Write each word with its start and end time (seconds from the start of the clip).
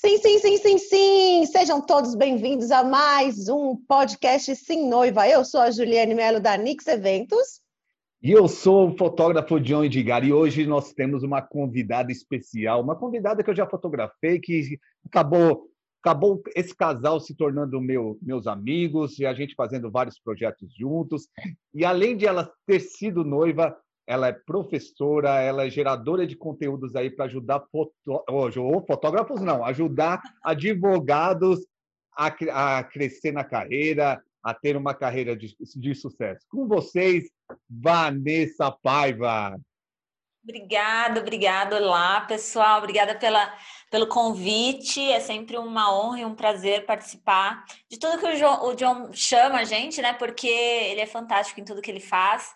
Sim, 0.00 0.16
sim, 0.16 0.38
sim, 0.38 0.56
sim, 0.56 0.78
sim! 0.78 1.46
Sejam 1.46 1.80
todos 1.80 2.14
bem-vindos 2.14 2.70
a 2.70 2.82
mais 2.82 3.48
um 3.48 3.76
podcast 3.76 4.56
Sim 4.56 4.88
Noiva. 4.88 5.28
Eu 5.28 5.44
sou 5.44 5.60
a 5.60 5.70
Juliane 5.70 6.14
Melo 6.14 6.40
da 6.40 6.56
Nix 6.56 6.86
Eventos. 6.88 7.60
E 8.20 8.32
eu 8.32 8.48
sou 8.48 8.88
o 8.88 8.96
fotógrafo 8.96 9.60
John 9.60 9.84
Edgar 9.84 10.24
e 10.24 10.32
hoje 10.32 10.66
nós 10.66 10.94
temos 10.94 11.22
uma 11.22 11.42
convidada 11.42 12.10
especial, 12.10 12.80
uma 12.80 12.96
convidada 12.96 13.44
que 13.44 13.50
eu 13.50 13.54
já 13.54 13.66
fotografei, 13.66 14.40
que 14.40 14.78
acabou, 15.06 15.68
acabou 16.02 16.42
esse 16.56 16.74
casal 16.74 17.20
se 17.20 17.36
tornando 17.36 17.78
meu, 17.80 18.18
meus 18.22 18.46
amigos 18.46 19.18
e 19.18 19.26
a 19.26 19.34
gente 19.34 19.54
fazendo 19.54 19.90
vários 19.90 20.18
projetos 20.18 20.74
juntos. 20.74 21.28
E 21.74 21.84
além 21.84 22.16
de 22.16 22.26
ela 22.26 22.50
ter 22.66 22.80
sido 22.80 23.22
noiva, 23.22 23.76
ela 24.06 24.28
é 24.28 24.32
professora, 24.32 25.40
ela 25.40 25.66
é 25.66 25.70
geradora 25.70 26.26
de 26.26 26.36
conteúdos 26.36 26.96
aí 26.96 27.10
para 27.10 27.26
ajudar 27.26 27.64
foto... 27.70 27.92
ou 28.06 28.86
fotógrafos, 28.86 29.40
não, 29.40 29.64
ajudar 29.64 30.20
advogados 30.42 31.60
a, 32.16 32.26
a 32.76 32.84
crescer 32.84 33.32
na 33.32 33.44
carreira, 33.44 34.22
a 34.42 34.52
ter 34.52 34.76
uma 34.76 34.94
carreira 34.94 35.36
de, 35.36 35.54
de 35.76 35.94
sucesso. 35.94 36.44
Com 36.50 36.66
vocês, 36.66 37.30
Vanessa 37.70 38.70
Paiva. 38.82 39.56
Obrigada, 40.42 41.20
obrigada. 41.20 41.76
Olá, 41.76 42.22
pessoal. 42.22 42.78
Obrigada 42.78 43.14
pela, 43.14 43.56
pelo 43.88 44.08
convite. 44.08 45.00
É 45.00 45.20
sempre 45.20 45.56
uma 45.56 45.94
honra 45.94 46.20
e 46.20 46.24
um 46.24 46.34
prazer 46.34 46.84
participar 46.84 47.64
de 47.88 47.96
tudo 47.96 48.18
que 48.18 48.26
o 48.26 48.36
John, 48.36 48.66
o 48.66 48.74
John 48.74 49.12
chama 49.12 49.60
a 49.60 49.64
gente, 49.64 50.02
né? 50.02 50.12
Porque 50.12 50.48
ele 50.48 51.00
é 51.00 51.06
fantástico 51.06 51.60
em 51.60 51.64
tudo 51.64 51.80
que 51.80 51.88
ele 51.88 52.00
faz 52.00 52.52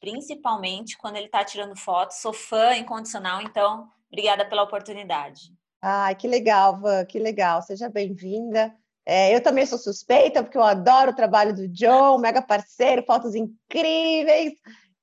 principalmente 0.00 0.96
quando 0.96 1.16
ele 1.16 1.26
está 1.26 1.44
tirando 1.44 1.76
fotos. 1.76 2.18
Sou 2.18 2.32
fã 2.32 2.74
incondicional, 2.76 3.42
então 3.42 3.88
obrigada 4.10 4.48
pela 4.48 4.62
oportunidade. 4.62 5.52
Ai, 5.80 6.14
que 6.14 6.26
legal, 6.26 6.80
Van, 6.80 7.04
que 7.04 7.18
legal. 7.18 7.62
Seja 7.62 7.88
bem-vinda. 7.88 8.74
É, 9.06 9.34
eu 9.34 9.42
também 9.42 9.64
sou 9.64 9.78
suspeita, 9.78 10.42
porque 10.42 10.58
eu 10.58 10.62
adoro 10.62 11.12
o 11.12 11.16
trabalho 11.16 11.54
do 11.54 11.66
John, 11.68 12.18
mega 12.18 12.42
parceiro, 12.42 13.04
fotos 13.06 13.34
incríveis. 13.34 14.52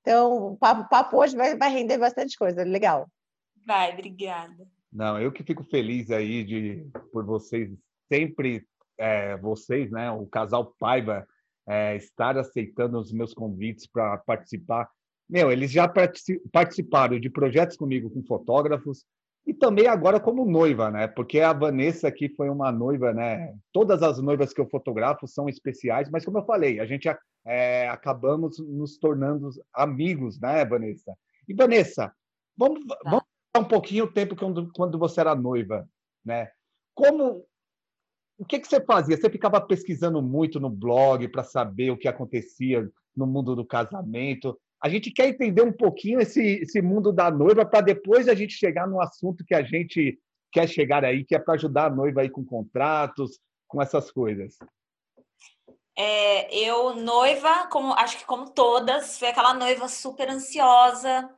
Então, 0.00 0.52
o 0.52 0.56
papo, 0.56 0.88
papo 0.88 1.16
hoje 1.16 1.36
vai, 1.36 1.56
vai 1.56 1.70
render 1.70 1.98
bastante 1.98 2.38
coisa, 2.38 2.62
legal. 2.62 3.08
Vai, 3.66 3.92
obrigada. 3.92 4.68
Não, 4.92 5.20
eu 5.20 5.32
que 5.32 5.42
fico 5.42 5.64
feliz 5.64 6.10
aí 6.10 6.44
de 6.44 6.88
por 7.12 7.24
vocês 7.24 7.68
sempre, 8.10 8.64
é, 8.96 9.36
vocês, 9.38 9.90
né, 9.90 10.10
o 10.12 10.24
casal 10.26 10.72
Paiva, 10.78 11.26
é, 11.68 11.96
estar 11.96 12.38
aceitando 12.38 12.98
os 12.98 13.12
meus 13.12 13.34
convites 13.34 13.86
para 13.86 14.18
participar. 14.18 14.88
Meu, 15.28 15.50
eles 15.50 15.72
já 15.72 15.90
participaram 16.52 17.18
de 17.18 17.28
projetos 17.28 17.76
comigo 17.76 18.10
com 18.10 18.22
fotógrafos 18.22 19.04
e 19.46 19.54
também 19.54 19.86
agora 19.86 20.18
como 20.18 20.44
noiva, 20.44 20.90
né? 20.90 21.06
Porque 21.06 21.40
a 21.40 21.52
Vanessa 21.52 22.08
aqui 22.08 22.28
foi 22.28 22.48
uma 22.48 22.72
noiva, 22.72 23.12
né? 23.12 23.54
Todas 23.72 24.02
as 24.02 24.20
noivas 24.20 24.52
que 24.52 24.60
eu 24.60 24.68
fotografo 24.68 25.26
são 25.26 25.48
especiais, 25.48 26.10
mas 26.10 26.24
como 26.24 26.38
eu 26.38 26.44
falei, 26.44 26.80
a 26.80 26.86
gente 26.86 27.08
é, 27.44 27.88
acabamos 27.88 28.58
nos 28.58 28.98
tornando 28.98 29.50
amigos, 29.72 30.38
né, 30.40 30.64
Vanessa? 30.64 31.16
E 31.48 31.54
Vanessa, 31.54 32.12
vamos, 32.56 32.84
tá. 32.86 32.98
vamos 33.04 33.24
um 33.56 33.64
pouquinho 33.64 34.04
o 34.04 34.12
tempo 34.12 34.36
quando, 34.36 34.70
quando 34.72 34.98
você 34.98 35.20
era 35.20 35.34
noiva, 35.34 35.88
né? 36.24 36.50
Como 36.94 37.44
o 38.38 38.44
que, 38.44 38.58
que 38.58 38.68
você 38.68 38.80
fazia? 38.80 39.16
Você 39.16 39.30
ficava 39.30 39.60
pesquisando 39.60 40.20
muito 40.20 40.60
no 40.60 40.68
blog 40.68 41.26
para 41.28 41.42
saber 41.42 41.90
o 41.90 41.96
que 41.96 42.08
acontecia 42.08 42.88
no 43.16 43.26
mundo 43.26 43.56
do 43.56 43.64
casamento. 43.64 44.58
A 44.82 44.88
gente 44.88 45.10
quer 45.10 45.28
entender 45.28 45.62
um 45.62 45.72
pouquinho 45.72 46.20
esse, 46.20 46.42
esse 46.42 46.82
mundo 46.82 47.12
da 47.12 47.30
noiva 47.30 47.64
para 47.64 47.80
depois 47.80 48.28
a 48.28 48.34
gente 48.34 48.54
chegar 48.54 48.86
no 48.86 49.00
assunto 49.00 49.44
que 49.44 49.54
a 49.54 49.62
gente 49.62 50.18
quer 50.52 50.68
chegar 50.68 51.04
aí, 51.04 51.24
que 51.24 51.34
é 51.34 51.38
para 51.38 51.54
ajudar 51.54 51.86
a 51.86 51.94
noiva 51.94 52.20
aí 52.20 52.30
com 52.30 52.44
contratos, 52.44 53.38
com 53.66 53.80
essas 53.80 54.10
coisas. 54.10 54.56
É, 55.98 56.54
eu, 56.54 56.94
noiva, 56.94 57.68
como 57.68 57.94
acho 57.94 58.18
que 58.18 58.26
como 58.26 58.50
todas, 58.50 59.18
foi 59.18 59.28
aquela 59.28 59.54
noiva 59.54 59.88
super 59.88 60.28
ansiosa. 60.28 61.30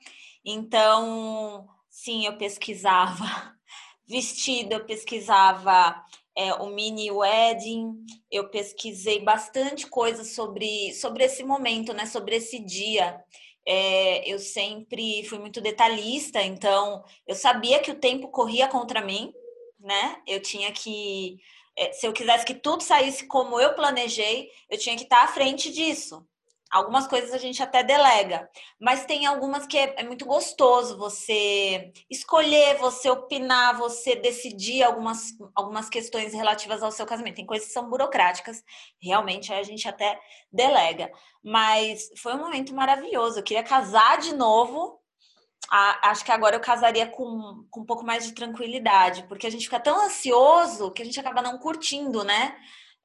Então, 0.44 1.69
sim, 1.88 2.27
eu 2.27 2.37
pesquisava 2.37 3.25
vestido, 4.06 4.72
eu 4.72 4.84
pesquisava 4.84 6.03
é, 6.38 6.54
o 6.54 6.66
mini 6.66 7.10
wedding, 7.10 8.06
eu 8.31 8.49
pesquisei 8.49 9.21
bastante 9.21 9.88
coisa 9.88 10.22
sobre, 10.22 10.94
sobre 10.94 11.25
esse 11.25 11.43
momento, 11.43 11.93
né? 11.93 12.06
Sobre 12.06 12.37
esse 12.37 12.60
dia. 12.60 13.21
É, 13.66 14.32
eu 14.32 14.38
sempre 14.38 15.25
fui 15.25 15.41
muito 15.41 15.60
detalhista, 15.60 16.41
então 16.41 17.03
eu 17.27 17.34
sabia 17.34 17.81
que 17.81 17.91
o 17.91 17.98
tempo 17.98 18.28
corria 18.28 18.69
contra 18.69 19.04
mim, 19.04 19.34
né? 19.81 20.22
Eu 20.28 20.41
tinha 20.41 20.71
que, 20.71 21.38
é, 21.77 21.91
se 21.93 22.06
eu 22.06 22.12
quisesse 22.12 22.47
que 22.47 22.54
tudo 22.54 22.84
saísse 22.84 23.27
como 23.27 23.60
eu 23.60 23.75
planejei, 23.75 24.48
eu 24.71 24.78
tinha 24.78 24.97
que 24.97 25.03
estar 25.03 25.25
à 25.25 25.28
frente 25.28 25.72
disso. 25.72 26.25
Algumas 26.70 27.06
coisas 27.06 27.32
a 27.32 27.38
gente 27.38 27.62
até 27.62 27.82
delega, 27.82 28.48
mas 28.78 29.06
tem 29.06 29.24
algumas 29.24 29.66
que 29.66 29.78
é, 29.78 29.94
é, 29.96 30.04
muito 30.04 30.26
gostoso 30.26 30.98
você 30.98 31.92
escolher, 32.10 32.76
você 32.76 33.08
opinar, 33.08 33.78
você 33.78 34.14
decidir 34.14 34.82
algumas, 34.82 35.34
algumas 35.54 35.88
questões 35.88 36.34
relativas 36.34 36.82
ao 36.82 36.92
seu 36.92 37.06
casamento. 37.06 37.36
Tem 37.36 37.46
coisas 37.46 37.68
que 37.68 37.72
são 37.72 37.88
burocráticas, 37.88 38.62
realmente 39.00 39.50
a 39.50 39.62
gente 39.62 39.88
até 39.88 40.20
delega. 40.52 41.10
Mas 41.42 42.10
foi 42.18 42.34
um 42.34 42.38
momento 42.38 42.74
maravilhoso. 42.74 43.38
Eu 43.38 43.44
queria 43.44 43.62
casar 43.62 44.18
de 44.18 44.34
novo. 44.34 45.00
Ah, 45.70 46.10
acho 46.10 46.24
que 46.24 46.32
agora 46.32 46.56
eu 46.56 46.60
casaria 46.60 47.06
com, 47.06 47.64
com 47.70 47.80
um 47.80 47.86
pouco 47.86 48.04
mais 48.04 48.26
de 48.26 48.32
tranquilidade, 48.32 49.24
porque 49.26 49.46
a 49.46 49.50
gente 49.50 49.64
fica 49.64 49.80
tão 49.80 50.04
ansioso 50.04 50.90
que 50.90 51.00
a 51.00 51.04
gente 51.04 51.18
acaba 51.18 51.40
não 51.40 51.58
curtindo, 51.58 52.24
né? 52.24 52.56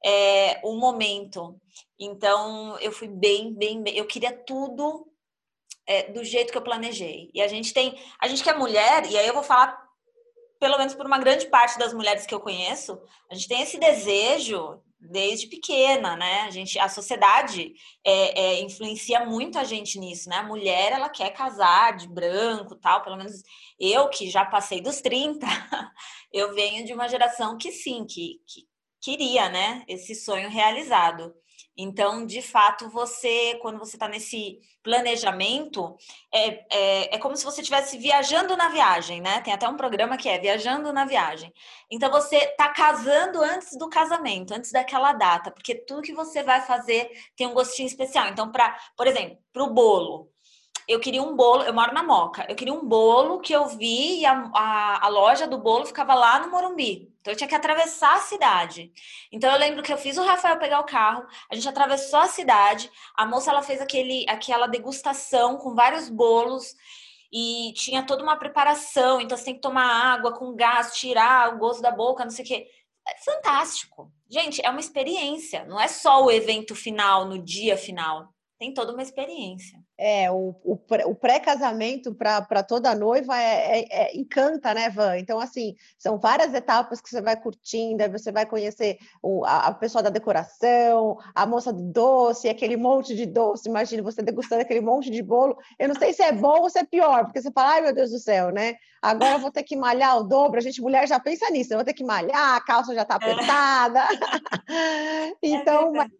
É, 0.04 0.60
o 0.62 0.76
momento. 0.76 1.58
Então, 1.98 2.78
eu 2.80 2.92
fui 2.92 3.08
bem, 3.08 3.54
bem, 3.54 3.82
bem. 3.82 3.96
Eu 3.96 4.06
queria 4.06 4.32
tudo 4.32 5.06
é, 5.86 6.10
do 6.12 6.22
jeito 6.22 6.52
que 6.52 6.58
eu 6.58 6.62
planejei. 6.62 7.30
E 7.32 7.40
a 7.40 7.48
gente 7.48 7.72
tem. 7.72 7.98
A 8.20 8.28
gente 8.28 8.42
que 8.42 8.50
é 8.50 8.54
mulher, 8.54 9.10
e 9.10 9.16
aí 9.16 9.26
eu 9.26 9.34
vou 9.34 9.42
falar, 9.42 9.82
pelo 10.60 10.76
menos 10.76 10.94
por 10.94 11.06
uma 11.06 11.18
grande 11.18 11.46
parte 11.46 11.78
das 11.78 11.94
mulheres 11.94 12.26
que 12.26 12.34
eu 12.34 12.40
conheço, 12.40 13.00
a 13.30 13.34
gente 13.34 13.48
tem 13.48 13.62
esse 13.62 13.78
desejo 13.78 14.80
desde 15.00 15.46
pequena, 15.46 16.16
né? 16.16 16.42
A 16.42 16.50
gente, 16.50 16.78
a 16.78 16.88
sociedade 16.88 17.74
é, 18.04 18.40
é, 18.40 18.60
influencia 18.60 19.24
muito 19.24 19.58
a 19.58 19.64
gente 19.64 19.98
nisso, 19.98 20.28
né? 20.28 20.36
A 20.36 20.42
mulher 20.42 20.92
ela 20.92 21.08
quer 21.08 21.30
casar 21.30 21.96
de 21.96 22.08
branco, 22.08 22.74
tal. 22.76 23.02
Pelo 23.02 23.16
menos 23.16 23.42
eu 23.78 24.08
que 24.08 24.30
já 24.30 24.44
passei 24.44 24.80
dos 24.80 25.00
30, 25.00 25.46
eu 26.32 26.54
venho 26.54 26.84
de 26.86 26.92
uma 26.92 27.08
geração 27.08 27.56
que 27.58 27.70
sim, 27.70 28.06
que, 28.06 28.40
que 28.46 28.66
queria, 29.04 29.48
né? 29.50 29.84
Esse 29.86 30.14
sonho 30.14 30.48
realizado. 30.48 31.34
Então, 31.76 32.24
de 32.24 32.40
fato, 32.40 32.88
você, 32.88 33.58
quando 33.60 33.78
você 33.78 33.96
está 33.96 34.08
nesse 34.08 34.60
planejamento, 34.82 35.96
é, 36.32 36.64
é, 36.70 37.14
é, 37.16 37.18
como 37.18 37.36
se 37.36 37.44
você 37.44 37.60
estivesse 37.60 37.98
viajando 37.98 38.56
na 38.56 38.68
viagem, 38.68 39.20
né? 39.20 39.40
Tem 39.40 39.52
até 39.52 39.68
um 39.68 39.76
programa 39.76 40.16
que 40.16 40.28
é 40.28 40.38
Viajando 40.38 40.92
na 40.92 41.04
Viagem. 41.04 41.52
Então, 41.90 42.10
você 42.10 42.36
está 42.36 42.68
casando 42.68 43.42
antes 43.42 43.76
do 43.76 43.88
casamento, 43.88 44.54
antes 44.54 44.70
daquela 44.70 45.12
data, 45.12 45.50
porque 45.50 45.74
tudo 45.74 46.02
que 46.02 46.14
você 46.14 46.42
vai 46.44 46.60
fazer 46.60 47.10
tem 47.36 47.46
um 47.46 47.54
gostinho 47.54 47.88
especial. 47.88 48.28
Então, 48.28 48.52
para, 48.52 48.78
por 48.96 49.06
exemplo, 49.08 49.36
para 49.52 49.64
o 49.64 49.74
bolo, 49.74 50.30
eu 50.86 51.00
queria 51.00 51.22
um 51.22 51.34
bolo, 51.34 51.62
eu 51.62 51.74
moro 51.74 51.92
na 51.92 52.02
Moca, 52.02 52.46
eu 52.48 52.54
queria 52.54 52.74
um 52.74 52.86
bolo 52.86 53.40
que 53.40 53.52
eu 53.52 53.66
vi 53.66 54.20
e 54.20 54.26
a, 54.26 54.50
a, 54.54 55.06
a, 55.06 55.08
loja 55.08 55.46
do 55.46 55.58
bolo 55.58 55.86
ficava 55.86 56.14
lá 56.14 56.38
no 56.40 56.50
Morumbi. 56.50 57.13
Então 57.24 57.32
eu 57.32 57.36
tinha 57.38 57.48
que 57.48 57.54
atravessar 57.54 58.16
a 58.16 58.20
cidade. 58.20 58.92
Então 59.32 59.50
eu 59.50 59.58
lembro 59.58 59.82
que 59.82 59.90
eu 59.90 59.96
fiz 59.96 60.18
o 60.18 60.22
Rafael 60.22 60.58
pegar 60.58 60.80
o 60.80 60.84
carro, 60.84 61.26
a 61.50 61.54
gente 61.54 61.66
atravessou 61.66 62.18
a 62.18 62.28
cidade, 62.28 62.90
a 63.16 63.24
moça 63.24 63.50
ela 63.50 63.62
fez 63.62 63.80
aquele, 63.80 64.26
aquela 64.28 64.66
degustação 64.66 65.56
com 65.56 65.74
vários 65.74 66.10
bolos 66.10 66.74
e 67.32 67.72
tinha 67.74 68.02
toda 68.02 68.22
uma 68.22 68.36
preparação, 68.36 69.22
então 69.22 69.38
você 69.38 69.46
tem 69.46 69.54
que 69.54 69.62
tomar 69.62 69.86
água 69.86 70.32
com 70.36 70.54
gás, 70.54 70.94
tirar 70.94 71.54
o 71.54 71.58
gosto 71.58 71.80
da 71.80 71.90
boca, 71.90 72.24
não 72.24 72.30
sei 72.30 72.44
o 72.44 72.48
quê. 72.48 72.68
É 73.08 73.16
fantástico. 73.24 74.12
Gente, 74.28 74.60
é 74.62 74.68
uma 74.68 74.80
experiência, 74.80 75.64
não 75.64 75.80
é 75.80 75.88
só 75.88 76.22
o 76.22 76.30
evento 76.30 76.74
final, 76.74 77.24
no 77.24 77.42
dia 77.42 77.74
final 77.78 78.34
tem 78.58 78.72
toda 78.72 78.92
uma 78.92 79.02
experiência. 79.02 79.83
É, 79.96 80.30
o, 80.30 80.54
o, 80.64 80.78
o 81.06 81.14
pré-casamento 81.14 82.14
para 82.14 82.62
toda 82.62 82.94
noiva 82.94 83.40
é, 83.40 83.80
é, 83.80 83.86
é, 83.90 84.16
encanta, 84.16 84.74
né, 84.74 84.90
Van? 84.90 85.16
Então, 85.18 85.38
assim, 85.38 85.74
são 85.96 86.18
várias 86.18 86.52
etapas 86.52 87.00
que 87.00 87.08
você 87.08 87.22
vai 87.22 87.40
curtindo, 87.40 88.02
aí 88.02 88.08
você 88.08 88.32
vai 88.32 88.44
conhecer 88.44 88.98
o, 89.22 89.44
a, 89.44 89.68
a 89.68 89.74
pessoa 89.74 90.02
da 90.02 90.10
decoração, 90.10 91.16
a 91.34 91.46
moça 91.46 91.72
do 91.72 91.82
doce, 91.82 92.48
aquele 92.48 92.76
monte 92.76 93.14
de 93.14 93.24
doce. 93.24 93.68
Imagina 93.68 94.02
você 94.02 94.22
degustando 94.22 94.62
aquele 94.62 94.80
monte 94.80 95.10
de 95.10 95.22
bolo. 95.22 95.56
Eu 95.78 95.88
não 95.88 95.94
sei 95.94 96.12
se 96.12 96.22
é 96.22 96.32
bom 96.32 96.62
ou 96.62 96.70
se 96.70 96.78
é 96.78 96.84
pior, 96.84 97.24
porque 97.24 97.40
você 97.40 97.52
fala, 97.52 97.74
ai 97.74 97.80
meu 97.82 97.94
Deus 97.94 98.10
do 98.10 98.18
céu, 98.18 98.50
né? 98.50 98.74
Agora 99.00 99.34
eu 99.34 99.38
vou 99.38 99.50
ter 99.50 99.62
que 99.62 99.76
malhar 99.76 100.18
o 100.18 100.24
dobro. 100.24 100.58
A 100.58 100.62
gente, 100.62 100.80
mulher, 100.80 101.06
já 101.06 101.20
pensa 101.20 101.50
nisso, 101.50 101.72
eu 101.72 101.78
vou 101.78 101.84
ter 101.84 101.92
que 101.92 102.02
malhar, 102.02 102.56
a 102.56 102.60
calça 102.60 102.94
já 102.94 103.02
está 103.02 103.14
é. 103.14 103.16
apertada. 103.16 104.04
É. 104.66 105.32
então, 105.42 105.92
mas 105.92 106.10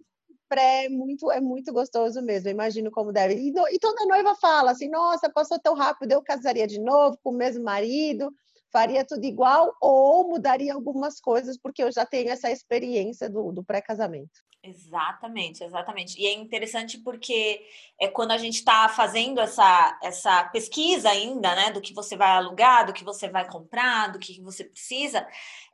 pré, 0.55 0.89
muito, 0.89 1.31
é 1.33 1.41
muito 1.41 1.73
gostoso 1.73 2.23
mesmo, 2.23 2.49
imagino 2.49 2.91
como 2.91 3.12
deve. 3.12 3.35
E, 3.35 3.53
e, 3.75 3.79
toda 3.79 4.06
noiva 4.06 4.37
fala 4.37 4.71
assim, 4.71 4.89
nossa, 4.89 5.29
passou 5.29 5.59
tão 5.59 5.75
rápido, 5.75 6.12
eu 6.12 6.23
casaria 6.23 6.67
de 6.67 6.81
novo 6.81 7.19
com 7.23 7.31
o 7.31 7.37
mesmo 7.37 7.65
marido. 7.65 8.33
faria 8.73 9.05
tudo 9.05 9.25
igual 9.25 9.75
ou 9.81 10.29
mudaria 10.29 10.75
algumas 10.75 11.21
coisas, 11.21 11.59
porque 11.59 11.83
eu 11.83 11.93
já 11.93 12.06
tenho 12.06 12.31
essa 12.31 12.51
experiência 12.51 13.29
do, 13.29 13.53
do 13.53 13.65
pré-casamento. 13.65 14.41
Exatamente, 14.66 15.62
exatamente. 15.62 16.19
E 16.19 16.26
é 16.26 16.32
interessante 16.32 16.96
porque 16.96 17.61
é 18.00 18.08
quando 18.08 18.31
a 18.31 18.38
gente 18.38 18.55
está 18.55 18.88
fazendo 18.88 19.38
essa, 19.38 19.99
essa 20.02 20.43
pesquisa 20.44 21.11
ainda, 21.11 21.55
né, 21.55 21.70
do 21.70 21.82
que 21.82 21.93
você 21.93 22.16
vai 22.16 22.31
alugar, 22.31 22.87
do 22.87 22.93
que 22.94 23.05
você 23.05 23.28
vai 23.28 23.46
comprar, 23.46 24.11
do 24.11 24.19
que 24.19 24.40
você 24.40 24.64
precisa, 24.64 25.26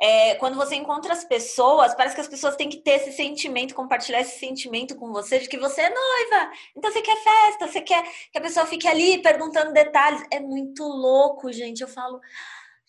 é, 0.02 0.34
quando 0.36 0.56
você 0.56 0.74
encontra 0.74 1.12
as 1.12 1.22
pessoas, 1.22 1.94
parece 1.94 2.16
que 2.16 2.20
as 2.20 2.26
pessoas 2.26 2.56
têm 2.56 2.68
que 2.68 2.78
ter 2.78 2.96
esse 2.96 3.12
sentimento, 3.12 3.76
compartilhar 3.76 4.22
esse 4.22 4.40
sentimento 4.40 4.96
com 4.96 5.12
você 5.12 5.38
de 5.38 5.48
que 5.48 5.56
você 5.56 5.82
é 5.82 5.88
noiva, 5.88 6.52
então 6.76 6.90
você 6.90 7.00
quer 7.00 7.16
festa, 7.22 7.68
você 7.68 7.80
quer 7.82 8.02
que 8.32 8.38
a 8.38 8.40
pessoa 8.40 8.66
fique 8.66 8.88
ali 8.88 9.22
perguntando 9.22 9.72
detalhes. 9.72 10.20
É 10.32 10.40
muito 10.40 10.82
louco, 10.82 11.52
gente. 11.52 11.80
Eu 11.80 11.88
falo. 11.88 12.20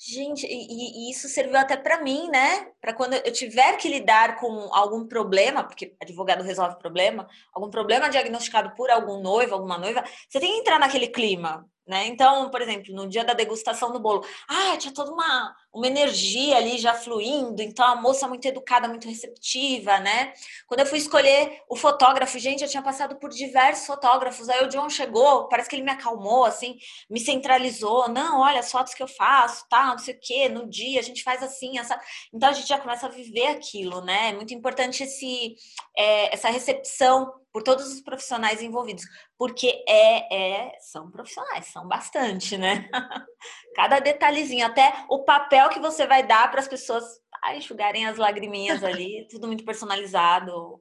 Gente, 0.03 0.47
e, 0.47 1.07
e, 1.07 1.11
isso 1.11 1.29
serviu 1.29 1.55
até 1.55 1.77
para 1.77 2.01
mim, 2.01 2.27
né? 2.29 2.71
Para 2.81 2.91
quando 2.91 3.13
eu 3.13 3.31
tiver 3.31 3.77
que 3.77 3.87
lidar 3.87 4.39
com 4.39 4.67
algum 4.73 5.07
problema, 5.07 5.63
porque 5.63 5.95
advogado 6.01 6.43
resolve 6.43 6.79
problema, 6.79 7.27
algum 7.53 7.69
problema 7.69 8.09
diagnosticado 8.09 8.73
por 8.75 8.89
algum 8.89 9.21
noivo, 9.21 9.53
alguma 9.53 9.77
noiva, 9.77 10.03
você 10.27 10.39
tem 10.39 10.53
que 10.53 10.59
entrar 10.61 10.79
naquele 10.79 11.07
clima. 11.07 11.69
Né? 11.87 12.07
Então, 12.07 12.49
por 12.49 12.61
exemplo, 12.61 12.95
no 12.95 13.07
dia 13.07 13.23
da 13.23 13.33
degustação 13.33 13.91
do 13.91 13.99
bolo, 13.99 14.25
ah, 14.47 14.75
tinha 14.77 14.93
toda 14.93 15.11
uma, 15.11 15.55
uma 15.73 15.87
energia 15.87 16.57
ali 16.57 16.77
já 16.77 16.93
fluindo, 16.93 17.61
então 17.61 17.85
a 17.85 17.95
moça 17.95 18.27
muito 18.27 18.45
educada, 18.45 18.87
muito 18.89 19.07
receptiva, 19.07 19.99
né? 19.99 20.33
Quando 20.67 20.81
eu 20.81 20.85
fui 20.85 20.97
escolher 20.97 21.61
o 21.69 21.77
fotógrafo, 21.77 22.37
gente, 22.37 22.61
eu 22.61 22.69
tinha 22.69 22.83
passado 22.83 23.15
por 23.15 23.29
diversos 23.29 23.85
fotógrafos, 23.85 24.49
aí 24.49 24.65
o 24.65 24.67
John 24.67 24.89
chegou, 24.89 25.47
parece 25.47 25.69
que 25.69 25.75
ele 25.75 25.83
me 25.83 25.91
acalmou, 25.91 26.43
assim, 26.43 26.77
me 27.09 27.19
centralizou, 27.19 28.09
não, 28.09 28.41
olha 28.41 28.59
as 28.59 28.69
fotos 28.69 28.93
que 28.93 29.01
eu 29.01 29.07
faço, 29.07 29.65
tá, 29.69 29.87
não 29.87 29.97
sei 29.97 30.13
o 30.13 30.19
quê, 30.19 30.49
no 30.49 30.69
dia 30.69 30.99
a 30.99 31.03
gente 31.03 31.23
faz 31.23 31.41
assim, 31.41 31.79
essa... 31.79 31.99
então 32.33 32.49
a 32.49 32.53
gente 32.53 32.67
já 32.67 32.77
começa 32.77 33.05
a 33.05 33.09
viver 33.09 33.47
aquilo, 33.47 34.01
né? 34.01 34.29
É 34.29 34.33
muito 34.33 34.53
importante 34.53 35.03
esse, 35.03 35.55
é, 35.97 36.33
essa 36.33 36.49
recepção 36.49 37.31
por 37.53 37.63
todos 37.63 37.91
os 37.91 38.01
profissionais 38.01 38.61
envolvidos, 38.61 39.03
porque 39.37 39.83
é, 39.87 40.69
é 40.69 40.79
são 40.79 41.11
profissionais, 41.11 41.67
são 41.67 41.87
bastante, 41.87 42.57
né? 42.57 42.89
Cada 43.75 43.99
detalhezinho, 43.99 44.65
até 44.65 45.05
o 45.09 45.23
papel 45.23 45.60
que 45.69 45.79
você 45.79 46.05
vai 46.05 46.25
dar 46.25 46.49
para 46.49 46.59
as 46.59 46.67
pessoas 46.67 47.03
ah, 47.43 47.55
enxugarem 47.55 48.05
as 48.05 48.17
lagriminhas 48.17 48.83
ali, 48.83 49.27
tudo 49.31 49.47
muito 49.47 49.65
personalizado, 49.65 50.79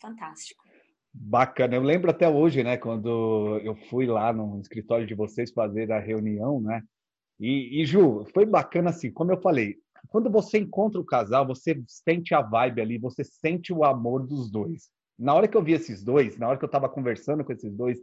fantástico. 0.00 0.64
Bacana, 1.12 1.76
eu 1.76 1.82
lembro 1.82 2.10
até 2.10 2.28
hoje, 2.28 2.64
né, 2.64 2.76
quando 2.76 3.60
eu 3.62 3.76
fui 3.88 4.06
lá 4.06 4.32
no 4.32 4.60
escritório 4.60 5.06
de 5.06 5.14
vocês 5.14 5.52
fazer 5.52 5.92
a 5.92 6.00
reunião, 6.00 6.60
né? 6.60 6.82
E, 7.38 7.80
e 7.80 7.86
Ju, 7.86 8.24
foi 8.32 8.44
bacana 8.44 8.90
assim, 8.90 9.12
como 9.12 9.30
eu 9.30 9.40
falei, 9.40 9.76
quando 10.08 10.30
você 10.30 10.58
encontra 10.58 11.00
o 11.00 11.04
casal, 11.04 11.46
você 11.46 11.80
sente 11.86 12.34
a 12.34 12.42
vibe 12.42 12.80
ali, 12.80 12.98
você 12.98 13.22
sente 13.24 13.72
o 13.72 13.84
amor 13.84 14.26
dos 14.26 14.50
dois 14.50 14.90
na 15.18 15.34
hora 15.34 15.48
que 15.48 15.56
eu 15.56 15.62
vi 15.62 15.72
esses 15.72 16.02
dois, 16.02 16.36
na 16.36 16.48
hora 16.48 16.58
que 16.58 16.64
eu 16.64 16.68
estava 16.68 16.88
conversando 16.88 17.44
com 17.44 17.52
esses 17.52 17.72
dois, 17.72 17.98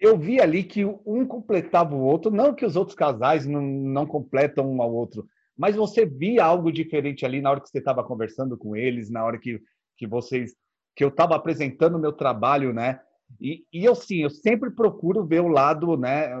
eu 0.00 0.16
vi 0.16 0.40
ali 0.40 0.64
que 0.64 0.84
um 0.84 1.26
completava 1.26 1.94
o 1.94 2.00
outro, 2.00 2.30
não 2.30 2.54
que 2.54 2.64
os 2.64 2.74
outros 2.74 2.96
casais 2.96 3.46
não, 3.46 3.60
não 3.60 4.06
completam 4.06 4.70
um 4.70 4.80
ao 4.80 4.92
outro, 4.92 5.28
mas 5.56 5.76
você 5.76 6.06
via 6.06 6.42
algo 6.42 6.72
diferente 6.72 7.26
ali 7.26 7.42
na 7.42 7.50
hora 7.50 7.60
que 7.60 7.68
você 7.68 7.78
estava 7.78 8.02
conversando 8.02 8.56
com 8.56 8.74
eles, 8.74 9.10
na 9.10 9.22
hora 9.22 9.38
que, 9.38 9.60
que 9.98 10.06
vocês 10.06 10.54
que 10.96 11.04
eu 11.04 11.08
estava 11.08 11.36
apresentando 11.36 11.98
meu 11.98 12.12
trabalho, 12.12 12.72
né? 12.72 13.00
E, 13.40 13.64
e 13.72 13.84
eu 13.84 13.94
sim, 13.94 14.22
eu 14.22 14.30
sempre 14.30 14.70
procuro 14.70 15.24
ver 15.24 15.40
o 15.40 15.48
lado, 15.48 15.96
né? 15.96 16.34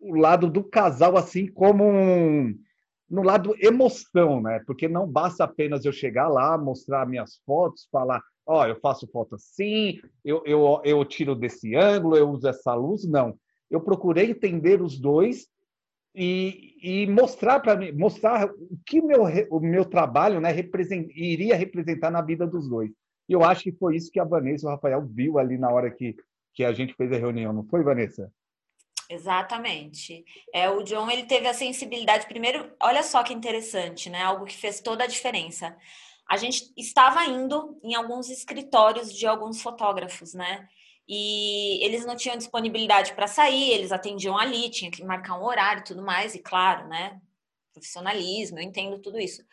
O 0.00 0.14
lado 0.14 0.48
do 0.48 0.64
casal 0.64 1.16
assim 1.16 1.46
como 1.46 1.84
um, 1.84 2.56
no 3.10 3.22
lado 3.22 3.54
emoção, 3.60 4.40
né? 4.40 4.60
Porque 4.66 4.88
não 4.88 5.06
basta 5.06 5.44
apenas 5.44 5.84
eu 5.84 5.92
chegar 5.92 6.28
lá, 6.28 6.56
mostrar 6.56 7.06
minhas 7.06 7.36
fotos, 7.44 7.88
falar 7.90 8.22
ó, 8.46 8.66
eu 8.66 8.78
faço 8.80 9.06
foto 9.06 9.34
assim, 9.34 10.00
eu, 10.24 10.42
eu, 10.44 10.80
eu 10.84 11.04
tiro 11.04 11.34
desse 11.34 11.74
ângulo, 11.74 12.16
eu 12.16 12.28
uso 12.30 12.48
essa 12.48 12.74
luz. 12.74 13.04
Não. 13.04 13.36
Eu 13.70 13.80
procurei 13.80 14.30
entender 14.30 14.82
os 14.82 14.98
dois 14.98 15.48
e, 16.14 16.76
e 16.82 17.06
mostrar 17.06 17.60
para 17.60 17.76
mim, 17.76 17.92
mostrar 17.92 18.50
o 18.50 18.78
que 18.84 19.00
meu, 19.00 19.22
o 19.50 19.60
meu 19.60 19.84
trabalho 19.84 20.40
né, 20.40 20.50
represent, 20.50 21.08
iria 21.14 21.56
representar 21.56 22.10
na 22.10 22.20
vida 22.20 22.46
dos 22.46 22.68
dois. 22.68 22.90
E 23.28 23.32
eu 23.32 23.42
acho 23.42 23.62
que 23.62 23.72
foi 23.72 23.96
isso 23.96 24.10
que 24.10 24.20
a 24.20 24.24
Vanessa 24.24 24.66
e 24.66 24.68
o 24.68 24.70
Rafael 24.70 25.06
viu 25.06 25.38
ali 25.38 25.56
na 25.56 25.70
hora 25.70 25.90
que, 25.90 26.16
que 26.52 26.64
a 26.64 26.72
gente 26.72 26.94
fez 26.94 27.10
a 27.12 27.16
reunião, 27.16 27.52
não 27.52 27.64
foi, 27.64 27.82
Vanessa? 27.82 28.30
Exatamente. 29.08 30.24
É, 30.54 30.70
o 30.70 30.82
John 30.82 31.10
ele 31.10 31.24
teve 31.24 31.46
a 31.46 31.54
sensibilidade. 31.54 32.26
Primeiro, 32.26 32.70
olha 32.80 33.02
só 33.02 33.22
que 33.22 33.34
interessante, 33.34 34.08
né? 34.08 34.22
Algo 34.22 34.46
que 34.46 34.56
fez 34.56 34.80
toda 34.80 35.04
a 35.04 35.06
diferença 35.06 35.76
a 36.32 36.36
gente 36.38 36.72
estava 36.78 37.26
indo 37.26 37.78
em 37.82 37.94
alguns 37.94 38.30
escritórios 38.30 39.12
de 39.12 39.26
alguns 39.26 39.60
fotógrafos, 39.60 40.32
né? 40.32 40.66
E 41.06 41.84
eles 41.84 42.06
não 42.06 42.16
tinham 42.16 42.38
disponibilidade 42.38 43.12
para 43.12 43.26
sair, 43.26 43.72
eles 43.72 43.92
atendiam 43.92 44.38
ali, 44.38 44.70
tinha 44.70 44.90
que 44.90 45.04
marcar 45.04 45.38
um 45.38 45.44
horário 45.44 45.80
e 45.80 45.84
tudo 45.84 46.00
mais, 46.00 46.34
e 46.34 46.38
claro, 46.38 46.88
né? 46.88 47.20
Profissionalismo, 47.74 48.58
eu 48.58 48.62
entendo 48.62 48.98
tudo 48.98 49.20
isso. 49.20 49.44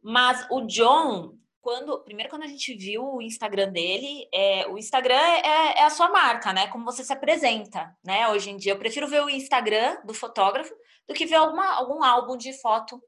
Mas 0.00 0.46
o 0.52 0.60
John, 0.68 1.36
quando 1.60 1.98
primeiro 2.04 2.30
quando 2.30 2.44
a 2.44 2.48
gente 2.48 2.76
viu 2.76 3.04
o 3.04 3.20
Instagram 3.20 3.72
dele, 3.72 4.28
é, 4.32 4.68
o 4.68 4.78
Instagram 4.78 5.16
é, 5.16 5.80
é, 5.80 5.82
a 5.82 5.90
sua 5.90 6.10
marca, 6.10 6.52
né? 6.52 6.68
Como 6.68 6.84
você 6.84 7.02
se 7.02 7.12
apresenta, 7.12 7.92
né? 8.04 8.28
Hoje 8.28 8.50
em 8.50 8.56
dia 8.56 8.70
eu 8.70 8.78
prefiro 8.78 9.08
ver 9.08 9.24
o 9.24 9.28
Instagram 9.28 9.96
do 10.04 10.14
fotógrafo 10.14 10.72
do 11.08 11.14
que 11.14 11.26
ver 11.26 11.34
alguma, 11.34 11.74
algum 11.74 12.04
álbum 12.04 12.36
de 12.36 12.52
foto 12.52 13.02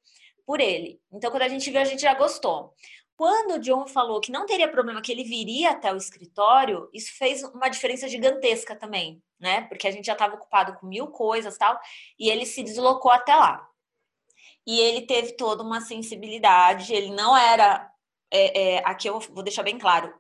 por 0.47 0.61
ele. 0.61 1.00
Então, 1.12 1.31
quando 1.31 1.43
a 1.43 1.49
gente 1.49 1.69
viu, 1.70 1.81
a 1.81 1.85
gente 1.85 2.00
já 2.03 2.14
gostou. 2.14 2.73
Quando 3.16 3.54
o 3.54 3.58
John 3.58 3.86
falou 3.86 4.20
que 4.20 4.30
não 4.30 4.44
teria 4.44 4.70
problema, 4.70 5.00
que 5.00 5.10
ele 5.10 5.24
viria 5.24 5.70
até 5.70 5.90
o 5.90 5.96
escritório, 5.96 6.88
isso 6.92 7.16
fez 7.16 7.42
uma 7.42 7.68
diferença 7.70 8.06
gigantesca 8.06 8.76
também, 8.76 9.22
né? 9.40 9.62
Porque 9.62 9.88
a 9.88 9.90
gente 9.90 10.04
já 10.04 10.12
estava 10.12 10.34
ocupado 10.34 10.74
com 10.74 10.86
mil 10.86 11.06
coisas 11.08 11.56
tal, 11.56 11.80
e 12.18 12.28
ele 12.28 12.44
se 12.44 12.62
deslocou 12.62 13.10
até 13.10 13.34
lá. 13.34 13.66
E 14.66 14.78
ele 14.80 15.06
teve 15.06 15.32
toda 15.32 15.62
uma 15.62 15.80
sensibilidade, 15.80 16.92
ele 16.92 17.10
não 17.10 17.34
era. 17.34 17.90
É, 18.30 18.74
é, 18.74 18.82
aqui 18.84 19.08
eu 19.08 19.19
vou 19.19 19.42
deixar 19.42 19.62
bem 19.62 19.78
claro: 19.78 20.12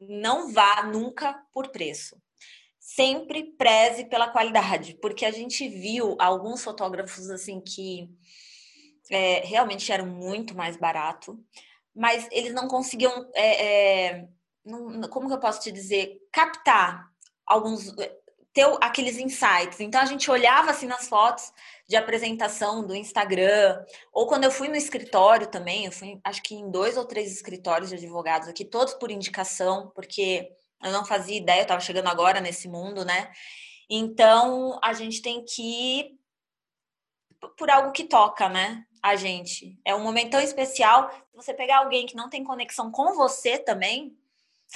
não 0.00 0.52
vá 0.52 0.82
nunca 0.82 1.40
por 1.52 1.68
preço. 1.68 2.20
Sempre 2.80 3.54
preze 3.56 4.06
pela 4.06 4.28
qualidade, 4.28 4.98
porque 5.00 5.24
a 5.24 5.30
gente 5.30 5.68
viu 5.68 6.16
alguns 6.18 6.64
fotógrafos 6.64 7.30
assim 7.30 7.60
que 7.60 8.10
é, 9.10 9.40
realmente 9.44 9.92
era 9.92 10.04
muito 10.04 10.56
mais 10.56 10.76
barato, 10.76 11.38
mas 11.94 12.26
eles 12.30 12.54
não 12.54 12.68
conseguiam, 12.68 13.28
é, 13.34 13.66
é, 13.66 14.28
não, 14.64 15.02
como 15.08 15.28
que 15.28 15.34
eu 15.34 15.40
posso 15.40 15.60
te 15.60 15.70
dizer, 15.70 16.18
captar 16.32 17.06
alguns, 17.46 17.94
ter 18.52 18.66
aqueles 18.80 19.18
insights. 19.18 19.80
Então 19.80 20.00
a 20.00 20.04
gente 20.04 20.30
olhava 20.30 20.70
assim 20.70 20.86
nas 20.86 21.08
fotos 21.08 21.52
de 21.88 21.96
apresentação 21.96 22.86
do 22.86 22.94
Instagram, 22.94 23.84
ou 24.12 24.26
quando 24.26 24.44
eu 24.44 24.50
fui 24.50 24.68
no 24.68 24.76
escritório 24.76 25.46
também, 25.46 25.86
eu 25.86 25.92
fui 25.92 26.20
acho 26.24 26.42
que 26.42 26.54
em 26.54 26.70
dois 26.70 26.96
ou 26.96 27.04
três 27.04 27.32
escritórios 27.32 27.90
de 27.90 27.96
advogados 27.96 28.48
aqui, 28.48 28.64
todos 28.64 28.94
por 28.94 29.10
indicação, 29.10 29.90
porque 29.94 30.48
eu 30.82 30.92
não 30.92 31.04
fazia 31.04 31.36
ideia, 31.36 31.60
eu 31.60 31.62
estava 31.62 31.80
chegando 31.80 32.08
agora 32.08 32.40
nesse 32.40 32.68
mundo, 32.68 33.04
né? 33.04 33.30
Então 33.88 34.78
a 34.82 34.92
gente 34.92 35.20
tem 35.20 35.44
que 35.44 35.62
ir 35.62 36.18
por 37.56 37.70
algo 37.70 37.92
que 37.92 38.04
toca, 38.04 38.48
né? 38.48 38.84
A 39.02 39.16
gente. 39.16 39.78
É 39.84 39.94
um 39.94 40.02
momento 40.02 40.30
tão 40.30 40.40
especial. 40.40 41.10
Se 41.10 41.36
você 41.36 41.52
pegar 41.52 41.78
alguém 41.78 42.06
que 42.06 42.14
não 42.14 42.30
tem 42.30 42.44
conexão 42.44 42.90
com 42.90 43.14
você 43.14 43.58
também, 43.58 44.16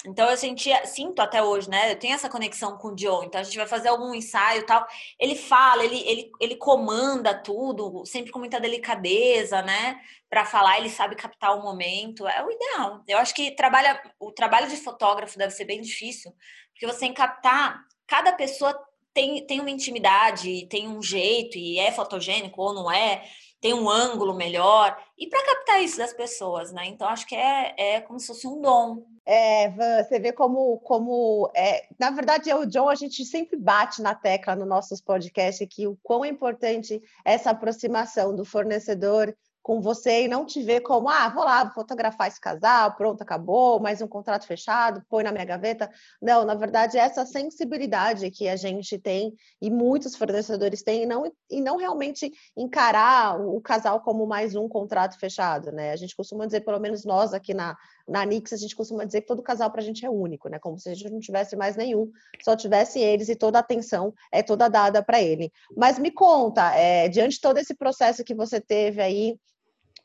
então 0.05 0.29
eu 0.29 0.37
sentia, 0.37 0.85
sinto 0.85 1.21
até 1.21 1.43
hoje, 1.43 1.71
né? 1.71 1.93
Eu 1.93 1.99
tenho 1.99 2.15
essa 2.15 2.29
conexão 2.29 2.77
com 2.77 2.89
o 2.89 2.95
John. 2.95 3.25
Então 3.25 3.41
a 3.41 3.45
gente 3.45 3.57
vai 3.57 3.67
fazer 3.67 3.89
algum 3.89 4.15
ensaio 4.15 4.67
tal. 4.67 4.87
Ele 5.19 5.35
fala, 5.35 5.85
ele, 5.85 6.01
ele, 6.07 6.31
ele 6.41 6.57
comanda 6.57 7.33
tudo, 7.35 8.05
sempre 8.05 8.31
com 8.31 8.39
muita 8.39 8.61
delicadeza, 8.61 9.63
né? 9.63 9.99
Para 10.29 10.45
falar, 10.45 10.79
ele 10.79 10.91
sabe 10.91 11.17
captar 11.17 11.57
o 11.57 11.63
momento. 11.63 12.27
É 12.27 12.45
o 12.45 12.51
ideal. 12.51 13.03
Eu 13.09 13.19
acho 13.19 13.35
que 13.35 13.53
trabalha, 13.53 14.03
o 14.19 14.31
trabalho 14.33 14.69
de 14.69 14.77
fotógrafo 14.77 15.39
deve 15.39 15.53
ser 15.53 15.65
bem 15.65 15.81
difícil, 15.81 16.35
porque 16.73 16.87
você 16.87 17.01
tem 17.01 17.15
que 17.15 17.21
captar. 17.21 17.81
Cada 18.07 18.33
pessoa 18.33 18.79
tem, 19.15 19.47
tem 19.47 19.61
uma 19.61 19.71
intimidade, 19.71 20.67
tem 20.67 20.89
um 20.89 21.03
jeito, 21.03 21.57
e 21.57 21.79
é 21.79 21.91
fotogênico 21.91 22.61
ou 22.61 22.75
não 22.75 22.93
é 22.93 23.25
tem 23.61 23.75
um 23.75 23.89
ângulo 23.89 24.35
melhor 24.35 24.97
e 25.19 25.27
para 25.27 25.45
captar 25.45 25.83
isso 25.83 25.99
das 25.99 26.13
pessoas, 26.13 26.73
né? 26.73 26.87
Então 26.87 27.09
acho 27.09 27.27
que 27.27 27.35
é, 27.35 27.75
é 27.77 28.01
como 28.01 28.21
se 28.21 28.27
fosse 28.27 28.47
um 28.47 28.61
dom. 28.61 29.05
É, 29.25 29.71
você 30.05 30.21
vê 30.21 30.33
como, 30.33 30.79
como 30.79 31.51
é, 31.55 31.89
na 31.99 32.11
verdade, 32.11 32.49
eu 32.49 32.63
e 32.63 32.67
o 32.67 32.69
John, 32.69 32.89
a 32.89 32.95
gente 32.95 33.25
sempre 33.25 33.57
bate 33.57 34.01
na 34.01 34.15
tecla 34.15 34.55
no 34.55 34.65
nossos 34.65 35.01
podcasts 35.01 35.67
que 35.69 35.87
o 35.87 35.99
quão 36.03 36.25
importante 36.25 37.03
é 37.25 37.35
essa 37.35 37.51
aproximação 37.51 38.37
do 38.37 38.45
fornecedor 38.45 39.35
com 39.67 39.81
você 39.81 40.23
e 40.23 40.29
não 40.29 40.47
te 40.47 40.63
ver 40.63 40.81
como, 40.83 41.09
ah, 41.09 41.29
vou 41.29 41.43
lá, 41.43 41.69
fotografar 41.73 42.29
esse 42.29 42.41
casal, 42.41 42.95
pronto, 42.95 43.21
acabou, 43.23 43.81
mais 43.81 44.01
um 44.01 44.07
contrato 44.07 44.47
fechado, 44.47 45.03
põe 45.09 45.25
na 45.25 45.33
minha 45.33 45.45
gaveta. 45.45 45.91
Não, 46.23 46.45
na 46.45 46.55
verdade, 46.55 46.97
essa 46.97 47.27
sensibilidade 47.27 48.31
que 48.31 48.49
a 48.49 48.55
gente 48.55 48.97
tem 48.97 49.35
e 49.61 49.69
muitos 49.69 50.15
fornecedores 50.15 50.85
têm, 50.85 51.03
e 51.03 51.07
não, 51.07 51.33
e 51.51 51.61
não 51.61 51.79
realmente 51.79 52.31
encarar 52.57 53.41
o 53.41 53.61
casal 53.61 54.01
como 54.03 54.25
mais 54.25 54.55
um 54.55 54.69
contrato 54.69 55.19
fechado, 55.19 55.73
né? 55.73 55.91
A 55.91 55.97
gente 55.97 56.15
costuma 56.15 56.47
dizer, 56.47 56.61
pelo 56.61 56.79
menos 56.79 57.05
nós 57.05 57.35
aqui 57.35 57.53
na, 57.53 57.77
na 58.07 58.25
Nix, 58.25 58.53
a 58.53 58.57
gente 58.57 58.77
costuma 58.77 59.05
dizer 59.05 59.23
que 59.23 59.27
todo 59.27 59.43
casal 59.43 59.69
para 59.73 59.81
a 59.81 59.85
gente 59.85 60.07
é 60.07 60.09
único, 60.09 60.49
né? 60.49 60.61
Como 60.61 60.79
se 60.79 60.91
a 60.91 60.95
gente 60.95 61.11
não 61.11 61.19
tivesse 61.19 61.57
mais 61.57 61.75
nenhum, 61.75 62.09
só 62.45 62.55
tivesse 62.55 63.01
eles 63.01 63.29
e 63.29 63.35
toda 63.35 63.59
a 63.59 63.63
atenção 63.63 64.15
é 64.31 64.45
toda 64.45 64.69
dada 64.69 65.03
para 65.03 65.21
ele. 65.21 65.51
Mas 65.77 65.99
me 65.99 66.13
conta, 66.13 66.73
é, 66.77 67.09
diante 67.09 67.35
de 67.35 67.41
todo 67.41 67.59
esse 67.59 67.75
processo 67.75 68.23
que 68.23 68.33
você 68.33 68.61
teve 68.61 69.03
aí, 69.03 69.37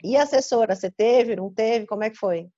e 0.03 0.17
assessora, 0.17 0.75
você 0.75 0.89
teve, 0.89 1.35
não 1.35 1.53
teve? 1.53 1.85
Como 1.85 2.03
é 2.03 2.09
que 2.09 2.17
foi? 2.17 2.49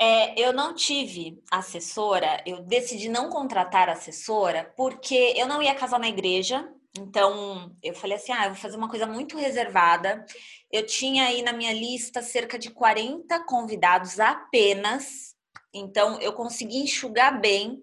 É, 0.00 0.40
eu 0.40 0.52
não 0.52 0.74
tive 0.74 1.40
assessora, 1.50 2.42
eu 2.46 2.62
decidi 2.62 3.08
não 3.08 3.28
contratar 3.28 3.88
assessora 3.88 4.72
porque 4.76 5.34
eu 5.36 5.46
não 5.46 5.62
ia 5.62 5.74
casar 5.74 6.00
na 6.00 6.08
igreja. 6.08 6.68
Então, 6.98 7.74
eu 7.82 7.94
falei 7.94 8.16
assim: 8.16 8.32
ah, 8.32 8.44
eu 8.44 8.50
vou 8.50 8.58
fazer 8.58 8.76
uma 8.76 8.88
coisa 8.88 9.06
muito 9.06 9.36
reservada. 9.36 10.24
Eu 10.70 10.84
tinha 10.84 11.26
aí 11.26 11.42
na 11.42 11.52
minha 11.52 11.72
lista 11.72 12.20
cerca 12.20 12.58
de 12.58 12.70
40 12.70 13.44
convidados 13.46 14.18
apenas. 14.18 15.34
Então, 15.72 16.20
eu 16.20 16.32
consegui 16.32 16.78
enxugar 16.78 17.40
bem. 17.40 17.82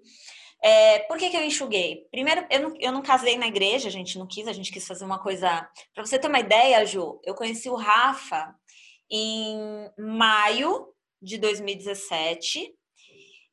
É, 0.61 0.99
por 0.99 1.17
que, 1.17 1.29
que 1.29 1.37
eu 1.37 1.43
enxuguei? 1.43 2.07
Primeiro, 2.11 2.45
eu 2.49 2.59
não, 2.59 2.75
eu 2.79 2.91
não 2.91 3.01
casei 3.01 3.37
na 3.37 3.47
igreja, 3.47 3.87
a 3.87 3.91
gente 3.91 4.19
não 4.19 4.27
quis, 4.27 4.47
a 4.47 4.53
gente 4.53 4.71
quis 4.71 4.85
fazer 4.85 5.05
uma 5.05 5.19
coisa. 5.19 5.69
Para 5.93 6.05
você 6.05 6.19
ter 6.19 6.27
uma 6.27 6.39
ideia, 6.39 6.85
Ju, 6.85 7.19
eu 7.23 7.33
conheci 7.33 7.69
o 7.69 7.75
Rafa 7.75 8.53
em 9.09 9.89
maio 9.97 10.87
de 11.21 11.37
2017. 11.37 12.73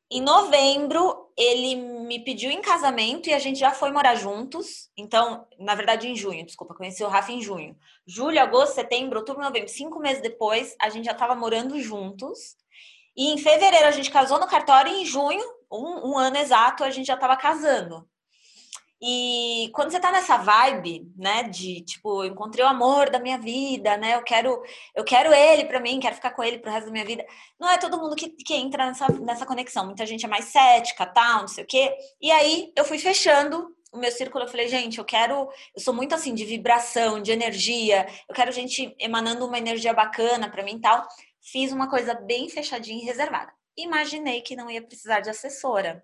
Em 0.09 0.21
novembro, 0.21 1.31
ele 1.37 1.75
me 1.75 2.23
pediu 2.23 2.49
em 2.49 2.61
casamento 2.61 3.27
e 3.29 3.33
a 3.33 3.39
gente 3.39 3.59
já 3.59 3.71
foi 3.71 3.91
morar 3.91 4.15
juntos. 4.15 4.89
Então, 4.97 5.45
na 5.59 5.75
verdade, 5.75 6.07
em 6.07 6.15
junho, 6.15 6.45
desculpa, 6.45 6.75
conheci 6.75 7.03
o 7.03 7.09
Rafa 7.09 7.31
em 7.31 7.41
junho. 7.41 7.77
Julho, 8.05 8.39
agosto, 8.39 8.75
setembro, 8.75 9.19
outubro, 9.19 9.43
novembro, 9.43 9.69
cinco 9.69 9.99
meses 9.99 10.21
depois, 10.21 10.75
a 10.81 10.89
gente 10.89 11.05
já 11.05 11.11
estava 11.11 11.35
morando 11.35 11.79
juntos. 11.81 12.55
E 13.15 13.33
em 13.33 13.37
fevereiro 13.37 13.87
a 13.87 13.91
gente 13.91 14.11
casou 14.11 14.39
no 14.39 14.47
cartório 14.47 14.93
e 14.93 15.01
em 15.01 15.05
junho 15.05 15.56
um, 15.71 16.11
um 16.11 16.17
ano 16.17 16.37
exato 16.37 16.83
a 16.83 16.89
gente 16.89 17.07
já 17.07 17.15
estava 17.15 17.35
casando. 17.37 18.07
E 18.99 19.69
quando 19.73 19.91
você 19.91 19.99
tá 19.99 20.11
nessa 20.11 20.37
vibe, 20.37 21.11
né, 21.15 21.43
de 21.43 21.81
tipo, 21.81 22.23
eu 22.23 22.31
encontrei 22.31 22.65
o 22.65 22.67
amor 22.67 23.11
da 23.11 23.19
minha 23.19 23.37
vida, 23.37 23.95
né, 23.95 24.15
eu 24.15 24.23
quero, 24.23 24.59
eu 24.95 25.03
quero 25.03 25.31
ele 25.31 25.65
para 25.65 25.79
mim, 25.79 25.99
quero 25.99 26.15
ficar 26.15 26.31
com 26.31 26.43
ele 26.43 26.57
pro 26.57 26.71
resto 26.71 26.87
da 26.87 26.91
minha 26.91 27.05
vida. 27.05 27.23
Não 27.59 27.69
é 27.69 27.77
todo 27.77 27.99
mundo 27.99 28.15
que, 28.15 28.29
que 28.29 28.55
entra 28.55 28.87
nessa, 28.87 29.07
nessa 29.19 29.45
conexão. 29.45 29.85
Muita 29.85 30.05
gente 30.05 30.25
é 30.25 30.27
mais 30.27 30.45
cética, 30.45 31.05
tal, 31.05 31.41
não 31.41 31.47
sei 31.47 31.63
o 31.63 31.67
quê. 31.67 31.95
E 32.19 32.31
aí 32.31 32.71
eu 32.75 32.83
fui 32.83 32.97
fechando 32.97 33.71
o 33.93 33.97
meu 33.99 34.11
círculo. 34.11 34.45
Eu 34.45 34.49
falei, 34.49 34.67
gente, 34.67 34.97
eu 34.97 35.05
quero, 35.05 35.47
eu 35.75 35.81
sou 35.81 35.93
muito 35.93 36.15
assim 36.15 36.33
de 36.33 36.45
vibração, 36.45 37.21
de 37.21 37.31
energia. 37.31 38.07
Eu 38.27 38.33
quero 38.33 38.51
gente 38.51 38.95
emanando 38.99 39.45
uma 39.45 39.59
energia 39.59 39.93
bacana 39.93 40.49
para 40.49 40.63
mim, 40.63 40.79
tal. 40.79 41.07
Fiz 41.39 41.71
uma 41.71 41.87
coisa 41.87 42.15
bem 42.15 42.49
fechadinha 42.49 43.01
e 43.03 43.05
reservada 43.05 43.56
imaginei 43.77 44.41
que 44.41 44.55
não 44.55 44.69
ia 44.69 44.81
precisar 44.81 45.19
de 45.19 45.29
assessora. 45.29 46.03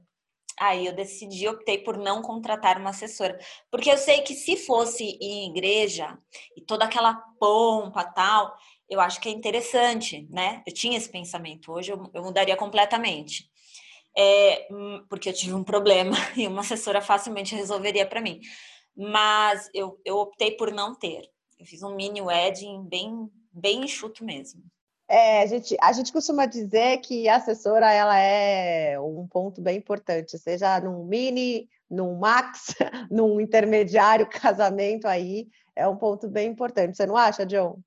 Aí 0.60 0.86
eu 0.86 0.94
decidi, 0.94 1.48
optei 1.48 1.80
por 1.80 1.98
não 1.98 2.22
contratar 2.22 2.78
uma 2.78 2.92
assessora, 2.92 3.40
porque 3.72 3.90
eu 3.90 3.98
sei 3.98 4.22
que 4.22 4.36
se 4.36 4.56
fosse 4.56 5.18
em 5.20 5.50
igreja 5.50 6.18
e 6.56 6.62
toda 6.62 6.86
aquela 6.86 7.16
pompa 7.40 8.04
tal, 8.04 8.56
eu 8.88 9.00
acho 9.00 9.20
que 9.20 9.30
é 9.30 9.32
interessante, 9.32 10.28
né? 10.30 10.62
Eu 10.68 10.74
tinha 10.74 10.98
esse 10.98 11.10
pensamento, 11.10 11.72
hoje 11.72 11.92
eu, 11.92 12.10
eu 12.14 12.24
mudaria 12.24 12.56
completamente. 12.56 13.50
É, 14.16 14.68
hum, 14.72 15.04
porque 15.10 15.30
eu 15.30 15.34
tive 15.34 15.56
um 15.56 15.64
problema 15.64 16.16
e 16.38 16.48
uma 16.48 16.62
assessora 16.62 17.02
facilmente 17.02 17.56
resolveria 17.56 18.06
para 18.06 18.22
mim. 18.22 18.40
Mas 18.96 19.70
eu, 19.74 20.00
eu 20.06 20.18
optei 20.18 20.52
por 20.52 20.72
não 20.72 20.94
ter. 20.94 21.28
Eu 21.60 21.66
fiz 21.66 21.82
um 21.82 21.96
mini 21.96 22.22
wedding 22.22 22.84
bem, 22.88 23.28
bem 23.52 23.86
enxuto 23.86 24.24
mesmo. 24.24 24.64
É, 25.14 25.44
a, 25.44 25.46
gente, 25.46 25.78
a 25.80 25.94
gente 25.94 26.12
costuma 26.12 26.48
dizer 26.48 26.98
que 26.98 27.30
a 27.30 27.36
assessora 27.36 27.92
ela 27.94 28.18
é 28.18 29.00
um 29.00 29.28
ponto 29.28 29.62
bem 29.62 29.78
importante, 29.78 30.40
seja 30.40 30.82
num 30.82 31.06
mini, 31.06 31.70
num 31.88 32.18
max, 32.18 32.74
num 33.12 33.40
intermediário 33.40 34.26
casamento 34.26 35.08
aí, 35.08 35.48
é 35.76 35.88
um 35.88 35.96
ponto 35.96 36.28
bem 36.28 36.50
importante. 36.50 36.98
Você 36.98 37.06
não 37.06 37.16
acha, 37.16 37.46
John? 37.46 37.78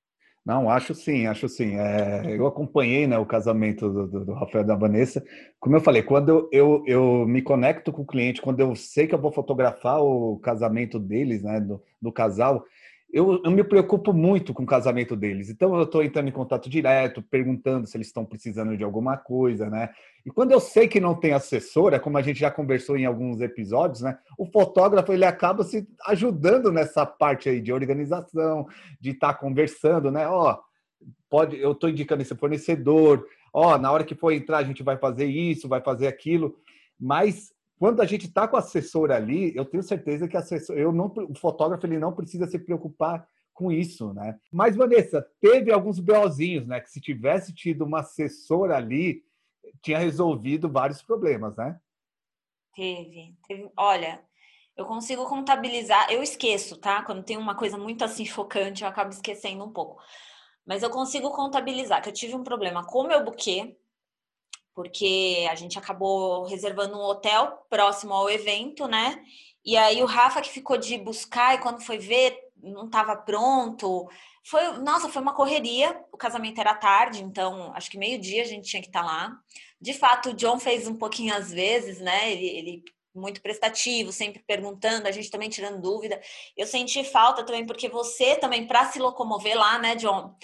Não, 0.44 0.70
acho 0.70 0.94
sim, 0.94 1.26
acho 1.26 1.48
sim. 1.48 1.74
É, 1.74 2.22
eu 2.28 2.46
acompanhei 2.46 3.08
né, 3.08 3.18
o 3.18 3.26
casamento 3.26 3.90
do, 3.90 4.06
do, 4.06 4.24
do, 4.26 4.32
Rafael 4.32 4.62
e 4.62 4.66
da 4.68 4.76
Vanessa. 4.76 5.20
Como 5.58 5.74
eu 5.74 5.80
falei, 5.80 6.04
quando 6.04 6.28
eu, 6.28 6.48
eu, 6.52 6.84
eu, 6.86 7.26
me 7.26 7.42
conecto 7.42 7.90
com 7.90 8.02
o 8.02 8.06
cliente, 8.06 8.40
quando 8.40 8.60
eu 8.60 8.76
sei 8.76 9.08
que 9.08 9.14
eu 9.16 9.20
vou 9.20 9.32
fotografar 9.32 10.00
o 10.00 10.38
casamento 10.38 11.00
deles, 11.00 11.42
né, 11.42 11.58
do, 11.58 11.82
do 12.00 12.12
casal, 12.12 12.64
eu, 13.12 13.40
eu, 13.44 13.50
me 13.50 13.62
preocupo 13.62 14.12
muito 14.12 14.52
com 14.52 14.64
o 14.64 14.66
casamento 14.66 15.16
deles. 15.16 15.48
Então 15.48 15.74
eu 15.76 15.84
estou 15.84 16.02
entrando 16.02 16.28
em 16.28 16.32
contato 16.32 16.68
direto, 16.68 17.22
perguntando 17.22 17.86
se 17.86 17.96
eles 17.96 18.08
estão 18.08 18.24
precisando 18.24 18.76
de 18.76 18.84
alguma 18.84 19.16
coisa, 19.16 19.70
né? 19.70 19.90
E 20.24 20.30
quando 20.30 20.50
eu 20.50 20.60
sei 20.60 20.88
que 20.88 21.00
não 21.00 21.14
tem 21.14 21.32
assessora, 21.32 22.00
como 22.00 22.18
a 22.18 22.22
gente 22.22 22.40
já 22.40 22.50
conversou 22.50 22.96
em 22.96 23.06
alguns 23.06 23.40
episódios, 23.40 24.02
né? 24.02 24.18
O 24.36 24.44
fotógrafo 24.44 25.12
ele 25.12 25.24
acaba 25.24 25.62
se 25.62 25.88
ajudando 26.06 26.72
nessa 26.72 27.06
parte 27.06 27.48
aí 27.48 27.60
de 27.60 27.72
organização, 27.72 28.66
de 29.00 29.10
estar 29.10 29.32
tá 29.32 29.38
conversando, 29.38 30.10
né? 30.10 30.26
Ó, 30.28 30.58
pode, 31.30 31.56
eu 31.58 31.72
estou 31.72 31.88
indicando 31.88 32.22
esse 32.22 32.34
fornecedor. 32.34 33.24
Ó, 33.52 33.78
na 33.78 33.90
hora 33.90 34.04
que 34.04 34.14
for 34.14 34.32
entrar 34.32 34.58
a 34.58 34.64
gente 34.64 34.82
vai 34.82 34.98
fazer 34.98 35.26
isso, 35.26 35.68
vai 35.68 35.80
fazer 35.80 36.08
aquilo. 36.08 36.56
Mas 36.98 37.52
quando 37.78 38.00
a 38.00 38.06
gente 38.06 38.26
está 38.26 38.48
com 38.48 38.56
o 38.56 38.58
assessor 38.58 39.10
ali, 39.10 39.54
eu 39.54 39.64
tenho 39.64 39.82
certeza 39.82 40.26
que 40.26 40.36
eu 40.72 40.92
não, 40.92 41.12
o 41.28 41.34
fotógrafo 41.34 41.86
ele 41.86 41.98
não 41.98 42.12
precisa 42.12 42.46
se 42.46 42.58
preocupar 42.58 43.28
com 43.52 43.72
isso, 43.72 44.12
né? 44.12 44.38
Mas 44.52 44.76
Vanessa, 44.76 45.26
teve 45.40 45.72
alguns 45.72 45.98
BOzinhos, 45.98 46.66
né? 46.66 46.80
Que 46.80 46.90
se 46.90 47.00
tivesse 47.00 47.54
tido 47.54 47.84
uma 47.84 48.00
assessora 48.00 48.76
ali, 48.76 49.22
tinha 49.82 49.98
resolvido 49.98 50.70
vários 50.70 51.02
problemas, 51.02 51.56
né? 51.56 51.78
Teve, 52.74 53.34
teve. 53.48 53.70
Olha, 53.76 54.22
eu 54.76 54.84
consigo 54.84 55.26
contabilizar, 55.26 56.12
eu 56.12 56.22
esqueço, 56.22 56.76
tá? 56.78 57.02
Quando 57.02 57.24
tem 57.24 57.38
uma 57.38 57.54
coisa 57.54 57.78
muito 57.78 58.04
assim 58.04 58.26
chocante, 58.26 58.82
eu 58.82 58.88
acabo 58.88 59.10
esquecendo 59.10 59.64
um 59.64 59.72
pouco. 59.72 60.00
Mas 60.66 60.82
eu 60.82 60.90
consigo 60.90 61.30
contabilizar 61.30 62.02
que 62.02 62.10
eu 62.10 62.12
tive 62.12 62.34
um 62.34 62.42
problema 62.42 62.84
com 62.84 63.00
o 63.00 63.08
meu 63.08 63.24
buquê, 63.24 63.78
porque 64.76 65.48
a 65.50 65.54
gente 65.54 65.78
acabou 65.78 66.44
reservando 66.44 66.98
um 66.98 67.02
hotel 67.02 67.66
próximo 67.70 68.12
ao 68.12 68.28
evento, 68.28 68.86
né? 68.86 69.24
E 69.64 69.74
aí 69.74 70.02
o 70.02 70.06
Rafa 70.06 70.42
que 70.42 70.50
ficou 70.50 70.76
de 70.76 70.98
buscar 70.98 71.54
e 71.54 71.58
quando 71.58 71.80
foi 71.80 71.96
ver 71.96 72.38
não 72.62 72.84
estava 72.84 73.16
pronto. 73.16 74.06
Foi, 74.44 74.78
nossa, 74.78 75.08
foi 75.08 75.22
uma 75.22 75.34
correria. 75.34 75.98
O 76.12 76.18
casamento 76.18 76.60
era 76.60 76.74
tarde, 76.74 77.22
então 77.22 77.72
acho 77.74 77.90
que 77.90 77.98
meio-dia 77.98 78.42
a 78.42 78.46
gente 78.46 78.68
tinha 78.68 78.82
que 78.82 78.88
estar 78.88 79.00
tá 79.00 79.06
lá. 79.06 79.32
De 79.80 79.94
fato, 79.94 80.30
o 80.30 80.34
John 80.34 80.60
fez 80.60 80.86
um 80.86 80.94
pouquinho 80.94 81.34
às 81.34 81.50
vezes, 81.50 81.98
né? 81.98 82.30
Ele, 82.30 82.46
ele 82.46 82.84
muito 83.14 83.40
prestativo, 83.40 84.12
sempre 84.12 84.42
perguntando, 84.46 85.08
a 85.08 85.10
gente 85.10 85.30
também 85.30 85.48
tirando 85.48 85.80
dúvida. 85.80 86.20
Eu 86.54 86.66
senti 86.66 87.02
falta 87.02 87.42
também 87.42 87.64
porque 87.64 87.88
você 87.88 88.36
também 88.36 88.66
para 88.66 88.84
se 88.92 88.98
locomover 88.98 89.56
lá, 89.56 89.78
né, 89.78 89.96
John? 89.96 90.36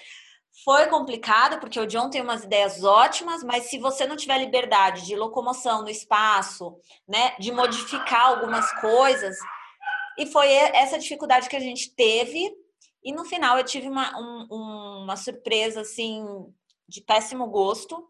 Foi 0.64 0.87
complicado, 0.87 1.59
porque 1.59 1.80
o 1.80 1.87
John 1.87 2.11
tem 2.11 2.21
umas 2.21 2.44
ideias 2.44 2.85
ótimas, 2.85 3.42
mas 3.42 3.71
se 3.71 3.78
você 3.78 4.06
não 4.06 4.16
tiver 4.16 4.38
liberdade 4.38 5.06
de 5.06 5.16
locomoção 5.16 5.82
no 5.82 5.88
espaço, 5.88 6.76
né, 7.09 7.35
de 7.38 7.50
modificar 7.50 8.26
algumas 8.26 8.71
coisas, 8.80 9.37
e 10.18 10.26
foi 10.26 10.52
essa 10.52 10.99
dificuldade 10.99 11.49
que 11.49 11.56
a 11.56 11.61
gente 11.61 11.94
teve, 11.94 12.54
e 13.02 13.12
no 13.12 13.25
final 13.25 13.56
eu 13.56 13.64
tive 13.64 13.88
uma, 13.88 14.16
um, 14.18 15.02
uma 15.04 15.16
surpresa, 15.16 15.80
assim, 15.80 16.23
de 16.87 17.00
péssimo 17.00 17.47
gosto, 17.47 18.06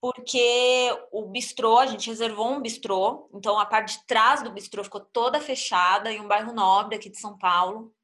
porque 0.00 0.90
o 1.12 1.26
bistrô, 1.28 1.78
a 1.78 1.86
gente 1.86 2.10
reservou 2.10 2.50
um 2.50 2.60
bistrô, 2.60 3.30
então 3.32 3.58
a 3.58 3.64
parte 3.64 3.98
de 3.98 4.06
trás 4.06 4.42
do 4.42 4.52
bistrô 4.52 4.84
ficou 4.84 5.00
toda 5.00 5.40
fechada 5.40 6.12
em 6.12 6.20
um 6.20 6.28
bairro 6.28 6.52
nobre 6.52 6.96
aqui 6.96 7.08
de 7.08 7.18
São 7.18 7.38
Paulo. 7.38 7.94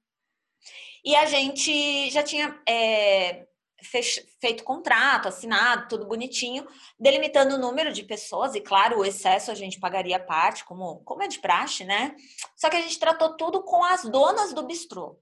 E 1.04 1.14
a 1.14 1.26
gente 1.26 2.08
já 2.10 2.22
tinha 2.22 2.58
é, 2.66 3.46
feito 3.82 4.64
contrato, 4.64 5.28
assinado, 5.28 5.88
tudo 5.88 6.06
bonitinho, 6.06 6.66
delimitando 6.98 7.54
o 7.54 7.58
número 7.58 7.92
de 7.92 8.02
pessoas, 8.02 8.54
e 8.54 8.60
claro, 8.60 8.98
o 8.98 9.04
excesso 9.04 9.50
a 9.50 9.54
gente 9.54 9.80
pagaria 9.80 10.16
a 10.16 10.20
parte, 10.20 10.64
como, 10.64 11.00
como 11.00 11.22
é 11.22 11.28
de 11.28 11.38
praxe, 11.38 11.84
né? 11.84 12.14
Só 12.56 12.68
que 12.68 12.76
a 12.76 12.80
gente 12.80 12.98
tratou 12.98 13.36
tudo 13.36 13.62
com 13.62 13.84
as 13.84 14.04
donas 14.04 14.52
do 14.52 14.62
bistrô. 14.62 15.18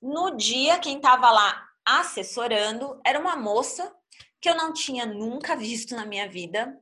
No 0.00 0.36
dia, 0.36 0.78
quem 0.78 0.96
estava 0.96 1.30
lá 1.30 1.68
assessorando 1.84 3.00
era 3.04 3.18
uma 3.18 3.36
moça 3.36 3.92
que 4.40 4.48
eu 4.48 4.54
não 4.54 4.72
tinha 4.72 5.06
nunca 5.06 5.56
visto 5.56 5.94
na 5.94 6.06
minha 6.06 6.28
vida. 6.28 6.78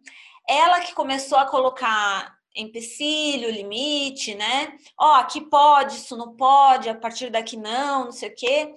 Ela 0.49 0.81
que 0.81 0.95
começou 0.95 1.39
a 1.39 1.47
colocar 1.47 2.37
empecilho, 2.55 3.51
limite, 3.51 4.35
né? 4.35 4.77
Ó, 4.99 5.13
oh, 5.13 5.15
aqui 5.17 5.41
pode, 5.41 5.97
isso 5.97 6.17
não 6.17 6.35
pode, 6.35 6.89
a 6.89 6.95
partir 6.95 7.31
daqui 7.31 7.57
não, 7.57 8.07
não 8.07 8.13
sei 8.13 8.31
o 8.31 8.35
quê. 8.35 8.75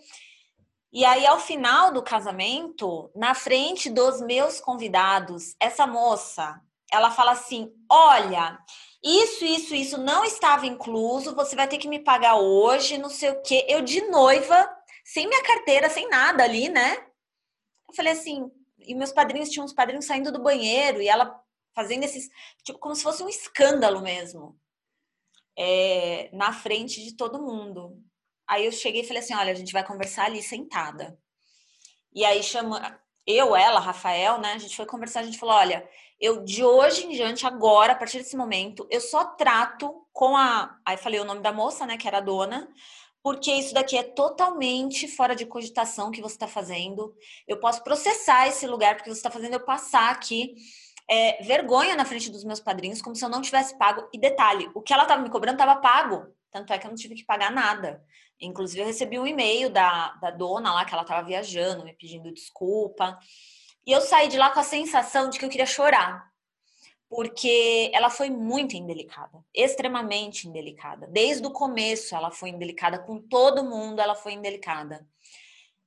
E 0.91 1.05
aí, 1.05 1.25
ao 1.25 1.39
final 1.39 1.91
do 1.91 2.01
casamento, 2.01 3.11
na 3.15 3.35
frente 3.35 3.89
dos 3.89 4.21
meus 4.21 4.59
convidados, 4.59 5.55
essa 5.59 5.85
moça, 5.85 6.59
ela 6.91 7.11
fala 7.11 7.31
assim: 7.31 7.71
Olha, 7.89 8.57
isso, 9.03 9.45
isso, 9.45 9.75
isso 9.75 9.97
não 9.97 10.25
estava 10.25 10.65
incluso, 10.65 11.35
você 11.35 11.55
vai 11.55 11.67
ter 11.67 11.77
que 11.77 11.87
me 11.87 11.99
pagar 11.99 12.35
hoje, 12.35 12.97
não 12.97 13.09
sei 13.09 13.29
o 13.29 13.41
quê. 13.41 13.65
Eu 13.69 13.81
de 13.81 14.01
noiva, 14.09 14.69
sem 15.05 15.27
minha 15.27 15.43
carteira, 15.43 15.89
sem 15.89 16.09
nada 16.09 16.43
ali, 16.43 16.69
né? 16.69 16.97
Eu 17.87 17.95
falei 17.95 18.13
assim, 18.13 18.51
e 18.79 18.93
meus 18.93 19.11
padrinhos 19.11 19.49
tinham 19.49 19.65
uns 19.65 19.73
padrinhos 19.73 20.05
saindo 20.05 20.31
do 20.31 20.41
banheiro 20.41 21.01
e 21.01 21.07
ela 21.07 21.39
fazendo 21.73 22.03
esses, 22.03 22.29
tipo, 22.63 22.77
como 22.79 22.95
se 22.95 23.03
fosse 23.03 23.23
um 23.23 23.29
escândalo 23.29 24.01
mesmo, 24.01 24.59
é, 25.57 26.29
na 26.33 26.51
frente 26.51 27.03
de 27.03 27.15
todo 27.15 27.41
mundo. 27.41 28.03
Aí 28.49 28.65
eu 28.65 28.71
cheguei 28.71 29.01
e 29.01 29.07
falei 29.07 29.21
assim: 29.21 29.35
olha, 29.35 29.51
a 29.51 29.55
gente 29.55 29.71
vai 29.71 29.85
conversar 29.85 30.25
ali 30.25 30.41
sentada. 30.41 31.17
E 32.13 32.25
aí 32.25 32.41
chama 32.41 32.99
eu, 33.27 33.55
ela, 33.55 33.79
Rafael, 33.79 34.39
né? 34.39 34.53
A 34.53 34.57
gente 34.57 34.75
foi 34.75 34.87
conversar, 34.87 35.19
a 35.19 35.23
gente 35.23 35.37
falou: 35.37 35.53
olha, 35.53 35.87
eu 36.19 36.43
de 36.43 36.63
hoje 36.63 37.05
em 37.05 37.11
diante, 37.11 37.45
agora, 37.45 37.93
a 37.93 37.95
partir 37.95 38.17
desse 38.17 38.35
momento, 38.35 38.87
eu 38.89 38.99
só 38.99 39.23
trato 39.23 40.03
com 40.11 40.35
a. 40.35 40.75
Aí 40.83 40.97
falei 40.97 41.19
o 41.19 41.25
nome 41.25 41.41
da 41.41 41.53
moça, 41.53 41.85
né? 41.85 41.95
Que 41.95 42.07
era 42.07 42.17
a 42.17 42.21
dona. 42.21 42.67
Porque 43.21 43.51
isso 43.51 43.73
daqui 43.73 43.97
é 43.97 44.03
totalmente 44.03 45.07
fora 45.07 45.35
de 45.35 45.45
cogitação 45.45 46.09
que 46.09 46.21
você 46.21 46.35
está 46.35 46.47
fazendo. 46.47 47.13
Eu 47.47 47.59
posso 47.59 47.83
processar 47.83 48.47
esse 48.47 48.65
lugar 48.65 48.95
porque 48.95 49.09
você 49.09 49.19
está 49.19 49.29
fazendo 49.29 49.53
eu 49.53 49.59
passar 49.59 50.09
aqui 50.09 50.55
é, 51.07 51.43
vergonha 51.43 51.95
na 51.95 52.05
frente 52.05 52.31
dos 52.31 52.43
meus 52.43 52.61
padrinhos, 52.61 53.01
como 53.01 53.15
se 53.15 53.23
eu 53.23 53.29
não 53.29 53.41
tivesse 53.41 53.77
pago. 53.77 54.07
E 54.13 54.17
detalhe, 54.17 54.71
o 54.73 54.81
que 54.81 54.93
ela 54.93 55.03
estava 55.03 55.21
me 55.21 55.29
cobrando 55.29 55.61
estava 55.61 55.79
pago. 55.81 56.33
Tanto 56.49 56.73
é 56.73 56.79
que 56.79 56.87
eu 56.87 56.89
não 56.89 56.97
tive 56.97 57.13
que 57.13 57.25
pagar 57.25 57.51
nada. 57.51 58.01
Inclusive, 58.41 58.81
eu 58.81 58.87
recebi 58.87 59.19
um 59.19 59.27
e-mail 59.27 59.69
da, 59.69 60.13
da 60.13 60.31
dona 60.31 60.73
lá, 60.73 60.85
que 60.85 60.93
ela 60.93 61.03
estava 61.03 61.25
viajando, 61.25 61.83
me 61.83 61.93
pedindo 61.93 62.31
desculpa. 62.31 63.19
E 63.85 63.91
eu 63.91 64.01
saí 64.01 64.27
de 64.27 64.37
lá 64.37 64.49
com 64.49 64.59
a 64.59 64.63
sensação 64.63 65.29
de 65.29 65.37
que 65.37 65.45
eu 65.45 65.49
queria 65.49 65.65
chorar. 65.65 66.29
Porque 67.09 67.89
ela 67.93 68.09
foi 68.09 68.29
muito 68.29 68.75
indelicada, 68.75 69.43
extremamente 69.53 70.47
indelicada. 70.47 71.07
Desde 71.07 71.45
o 71.45 71.51
começo 71.51 72.15
ela 72.15 72.29
foi 72.29 72.49
indelicada, 72.49 72.99
com 72.99 73.19
todo 73.19 73.63
mundo 73.63 73.99
ela 73.99 74.13
foi 74.13 74.33
indelicada. 74.33 75.05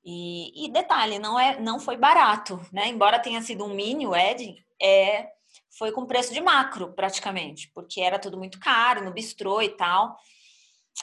E, 0.04 0.66
e 0.66 0.68
detalhe, 0.68 1.21
não, 1.21 1.38
é, 1.38 1.61
não 1.61 1.78
foi 1.78 1.97
barato, 1.97 2.61
né? 2.73 2.88
Embora 2.88 3.21
tenha 3.21 3.40
sido 3.40 3.64
um 3.64 3.73
mini 3.73 4.04
wedding, 4.04 4.56
é, 4.82 5.28
foi 5.71 5.92
com 5.92 6.04
preço 6.04 6.35
de 6.35 6.40
macro, 6.40 6.92
praticamente, 6.92 7.71
porque 7.73 8.00
era 8.00 8.18
tudo 8.18 8.37
muito 8.37 8.59
caro 8.59 9.04
no 9.04 9.12
bistrô 9.12 9.62
e 9.62 9.68
tal 9.68 10.18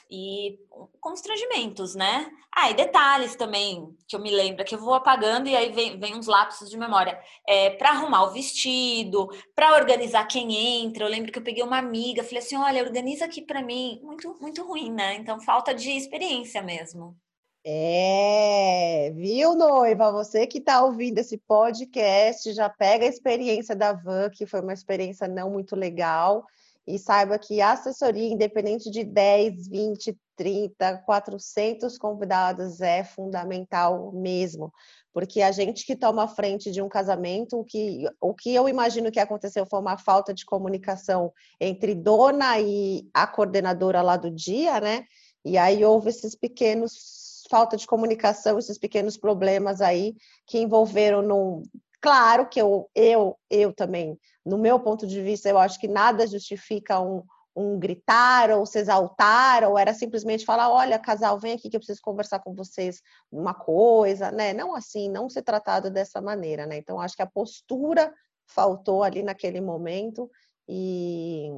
e 0.10 0.60
constrangimentos, 1.00 1.96
né? 1.96 2.30
Ah, 2.56 2.72
e 2.72 2.74
detalhes 2.74 3.36
também 3.36 3.96
que 4.08 4.16
eu 4.16 4.20
me 4.20 4.32
lembro, 4.32 4.66
que 4.66 4.76
eu 4.76 4.80
vou 4.80 4.94
apagando 4.94 5.48
e 5.48 5.56
aí 5.56 5.72
vem, 5.72 6.00
vem 6.00 6.16
uns 6.16 6.28
lapsos 6.28 6.70
de 6.70 6.78
memória. 6.78 7.20
É, 7.48 7.72
para 7.72 7.92
arrumar 7.92 8.24
o 8.24 8.32
vestido, 8.32 9.30
para 9.56 9.76
organizar 9.76 10.26
quem 10.26 10.82
entra. 10.84 11.06
Eu 11.06 11.10
lembro 11.10 11.32
que 11.32 11.40
eu 11.40 11.44
peguei 11.44 11.64
uma 11.64 11.78
amiga, 11.78 12.24
falei 12.24 12.40
assim: 12.40 12.58
olha, 12.58 12.84
organiza 12.84 13.26
aqui 13.26 13.42
para 13.42 13.64
mim. 13.64 14.00
Muito, 14.04 14.36
muito 14.42 14.66
ruim, 14.66 14.92
né? 14.92 15.16
Então, 15.16 15.40
falta 15.40 15.74
de 15.74 15.92
experiência 15.92 16.62
mesmo. 16.62 17.16
É, 17.64 19.12
viu, 19.16 19.54
noiva? 19.54 20.12
Você 20.12 20.48
que 20.48 20.60
está 20.60 20.84
ouvindo 20.84 21.20
esse 21.20 21.38
podcast, 21.38 22.52
já 22.54 22.70
pega 22.70 23.06
a 23.06 23.10
experiência 23.10 23.76
da 23.76 23.94
Van, 23.94 24.30
que 24.30 24.46
foi 24.46 24.62
uma 24.62 24.74
experiência 24.74 25.28
não 25.28 25.52
muito 25.52 25.76
legal 25.76 26.46
e 26.90 26.98
saiba 26.98 27.38
que 27.38 27.62
a 27.62 27.74
assessoria, 27.74 28.34
independente 28.34 28.90
de 28.90 29.04
10, 29.04 29.68
20, 29.68 30.18
30, 30.36 30.98
400 31.06 32.00
convidados, 32.00 32.82
é 32.82 33.04
fundamental 33.04 34.12
mesmo, 34.12 34.74
porque 35.14 35.44
a 35.44 35.52
gente 35.52 35.86
que 35.86 35.96
toma 35.96 36.28
frente 36.28 36.72
de 36.72 36.82
um 36.82 36.90
casamento, 36.90 37.60
o 37.60 37.64
que, 37.64 38.06
o 38.20 38.34
que 38.34 38.56
eu 38.56 38.68
imagino 38.68 39.12
que 39.12 39.20
aconteceu 39.20 39.68
foi 39.68 39.80
uma 39.80 40.00
falta 40.00 40.34
de 40.34 40.44
comunicação 40.44 41.32
entre 41.62 41.94
dona 41.94 42.60
e 42.60 43.08
a 43.14 43.28
coordenadora 43.28 44.02
lá 44.02 44.18
do 44.18 44.32
dia, 44.32 44.82
né? 44.82 45.06
E 45.46 45.60
aí 45.60 45.86
houve 45.86 46.10
esses 46.10 46.36
pequenos 46.36 47.44
falta 47.52 47.78
de 47.78 47.86
comunicação, 47.86 48.58
esses 48.58 48.80
pequenos 48.80 49.16
problemas 49.16 49.80
aí 49.80 50.16
que 50.48 50.58
envolveram 50.58 51.22
num 51.22 51.62
Claro 52.02 52.48
que 52.48 52.62
eu, 52.62 52.90
eu, 52.96 53.38
eu 53.50 53.74
também, 53.74 54.18
no 54.46 54.58
meu 54.58 54.80
ponto 54.80 55.06
de 55.06 55.22
vista, 55.22 55.50
eu 55.50 55.58
acho 55.58 55.80
que 55.80 55.88
nada 55.88 56.26
justifica 56.26 57.00
um, 57.00 57.24
um 57.56 57.78
gritar 57.78 58.52
ou 58.52 58.66
se 58.66 58.80
exaltar, 58.80 59.64
ou 59.64 59.78
era 59.78 59.94
simplesmente 59.94 60.46
falar: 60.46 60.72
olha, 60.72 60.98
casal, 60.98 61.38
vem 61.40 61.54
aqui 61.54 61.70
que 61.70 61.76
eu 61.76 61.80
preciso 61.80 62.02
conversar 62.02 62.40
com 62.40 62.54
vocês 62.54 63.02
uma 63.32 63.54
coisa, 63.54 64.32
né? 64.32 64.54
Não 64.54 64.74
assim, 64.74 65.10
não 65.10 65.30
ser 65.30 65.42
tratado 65.42 65.92
dessa 65.92 66.22
maneira, 66.22 66.66
né? 66.66 66.78
Então, 66.78 67.02
acho 67.02 67.16
que 67.16 67.22
a 67.22 67.28
postura 67.28 68.14
faltou 68.48 69.04
ali 69.04 69.22
naquele 69.22 69.60
momento 69.60 70.30
e 70.68 71.50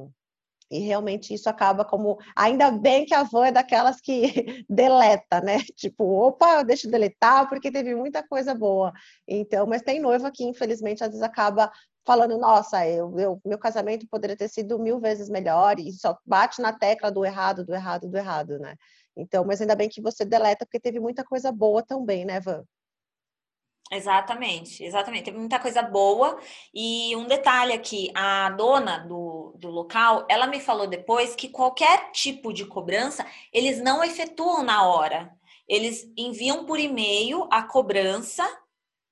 e 0.72 0.78
realmente 0.78 1.34
isso 1.34 1.50
acaba 1.50 1.84
como. 1.84 2.18
Ainda 2.34 2.70
bem 2.70 3.04
que 3.04 3.14
a 3.14 3.20
avó 3.20 3.44
é 3.44 3.52
daquelas 3.52 4.00
que 4.00 4.22
deleta, 4.68 5.40
né? 5.42 5.58
Tipo, 5.76 6.04
opa, 6.04 6.62
deixa 6.62 6.86
eu 6.86 6.90
deletar 6.90 7.48
porque 7.48 7.70
teve 7.70 7.94
muita 7.94 8.26
coisa 8.26 8.54
boa. 8.54 8.92
Então, 9.28 9.66
mas 9.66 9.82
tem 9.82 10.00
noiva 10.00 10.30
que, 10.32 10.44
infelizmente, 10.44 11.04
às 11.04 11.10
vezes 11.10 11.22
acaba 11.22 11.70
falando, 12.04 12.38
nossa, 12.38 12.88
eu, 12.88 13.16
eu, 13.18 13.40
meu 13.44 13.58
casamento 13.58 14.08
poderia 14.08 14.36
ter 14.36 14.48
sido 14.48 14.78
mil 14.78 14.98
vezes 14.98 15.28
melhor, 15.28 15.78
e 15.78 15.92
só 15.92 16.18
bate 16.26 16.60
na 16.60 16.72
tecla 16.72 17.12
do 17.12 17.24
errado, 17.24 17.64
do 17.64 17.74
errado, 17.74 18.08
do 18.08 18.16
errado, 18.16 18.58
né? 18.58 18.74
Então, 19.16 19.44
mas 19.44 19.60
ainda 19.60 19.76
bem 19.76 19.88
que 19.88 20.00
você 20.00 20.24
deleta, 20.24 20.64
porque 20.64 20.80
teve 20.80 20.98
muita 20.98 21.22
coisa 21.22 21.52
boa 21.52 21.82
também, 21.82 22.24
né, 22.24 22.40
Van? 22.40 22.64
Exatamente, 23.94 24.82
exatamente. 24.82 25.24
Teve 25.24 25.36
muita 25.36 25.58
coisa 25.60 25.82
boa. 25.82 26.40
E 26.72 27.14
um 27.14 27.26
detalhe 27.26 27.74
aqui: 27.74 28.10
a 28.14 28.48
dona 28.50 28.98
do, 29.00 29.54
do 29.58 29.68
local, 29.68 30.26
ela 30.30 30.46
me 30.46 30.60
falou 30.60 30.86
depois 30.86 31.34
que 31.36 31.50
qualquer 31.50 32.10
tipo 32.10 32.54
de 32.54 32.64
cobrança 32.64 33.26
eles 33.52 33.82
não 33.82 34.02
efetuam 34.02 34.62
na 34.62 34.86
hora. 34.86 35.30
Eles 35.68 36.10
enviam 36.16 36.64
por 36.64 36.80
e-mail 36.80 37.46
a 37.50 37.62
cobrança 37.62 38.42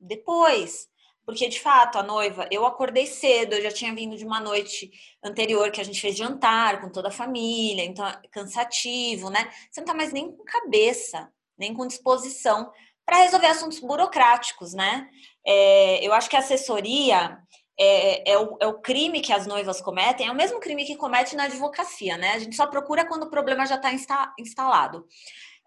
depois. 0.00 0.88
Porque, 1.26 1.46
de 1.46 1.60
fato, 1.60 1.98
a 1.98 2.02
noiva, 2.02 2.48
eu 2.50 2.66
acordei 2.66 3.06
cedo, 3.06 3.54
eu 3.54 3.62
já 3.62 3.70
tinha 3.70 3.94
vindo 3.94 4.16
de 4.16 4.24
uma 4.24 4.40
noite 4.40 4.90
anterior 5.22 5.70
que 5.70 5.80
a 5.80 5.84
gente 5.84 6.00
fez 6.00 6.16
jantar 6.16 6.80
com 6.80 6.88
toda 6.90 7.08
a 7.08 7.12
família, 7.12 7.84
então 7.84 8.04
é 8.06 8.20
cansativo, 8.32 9.30
né? 9.30 9.48
Você 9.70 9.80
não 9.80 9.86
tá 9.86 9.94
mais 9.94 10.12
nem 10.12 10.32
com 10.32 10.42
cabeça, 10.42 11.30
nem 11.56 11.74
com 11.74 11.86
disposição 11.86 12.72
para 13.10 13.24
resolver 13.24 13.48
assuntos 13.48 13.80
burocráticos, 13.80 14.72
né? 14.72 15.08
É, 15.44 16.06
eu 16.06 16.12
acho 16.12 16.30
que 16.30 16.36
a 16.36 16.38
assessoria 16.38 17.38
é, 17.76 18.30
é, 18.30 18.38
o, 18.38 18.56
é, 18.60 18.66
o, 18.68 18.74
crime 18.74 19.20
que 19.20 19.32
as 19.32 19.48
noivas 19.48 19.80
cometem, 19.80 20.28
é 20.28 20.30
o 20.30 20.34
mesmo 20.34 20.60
crime 20.60 20.84
que 20.84 20.94
comete 20.94 21.34
na 21.34 21.44
advocacia, 21.44 22.16
né? 22.16 22.34
A 22.34 22.38
gente 22.38 22.54
só 22.54 22.68
procura 22.68 23.04
quando 23.04 23.24
o 23.24 23.30
problema 23.30 23.66
já 23.66 23.74
está 23.74 23.92
insta, 23.92 24.32
instalado. 24.38 25.08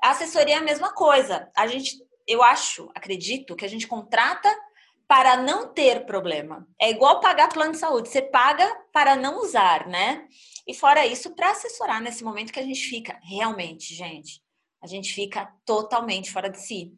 A 0.01 0.11
assessoria 0.11 0.55
é 0.55 0.57
a 0.59 0.63
mesma 0.63 0.93
coisa. 0.93 1.51
A 1.53 1.67
gente, 1.67 1.97
eu 2.25 2.41
acho, 2.41 2.89
acredito 2.95 3.57
que 3.57 3.65
a 3.65 3.69
gente 3.69 3.87
contrata 3.87 4.49
para 5.05 5.35
não 5.35 5.73
ter 5.73 6.05
problema. 6.05 6.65
É 6.79 6.91
igual 6.91 7.19
pagar 7.19 7.49
plano 7.49 7.73
de 7.73 7.77
saúde, 7.77 8.07
você 8.07 8.21
paga 8.21 8.73
para 8.93 9.17
não 9.17 9.41
usar, 9.41 9.85
né? 9.85 10.25
E 10.65 10.73
fora 10.73 11.05
isso, 11.05 11.35
para 11.35 11.51
assessorar 11.51 12.01
nesse 12.01 12.23
momento 12.23 12.53
que 12.53 12.59
a 12.59 12.63
gente 12.63 12.87
fica, 12.87 13.19
realmente, 13.21 13.93
gente, 13.93 14.41
a 14.81 14.87
gente 14.87 15.13
fica 15.13 15.53
totalmente 15.65 16.31
fora 16.31 16.49
de 16.49 16.61
si 16.61 16.93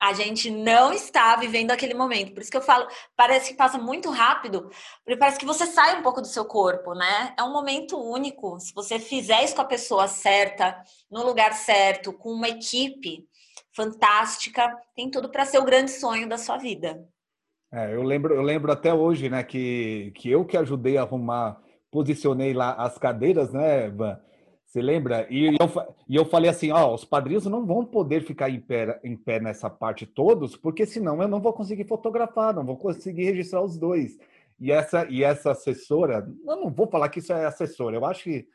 a 0.00 0.12
gente 0.12 0.50
não 0.50 0.92
está 0.92 1.36
vivendo 1.36 1.70
aquele 1.70 1.94
momento. 1.94 2.32
Por 2.32 2.42
isso 2.42 2.50
que 2.50 2.56
eu 2.56 2.62
falo, 2.62 2.86
parece 3.16 3.50
que 3.50 3.56
passa 3.56 3.78
muito 3.78 4.10
rápido, 4.10 4.70
porque 5.04 5.18
parece 5.18 5.38
que 5.38 5.46
você 5.46 5.66
sai 5.66 5.98
um 5.98 6.02
pouco 6.02 6.20
do 6.20 6.26
seu 6.26 6.44
corpo, 6.44 6.94
né? 6.94 7.34
É 7.38 7.42
um 7.42 7.52
momento 7.52 7.98
único. 7.98 8.60
Se 8.60 8.74
você 8.74 8.98
fizer 8.98 9.42
isso 9.42 9.54
com 9.54 9.62
a 9.62 9.66
pessoa 9.66 10.06
certa, 10.06 10.76
no 11.10 11.24
lugar 11.24 11.52
certo, 11.54 12.12
com 12.12 12.30
uma 12.30 12.48
equipe 12.48 13.26
fantástica, 13.74 14.74
tem 14.94 15.10
tudo 15.10 15.28
para 15.28 15.44
ser 15.44 15.58
o 15.58 15.64
grande 15.64 15.90
sonho 15.90 16.28
da 16.28 16.38
sua 16.38 16.56
vida. 16.56 17.06
É, 17.72 17.94
eu 17.94 18.02
lembro, 18.02 18.34
eu 18.34 18.42
lembro 18.42 18.72
até 18.72 18.94
hoje, 18.94 19.28
né, 19.28 19.42
que, 19.42 20.12
que 20.14 20.30
eu 20.30 20.44
que 20.44 20.56
ajudei 20.56 20.96
a 20.96 21.02
arrumar, 21.02 21.60
posicionei 21.90 22.54
lá 22.54 22.72
as 22.74 22.96
cadeiras, 22.96 23.52
né, 23.52 23.90
Van? 23.90 24.18
Você 24.76 24.82
lembra? 24.82 25.26
E 25.30 25.46
eu, 25.46 25.54
e 26.06 26.16
eu 26.16 26.26
falei 26.26 26.50
assim: 26.50 26.70
ó, 26.70 26.92
os 26.92 27.02
padrinhos 27.02 27.46
não 27.46 27.64
vão 27.64 27.82
poder 27.82 28.22
ficar 28.22 28.50
em 28.50 28.60
pé, 28.60 29.00
em 29.02 29.16
pé 29.16 29.40
nessa 29.40 29.70
parte 29.70 30.04
todos, 30.04 30.54
porque 30.54 30.84
senão 30.84 31.22
eu 31.22 31.28
não 31.28 31.40
vou 31.40 31.54
conseguir 31.54 31.84
fotografar, 31.84 32.52
não 32.52 32.62
vou 32.62 32.76
conseguir 32.76 33.24
registrar 33.24 33.62
os 33.62 33.78
dois. 33.78 34.18
E 34.60 34.70
essa, 34.70 35.06
e 35.08 35.24
essa 35.24 35.52
assessora, 35.52 36.30
eu 36.46 36.56
não 36.56 36.70
vou 36.70 36.86
falar 36.86 37.08
que 37.08 37.20
isso 37.20 37.32
é 37.32 37.46
assessora, 37.46 37.96
eu 37.96 38.04
acho 38.04 38.24
que. 38.24 38.48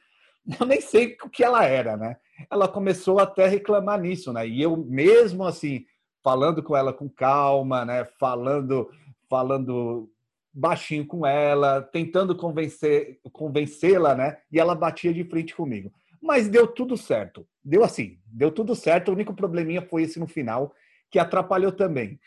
Eu 0.59 0.65
nem 0.65 0.81
sei 0.81 1.15
o 1.23 1.29
que 1.29 1.43
ela 1.43 1.63
era, 1.65 1.95
né? 1.95 2.17
Ela 2.49 2.67
começou 2.67 3.19
até 3.19 3.45
a 3.45 3.47
reclamar 3.47 3.99
nisso, 4.01 4.33
né? 4.33 4.47
E 4.47 4.59
eu 4.59 4.75
mesmo 4.75 5.43
assim, 5.43 5.85
falando 6.23 6.63
com 6.63 6.75
ela 6.75 6.91
com 6.91 7.07
calma, 7.07 7.85
né? 7.85 8.05
Falando, 8.19 8.89
falando 9.29 10.09
baixinho 10.51 11.05
com 11.05 11.27
ela, 11.27 11.83
tentando 11.83 12.35
convencer, 12.35 13.19
convencê-la, 13.31 14.15
né? 14.15 14.39
E 14.51 14.59
ela 14.59 14.73
batia 14.73 15.13
de 15.13 15.23
frente 15.23 15.55
comigo. 15.55 15.91
Mas 16.21 16.47
deu 16.47 16.67
tudo 16.67 16.95
certo. 16.95 17.47
Deu 17.63 17.83
assim, 17.83 18.19
deu 18.25 18.51
tudo 18.51 18.75
certo. 18.75 19.09
O 19.09 19.13
único 19.13 19.33
probleminha 19.33 19.81
foi 19.81 20.03
esse 20.03 20.19
no 20.19 20.27
final, 20.27 20.73
que 21.09 21.17
atrapalhou 21.17 21.71
também. 21.71 22.19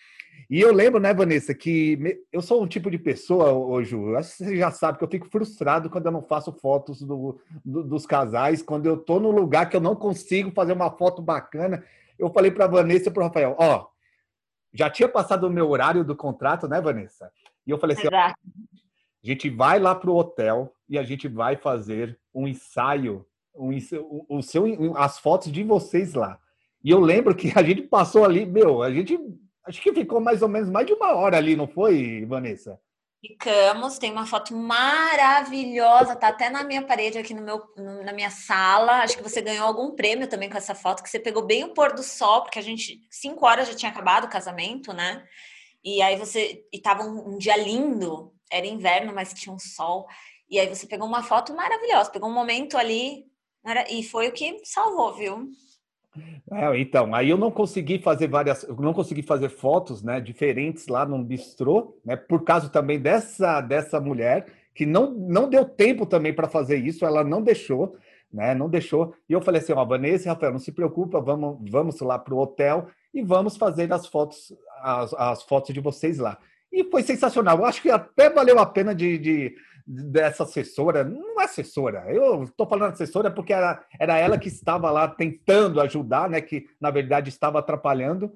E 0.50 0.60
eu 0.60 0.72
lembro, 0.72 1.00
né, 1.00 1.14
Vanessa, 1.14 1.54
que 1.54 1.98
eu 2.30 2.42
sou 2.42 2.62
um 2.62 2.66
tipo 2.66 2.90
de 2.90 2.98
pessoa, 2.98 3.52
ô 3.52 3.82
Ju, 3.82 4.14
acho 4.16 4.36
que 4.36 4.44
você 4.44 4.56
já 4.56 4.70
sabe 4.70 4.98
que 4.98 5.04
eu 5.04 5.10
fico 5.10 5.28
frustrado 5.28 5.88
quando 5.88 6.06
eu 6.06 6.12
não 6.12 6.22
faço 6.22 6.52
fotos 6.52 7.00
do, 7.00 7.40
do, 7.64 7.82
dos 7.82 8.04
casais, 8.04 8.62
quando 8.62 8.86
eu 8.86 8.96
tô 8.96 9.18
no 9.18 9.30
lugar 9.30 9.68
que 9.68 9.76
eu 9.76 9.80
não 9.80 9.96
consigo 9.96 10.50
fazer 10.50 10.72
uma 10.72 10.90
foto 10.90 11.22
bacana. 11.22 11.82
Eu 12.18 12.30
falei 12.30 12.50
para 12.50 12.66
Vanessa 12.66 13.08
e 13.08 13.12
para 13.12 13.24
Rafael, 13.24 13.56
ó, 13.58 13.86
já 14.72 14.90
tinha 14.90 15.08
passado 15.08 15.46
o 15.46 15.50
meu 15.50 15.68
horário 15.68 16.04
do 16.04 16.16
contrato, 16.16 16.68
né, 16.68 16.80
Vanessa? 16.80 17.30
E 17.66 17.70
eu 17.70 17.78
falei 17.78 17.96
assim, 17.96 18.08
ó, 18.12 18.16
a 18.16 18.34
gente 19.22 19.48
vai 19.48 19.78
lá 19.78 19.94
pro 19.94 20.14
hotel 20.14 20.74
e 20.88 20.98
a 20.98 21.02
gente 21.02 21.26
vai 21.26 21.56
fazer 21.56 22.18
um 22.34 22.46
ensaio, 22.46 23.24
um, 23.54 23.76
o 24.28 24.42
seu, 24.42 24.94
as 24.96 25.18
fotos 25.18 25.50
de 25.50 25.62
vocês 25.62 26.14
lá. 26.14 26.38
E 26.82 26.90
eu 26.90 27.00
lembro 27.00 27.34
que 27.34 27.52
a 27.56 27.62
gente 27.62 27.82
passou 27.82 28.24
ali, 28.24 28.44
meu, 28.44 28.82
a 28.82 28.90
gente 28.90 29.18
Acho 29.66 29.80
que 29.80 29.92
ficou 29.92 30.20
mais 30.20 30.42
ou 30.42 30.48
menos 30.48 30.68
mais 30.68 30.86
de 30.86 30.92
uma 30.92 31.14
hora 31.14 31.38
ali, 31.38 31.56
não 31.56 31.66
foi, 31.66 32.24
Vanessa? 32.26 32.78
Ficamos, 33.18 33.96
tem 33.98 34.12
uma 34.12 34.26
foto 34.26 34.54
maravilhosa, 34.54 36.14
tá 36.14 36.28
até 36.28 36.50
na 36.50 36.62
minha 36.62 36.82
parede 36.82 37.16
aqui 37.16 37.32
no 37.32 37.40
meu, 37.40 37.62
na 38.04 38.12
minha 38.12 38.28
sala. 38.28 38.98
Acho 38.98 39.16
que 39.16 39.22
você 39.22 39.40
ganhou 39.40 39.66
algum 39.66 39.92
prêmio 39.92 40.28
também 40.28 40.50
com 40.50 40.58
essa 40.58 40.74
foto, 40.74 41.02
que 41.02 41.08
você 41.08 41.18
pegou 41.18 41.42
bem 41.46 41.64
o 41.64 41.72
pôr 41.72 41.94
do 41.94 42.02
sol, 42.02 42.42
porque 42.42 42.58
a 42.58 42.62
gente, 42.62 43.00
cinco 43.10 43.46
horas 43.46 43.66
já 43.66 43.74
tinha 43.74 43.90
acabado 43.90 44.24
o 44.24 44.28
casamento, 44.28 44.92
né? 44.92 45.26
E 45.82 46.02
aí 46.02 46.16
você, 46.16 46.62
e 46.70 46.78
tava 46.78 47.02
um, 47.02 47.34
um 47.34 47.38
dia 47.38 47.56
lindo, 47.56 48.34
era 48.50 48.66
inverno, 48.66 49.14
mas 49.14 49.32
tinha 49.32 49.54
um 49.54 49.58
sol. 49.58 50.06
E 50.50 50.60
aí 50.60 50.68
você 50.68 50.86
pegou 50.86 51.08
uma 51.08 51.22
foto 51.22 51.54
maravilhosa, 51.54 52.10
pegou 52.10 52.28
um 52.28 52.34
momento 52.34 52.76
ali, 52.76 53.24
e 53.90 54.02
foi 54.02 54.28
o 54.28 54.32
que 54.32 54.60
salvou, 54.64 55.14
viu? 55.14 55.48
É, 56.52 56.78
então, 56.78 57.14
aí 57.14 57.30
eu 57.30 57.38
não 57.38 57.50
consegui 57.50 57.98
fazer 57.98 58.28
várias, 58.28 58.66
não 58.78 58.92
consegui 58.92 59.22
fazer 59.22 59.48
fotos, 59.48 60.02
né, 60.02 60.20
diferentes 60.20 60.86
lá 60.86 61.04
no 61.04 61.18
bistrô, 61.24 61.96
né, 62.04 62.14
por 62.14 62.44
causa 62.44 62.68
também 62.68 63.00
dessa 63.00 63.60
dessa 63.60 64.00
mulher 64.00 64.46
que 64.74 64.86
não 64.86 65.10
não 65.10 65.48
deu 65.48 65.64
tempo 65.64 66.06
também 66.06 66.32
para 66.32 66.48
fazer 66.48 66.76
isso, 66.76 67.04
ela 67.04 67.24
não 67.24 67.42
deixou, 67.42 67.96
né, 68.32 68.54
não 68.54 68.68
deixou. 68.68 69.14
E 69.28 69.32
eu 69.32 69.40
falei 69.40 69.60
assim, 69.60 69.72
ó, 69.72 69.84
Vanessa 69.84 70.28
Rafael, 70.28 70.52
não 70.52 70.58
se 70.60 70.70
preocupa, 70.70 71.20
vamos 71.20 71.58
vamos 71.70 72.00
lá 72.00 72.18
para 72.18 72.34
o 72.34 72.38
hotel 72.38 72.88
e 73.12 73.22
vamos 73.22 73.56
fazer 73.56 73.92
as 73.92 74.06
fotos 74.06 74.52
as, 74.82 75.14
as 75.14 75.42
fotos 75.42 75.74
de 75.74 75.80
vocês 75.80 76.18
lá. 76.18 76.38
E 76.70 76.84
foi 76.84 77.02
sensacional. 77.02 77.58
Eu 77.58 77.64
acho 77.64 77.80
que 77.80 77.90
até 77.90 78.28
valeu 78.28 78.58
a 78.58 78.66
pena 78.66 78.94
de, 78.94 79.16
de 79.16 79.54
dessa 79.86 80.44
assessora, 80.44 81.04
não 81.04 81.40
é 81.40 81.44
assessora, 81.44 82.06
eu 82.08 82.44
estou 82.44 82.66
falando 82.66 82.92
assessora 82.92 83.30
porque 83.30 83.52
era, 83.52 83.84
era 83.98 84.18
ela 84.18 84.38
que 84.38 84.48
estava 84.48 84.90
lá 84.90 85.06
tentando 85.08 85.80
ajudar, 85.80 86.30
né, 86.30 86.40
que 86.40 86.66
na 86.80 86.90
verdade 86.90 87.28
estava 87.28 87.58
atrapalhando. 87.58 88.32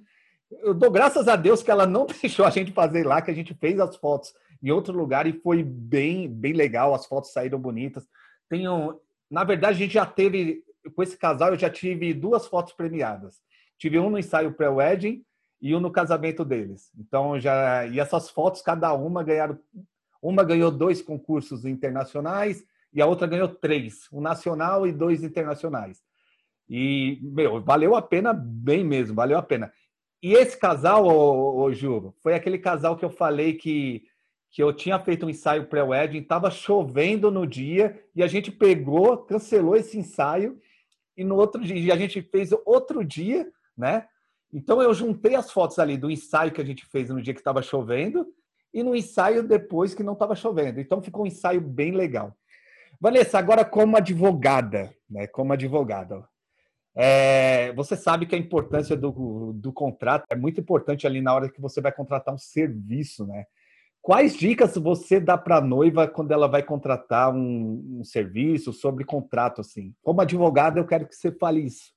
Eu 0.62 0.74
dou 0.74 0.90
graças 0.90 1.26
a 1.26 1.36
Deus 1.36 1.62
que 1.62 1.70
ela 1.70 1.86
não 1.86 2.06
deixou 2.20 2.44
a 2.44 2.50
gente 2.50 2.72
fazer 2.72 3.06
lá, 3.06 3.22
que 3.22 3.30
a 3.30 3.34
gente 3.34 3.54
fez 3.54 3.80
as 3.80 3.96
fotos 3.96 4.34
em 4.62 4.70
outro 4.70 4.96
lugar 4.96 5.26
e 5.26 5.40
foi 5.40 5.62
bem, 5.62 6.28
bem 6.28 6.52
legal, 6.52 6.94
as 6.94 7.06
fotos 7.06 7.32
saíram 7.32 7.58
bonitas. 7.58 8.06
Tenho, 8.48 9.00
na 9.30 9.44
verdade, 9.44 9.76
a 9.76 9.78
gente 9.78 9.94
já 9.94 10.04
teve, 10.04 10.62
com 10.94 11.02
esse 11.02 11.16
casal, 11.16 11.50
eu 11.50 11.58
já 11.58 11.70
tive 11.70 12.12
duas 12.12 12.46
fotos 12.46 12.72
premiadas. 12.72 13.36
Tive 13.78 13.98
um 13.98 14.10
no 14.10 14.18
ensaio 14.18 14.52
pré-wedding 14.52 15.22
e 15.62 15.74
um 15.74 15.80
no 15.80 15.90
casamento 15.90 16.44
deles. 16.44 16.90
Então 16.98 17.38
já 17.38 17.86
e 17.86 18.00
essas 18.00 18.28
fotos 18.28 18.60
cada 18.60 18.92
uma 18.92 19.22
ganharam 19.22 19.58
uma 20.20 20.44
ganhou 20.44 20.70
dois 20.70 21.00
concursos 21.00 21.64
internacionais 21.64 22.64
e 22.92 23.00
a 23.00 23.06
outra 23.06 23.26
ganhou 23.26 23.48
três, 23.48 24.08
um 24.12 24.20
nacional 24.20 24.86
e 24.86 24.92
dois 24.92 25.22
internacionais. 25.22 26.02
E, 26.68 27.18
meu, 27.22 27.60
valeu 27.60 27.96
a 27.96 28.02
pena 28.02 28.32
bem 28.32 28.84
mesmo, 28.84 29.14
valeu 29.14 29.38
a 29.38 29.42
pena. 29.42 29.72
E 30.22 30.34
esse 30.34 30.58
casal, 30.58 31.06
ô, 31.06 31.62
ô, 31.62 31.72
Ju, 31.72 32.14
foi 32.20 32.34
aquele 32.34 32.58
casal 32.58 32.96
que 32.96 33.04
eu 33.04 33.10
falei 33.10 33.54
que, 33.54 34.04
que 34.50 34.62
eu 34.62 34.72
tinha 34.72 34.98
feito 34.98 35.24
um 35.24 35.30
ensaio 35.30 35.66
pré-wedding, 35.66 36.18
estava 36.18 36.50
chovendo 36.50 37.30
no 37.30 37.46
dia, 37.46 38.02
e 38.14 38.22
a 38.22 38.26
gente 38.26 38.50
pegou, 38.50 39.16
cancelou 39.18 39.76
esse 39.76 39.96
ensaio, 39.96 40.60
e 41.16 41.24
no 41.24 41.36
outro 41.36 41.62
dia, 41.62 41.94
a 41.94 41.96
gente 41.96 42.20
fez 42.20 42.50
outro 42.64 43.04
dia, 43.04 43.50
né? 43.76 44.06
Então 44.52 44.80
eu 44.80 44.94
juntei 44.94 45.34
as 45.34 45.50
fotos 45.50 45.78
ali 45.78 45.96
do 45.96 46.10
ensaio 46.10 46.52
que 46.52 46.60
a 46.60 46.64
gente 46.64 46.86
fez 46.86 47.10
no 47.10 47.20
dia 47.20 47.34
que 47.34 47.40
estava 47.40 47.60
chovendo, 47.60 48.26
e 48.78 48.82
no 48.82 48.94
ensaio 48.94 49.42
depois 49.42 49.94
que 49.94 50.02
não 50.02 50.12
estava 50.12 50.34
chovendo. 50.34 50.80
Então 50.80 51.02
ficou 51.02 51.24
um 51.24 51.26
ensaio 51.26 51.60
bem 51.60 51.92
legal. 51.92 52.32
Vanessa, 53.00 53.38
agora 53.38 53.64
como 53.64 53.96
advogada, 53.96 54.94
né? 55.08 55.26
Como 55.26 55.52
advogada, 55.52 56.24
é, 56.96 57.72
você 57.74 57.96
sabe 57.96 58.26
que 58.26 58.34
a 58.34 58.38
importância 58.38 58.96
do, 58.96 59.52
do 59.52 59.72
contrato 59.72 60.24
é 60.30 60.36
muito 60.36 60.60
importante 60.60 61.06
ali 61.06 61.20
na 61.20 61.34
hora 61.34 61.48
que 61.48 61.60
você 61.60 61.80
vai 61.80 61.92
contratar 61.92 62.34
um 62.34 62.38
serviço, 62.38 63.26
né? 63.26 63.44
Quais 64.00 64.36
dicas 64.36 64.76
você 64.76 65.20
dá 65.20 65.36
para 65.36 65.58
a 65.58 65.60
noiva 65.60 66.08
quando 66.08 66.32
ela 66.32 66.48
vai 66.48 66.62
contratar 66.62 67.34
um, 67.34 67.98
um, 68.00 68.04
serviço 68.04 68.72
sobre 68.72 69.04
contrato 69.04 69.60
assim? 69.60 69.94
Como 70.02 70.20
advogada, 70.20 70.80
eu 70.80 70.86
quero 70.86 71.06
que 71.06 71.14
você 71.14 71.30
fale 71.32 71.60
isso. 71.60 71.92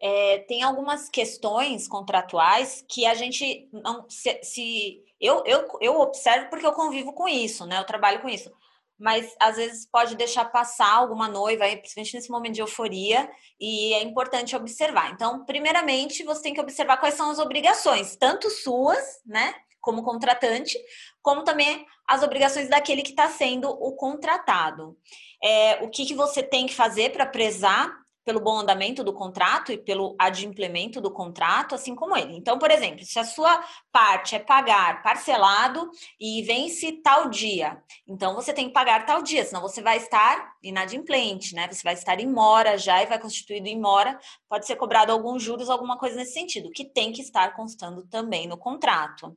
É, 0.00 0.38
tem 0.40 0.62
algumas 0.62 1.08
questões 1.08 1.86
contratuais 1.86 2.84
que 2.88 3.06
a 3.06 3.14
gente 3.14 3.68
não 3.72 4.08
se, 4.08 4.40
se 4.42 5.03
eu, 5.20 5.42
eu, 5.46 5.66
eu 5.80 6.00
observo 6.00 6.50
porque 6.50 6.66
eu 6.66 6.72
convivo 6.72 7.12
com 7.12 7.28
isso, 7.28 7.66
né? 7.66 7.78
Eu 7.78 7.84
trabalho 7.84 8.20
com 8.20 8.28
isso. 8.28 8.50
Mas 8.98 9.34
às 9.40 9.56
vezes 9.56 9.88
pode 9.90 10.14
deixar 10.16 10.44
passar 10.46 10.92
alguma 10.92 11.28
noiva, 11.28 11.64
principalmente 11.66 12.14
nesse 12.14 12.30
momento 12.30 12.54
de 12.54 12.60
euforia, 12.60 13.28
e 13.60 13.92
é 13.94 14.02
importante 14.02 14.54
observar. 14.54 15.10
Então, 15.10 15.44
primeiramente, 15.44 16.22
você 16.22 16.42
tem 16.42 16.54
que 16.54 16.60
observar 16.60 16.98
quais 16.98 17.14
são 17.14 17.30
as 17.30 17.38
obrigações, 17.38 18.16
tanto 18.16 18.48
suas, 18.50 19.20
né, 19.26 19.54
como 19.80 20.02
contratante, 20.02 20.78
como 21.20 21.42
também 21.42 21.84
as 22.06 22.22
obrigações 22.22 22.68
daquele 22.68 23.02
que 23.02 23.10
está 23.10 23.28
sendo 23.28 23.68
o 23.68 23.96
contratado. 23.96 24.96
É, 25.42 25.82
o 25.84 25.90
que, 25.90 26.06
que 26.06 26.14
você 26.14 26.42
tem 26.42 26.66
que 26.66 26.74
fazer 26.74 27.10
para 27.12 27.26
prezar 27.26 28.03
pelo 28.24 28.40
bom 28.40 28.58
andamento 28.58 29.04
do 29.04 29.12
contrato 29.12 29.70
e 29.70 29.78
pelo 29.78 30.16
adimplemento 30.18 31.00
do 31.00 31.10
contrato, 31.10 31.74
assim 31.74 31.94
como 31.94 32.16
ele. 32.16 32.36
Então, 32.36 32.58
por 32.58 32.70
exemplo, 32.70 33.04
se 33.04 33.18
a 33.18 33.24
sua 33.24 33.62
parte 33.92 34.34
é 34.34 34.38
pagar 34.38 35.02
parcelado 35.02 35.90
e 36.18 36.42
vence 36.42 36.92
tal 37.02 37.28
dia, 37.28 37.82
então 38.08 38.34
você 38.34 38.52
tem 38.52 38.68
que 38.68 38.72
pagar 38.72 39.04
tal 39.04 39.22
dia, 39.22 39.44
senão 39.44 39.60
você 39.60 39.82
vai 39.82 39.98
estar 39.98 40.54
inadimplente, 40.62 41.54
né? 41.54 41.68
Você 41.70 41.82
vai 41.82 41.94
estar 41.94 42.18
em 42.18 42.26
mora 42.26 42.78
já 42.78 43.02
e 43.02 43.06
vai 43.06 43.18
constituído 43.18 43.68
em 43.68 43.78
mora, 43.78 44.18
pode 44.48 44.66
ser 44.66 44.76
cobrado 44.76 45.12
alguns 45.12 45.42
juros, 45.42 45.68
alguma 45.68 45.98
coisa 45.98 46.16
nesse 46.16 46.32
sentido, 46.32 46.70
que 46.70 46.84
tem 46.84 47.12
que 47.12 47.20
estar 47.20 47.54
constando 47.54 48.06
também 48.06 48.46
no 48.46 48.56
contrato. 48.56 49.36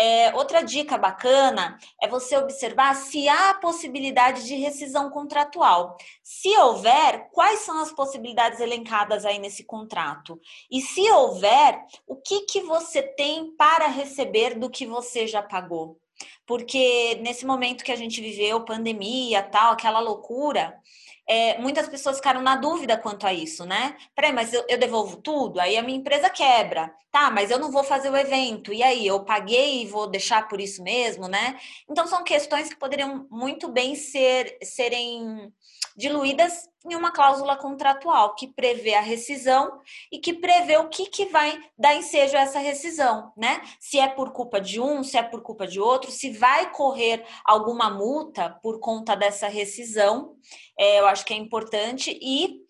É, 0.00 0.32
outra 0.32 0.62
dica 0.62 0.96
bacana 0.96 1.76
é 2.00 2.06
você 2.06 2.36
observar 2.36 2.94
se 2.94 3.28
há 3.28 3.54
possibilidade 3.54 4.46
de 4.46 4.54
rescisão 4.54 5.10
contratual. 5.10 5.96
Se 6.22 6.56
houver, 6.56 7.28
quais 7.32 7.58
são 7.62 7.82
as 7.82 7.90
possibilidades 7.90 8.60
elencadas 8.60 9.24
aí 9.24 9.40
nesse 9.40 9.64
contrato? 9.64 10.40
E 10.70 10.80
se 10.80 11.00
houver, 11.10 11.84
o 12.06 12.14
que, 12.14 12.42
que 12.42 12.60
você 12.60 13.02
tem 13.02 13.50
para 13.56 13.88
receber 13.88 14.56
do 14.56 14.70
que 14.70 14.86
você 14.86 15.26
já 15.26 15.42
pagou? 15.42 15.98
Porque 16.46 17.16
nesse 17.20 17.44
momento 17.44 17.82
que 17.82 17.90
a 17.90 17.96
gente 17.96 18.20
viveu, 18.20 18.64
pandemia, 18.64 19.42
tal, 19.42 19.72
aquela 19.72 19.98
loucura, 19.98 20.78
é, 21.28 21.58
muitas 21.58 21.86
pessoas 21.86 22.16
ficaram 22.16 22.40
na 22.40 22.56
dúvida 22.56 22.96
quanto 22.96 23.26
a 23.26 23.34
isso, 23.34 23.66
né? 23.66 23.96
Peraí, 24.14 24.32
mas 24.32 24.52
eu, 24.54 24.64
eu, 24.66 24.78
devolvo 24.78 25.18
tudo? 25.18 25.60
Aí 25.60 25.76
a 25.76 25.82
minha 25.82 25.98
empresa 25.98 26.30
quebra. 26.30 26.90
Tá, 27.12 27.30
mas 27.30 27.50
eu 27.50 27.58
não 27.58 27.70
vou 27.70 27.84
fazer 27.84 28.10
o 28.10 28.16
evento. 28.16 28.72
E 28.72 28.82
aí, 28.82 29.06
eu 29.06 29.24
paguei 29.24 29.82
e 29.82 29.86
vou 29.86 30.06
deixar 30.06 30.48
por 30.48 30.60
isso 30.60 30.82
mesmo, 30.82 31.28
né? 31.28 31.58
Então, 31.88 32.06
são 32.06 32.24
questões 32.24 32.68
que 32.68 32.76
poderiam 32.76 33.26
muito 33.30 33.68
bem 33.68 33.94
ser, 33.94 34.58
serem 34.62 35.52
diluídas 35.96 36.68
em 36.88 36.94
uma 36.94 37.10
cláusula 37.10 37.56
contratual 37.56 38.34
que 38.34 38.46
prevê 38.46 38.94
a 38.94 39.00
rescisão 39.00 39.80
e 40.12 40.18
que 40.18 40.32
prevê 40.32 40.76
o 40.76 40.88
que, 40.88 41.06
que 41.06 41.26
vai 41.26 41.58
dar 41.76 41.94
ensejo 41.94 42.36
a 42.36 42.40
essa 42.40 42.58
rescisão, 42.58 43.32
né? 43.36 43.60
Se 43.80 43.98
é 43.98 44.06
por 44.06 44.32
culpa 44.32 44.60
de 44.60 44.80
um, 44.80 45.02
se 45.02 45.18
é 45.18 45.22
por 45.22 45.42
culpa 45.42 45.66
de 45.66 45.80
outro, 45.80 46.10
se 46.10 46.30
vai 46.30 46.70
correr 46.70 47.24
alguma 47.44 47.90
multa 47.90 48.50
por 48.62 48.78
conta 48.78 49.16
dessa 49.16 49.48
rescisão, 49.48 50.36
é, 50.78 51.00
eu 51.00 51.06
acho 51.06 51.24
que 51.24 51.34
é 51.34 51.36
importante 51.36 52.16
e 52.22 52.60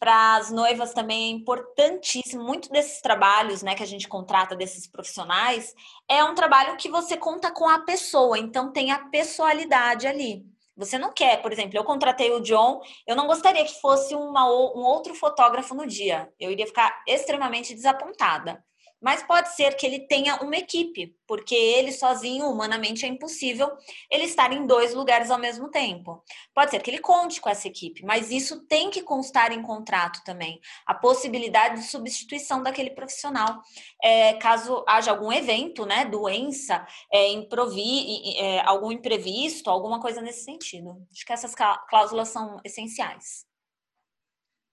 para 0.00 0.36
as 0.36 0.50
noivas 0.50 0.94
também 0.94 1.24
é 1.24 1.28
importantíssimo, 1.28 2.42
muito 2.42 2.70
desses 2.70 3.02
trabalhos, 3.02 3.62
né, 3.62 3.74
que 3.74 3.82
a 3.82 3.86
gente 3.86 4.08
contrata 4.08 4.56
desses 4.56 4.86
profissionais, 4.86 5.74
é 6.08 6.24
um 6.24 6.34
trabalho 6.34 6.78
que 6.78 6.88
você 6.88 7.18
conta 7.18 7.50
com 7.50 7.68
a 7.68 7.80
pessoa, 7.80 8.38
então 8.38 8.72
tem 8.72 8.90
a 8.90 8.98
pessoalidade 9.10 10.06
ali. 10.06 10.42
Você 10.74 10.96
não 10.96 11.12
quer, 11.12 11.42
por 11.42 11.52
exemplo, 11.52 11.76
eu 11.76 11.84
contratei 11.84 12.32
o 12.32 12.40
John, 12.40 12.80
eu 13.06 13.14
não 13.14 13.26
gostaria 13.26 13.62
que 13.62 13.78
fosse 13.78 14.14
uma, 14.14 14.46
um 14.46 14.82
outro 14.82 15.14
fotógrafo 15.14 15.74
no 15.74 15.86
dia. 15.86 16.32
Eu 16.40 16.50
iria 16.50 16.66
ficar 16.66 17.02
extremamente 17.06 17.74
desapontada. 17.74 18.64
Mas 19.00 19.22
pode 19.22 19.54
ser 19.54 19.74
que 19.76 19.86
ele 19.86 20.00
tenha 20.00 20.36
uma 20.42 20.56
equipe, 20.56 21.16
porque 21.26 21.54
ele 21.54 21.92
sozinho, 21.92 22.46
humanamente, 22.46 23.06
é 23.06 23.08
impossível 23.08 23.70
ele 24.10 24.24
estar 24.24 24.52
em 24.52 24.66
dois 24.66 24.94
lugares 24.94 25.30
ao 25.30 25.38
mesmo 25.38 25.70
tempo. 25.70 26.22
Pode 26.54 26.70
ser 26.70 26.80
que 26.80 26.90
ele 26.90 26.98
conte 26.98 27.40
com 27.40 27.48
essa 27.48 27.66
equipe, 27.66 28.04
mas 28.04 28.30
isso 28.30 28.66
tem 28.66 28.90
que 28.90 29.02
constar 29.02 29.52
em 29.52 29.62
contrato 29.62 30.22
também. 30.24 30.60
A 30.86 30.94
possibilidade 30.94 31.80
de 31.80 31.86
substituição 31.86 32.62
daquele 32.62 32.90
profissional, 32.90 33.60
é, 34.02 34.34
caso 34.34 34.84
haja 34.86 35.10
algum 35.10 35.32
evento, 35.32 35.86
né, 35.86 36.04
doença, 36.04 36.86
é, 37.12 37.28
improvi, 37.28 38.36
é, 38.36 38.60
algum 38.60 38.92
imprevisto, 38.92 39.70
alguma 39.70 40.00
coisa 40.00 40.20
nesse 40.20 40.44
sentido. 40.44 40.96
Acho 41.10 41.24
que 41.24 41.32
essas 41.32 41.54
cláusulas 41.88 42.28
são 42.28 42.60
essenciais. 42.64 43.48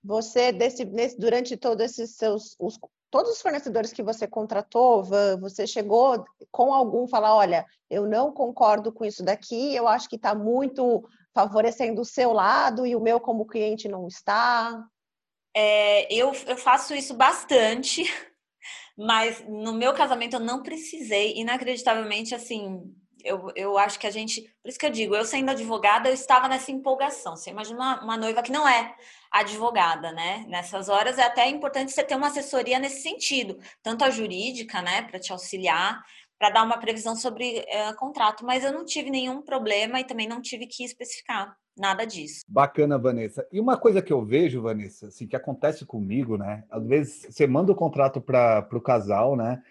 Você, 0.03 0.51
desse, 0.51 0.85
nesse, 0.85 1.17
durante 1.17 1.57
todos 1.57 1.83
esses 1.85 2.15
seus 2.15 2.55
os, 2.59 2.79
todos 3.09 3.31
os 3.31 3.41
fornecedores 3.41 3.93
que 3.93 4.03
você 4.03 4.27
contratou, 4.27 5.03
você 5.39 5.65
chegou 5.65 6.25
com 6.51 6.73
algum 6.73 7.07
falar, 7.07 7.35
olha, 7.35 7.65
eu 7.89 8.05
não 8.05 8.31
concordo 8.31 8.91
com 8.91 9.05
isso 9.05 9.23
daqui, 9.23 9.75
eu 9.75 9.87
acho 9.87 10.09
que 10.09 10.17
está 10.17 10.35
muito 10.35 11.07
favorecendo 11.33 12.01
o 12.01 12.05
seu 12.05 12.33
lado 12.33 12.85
e 12.85 12.95
o 12.95 12.99
meu 12.99 13.19
como 13.19 13.45
cliente 13.45 13.87
não 13.87 14.07
está? 14.07 14.83
É, 15.55 16.11
eu, 16.13 16.31
eu 16.45 16.57
faço 16.57 16.93
isso 16.93 17.13
bastante, 17.13 18.03
mas 18.97 19.43
no 19.47 19.73
meu 19.73 19.93
casamento 19.93 20.35
eu 20.35 20.39
não 20.39 20.61
precisei, 20.61 21.37
inacreditavelmente, 21.37 22.35
assim, 22.35 22.83
eu, 23.27 23.51
eu 23.55 23.77
acho 23.77 23.99
que 23.99 24.07
a 24.07 24.11
gente. 24.11 24.41
Por 24.61 24.69
isso 24.69 24.79
que 24.79 24.85
eu 24.85 24.89
digo, 24.89 25.15
eu 25.15 25.25
sendo 25.25 25.51
advogada, 25.51 26.09
eu 26.09 26.13
estava 26.13 26.47
nessa 26.47 26.71
empolgação. 26.71 27.35
Você 27.35 27.49
imagina 27.49 27.77
uma, 27.77 28.03
uma 28.03 28.17
noiva 28.17 28.41
que 28.41 28.51
não 28.51 28.67
é 28.67 28.95
advogada, 29.31 30.11
né? 30.11 30.45
Nessas 30.47 30.89
horas 30.89 31.17
é 31.17 31.23
até 31.23 31.47
importante 31.49 31.91
você 31.91 32.03
ter 32.03 32.15
uma 32.15 32.27
assessoria 32.27 32.79
nesse 32.79 33.01
sentido, 33.01 33.59
tanto 33.83 34.03
a 34.05 34.09
jurídica, 34.09 34.81
né, 34.81 35.01
para 35.01 35.19
te 35.19 35.31
auxiliar, 35.31 36.01
para 36.39 36.49
dar 36.49 36.63
uma 36.63 36.77
previsão 36.77 37.15
sobre 37.15 37.59
uh, 37.59 37.95
contrato. 37.97 38.45
Mas 38.45 38.63
eu 38.63 38.71
não 38.71 38.85
tive 38.85 39.09
nenhum 39.09 39.41
problema 39.41 39.99
e 39.99 40.05
também 40.05 40.27
não 40.27 40.41
tive 40.41 40.65
que 40.65 40.83
especificar 40.83 41.55
nada 41.77 42.05
disso. 42.05 42.41
Bacana, 42.47 42.97
Vanessa. 42.97 43.47
E 43.51 43.59
uma 43.59 43.77
coisa 43.77 44.01
que 44.01 44.11
eu 44.11 44.25
vejo, 44.25 44.61
Vanessa, 44.61 45.07
assim, 45.07 45.27
que 45.27 45.35
acontece 45.35 45.85
comigo, 45.85 46.37
né? 46.37 46.63
Às 46.69 46.85
vezes 46.87 47.27
você 47.29 47.45
manda 47.45 47.71
o 47.71 47.75
contrato 47.75 48.19
para 48.19 48.67
o 48.71 48.81
casal, 48.81 49.35
né? 49.35 49.61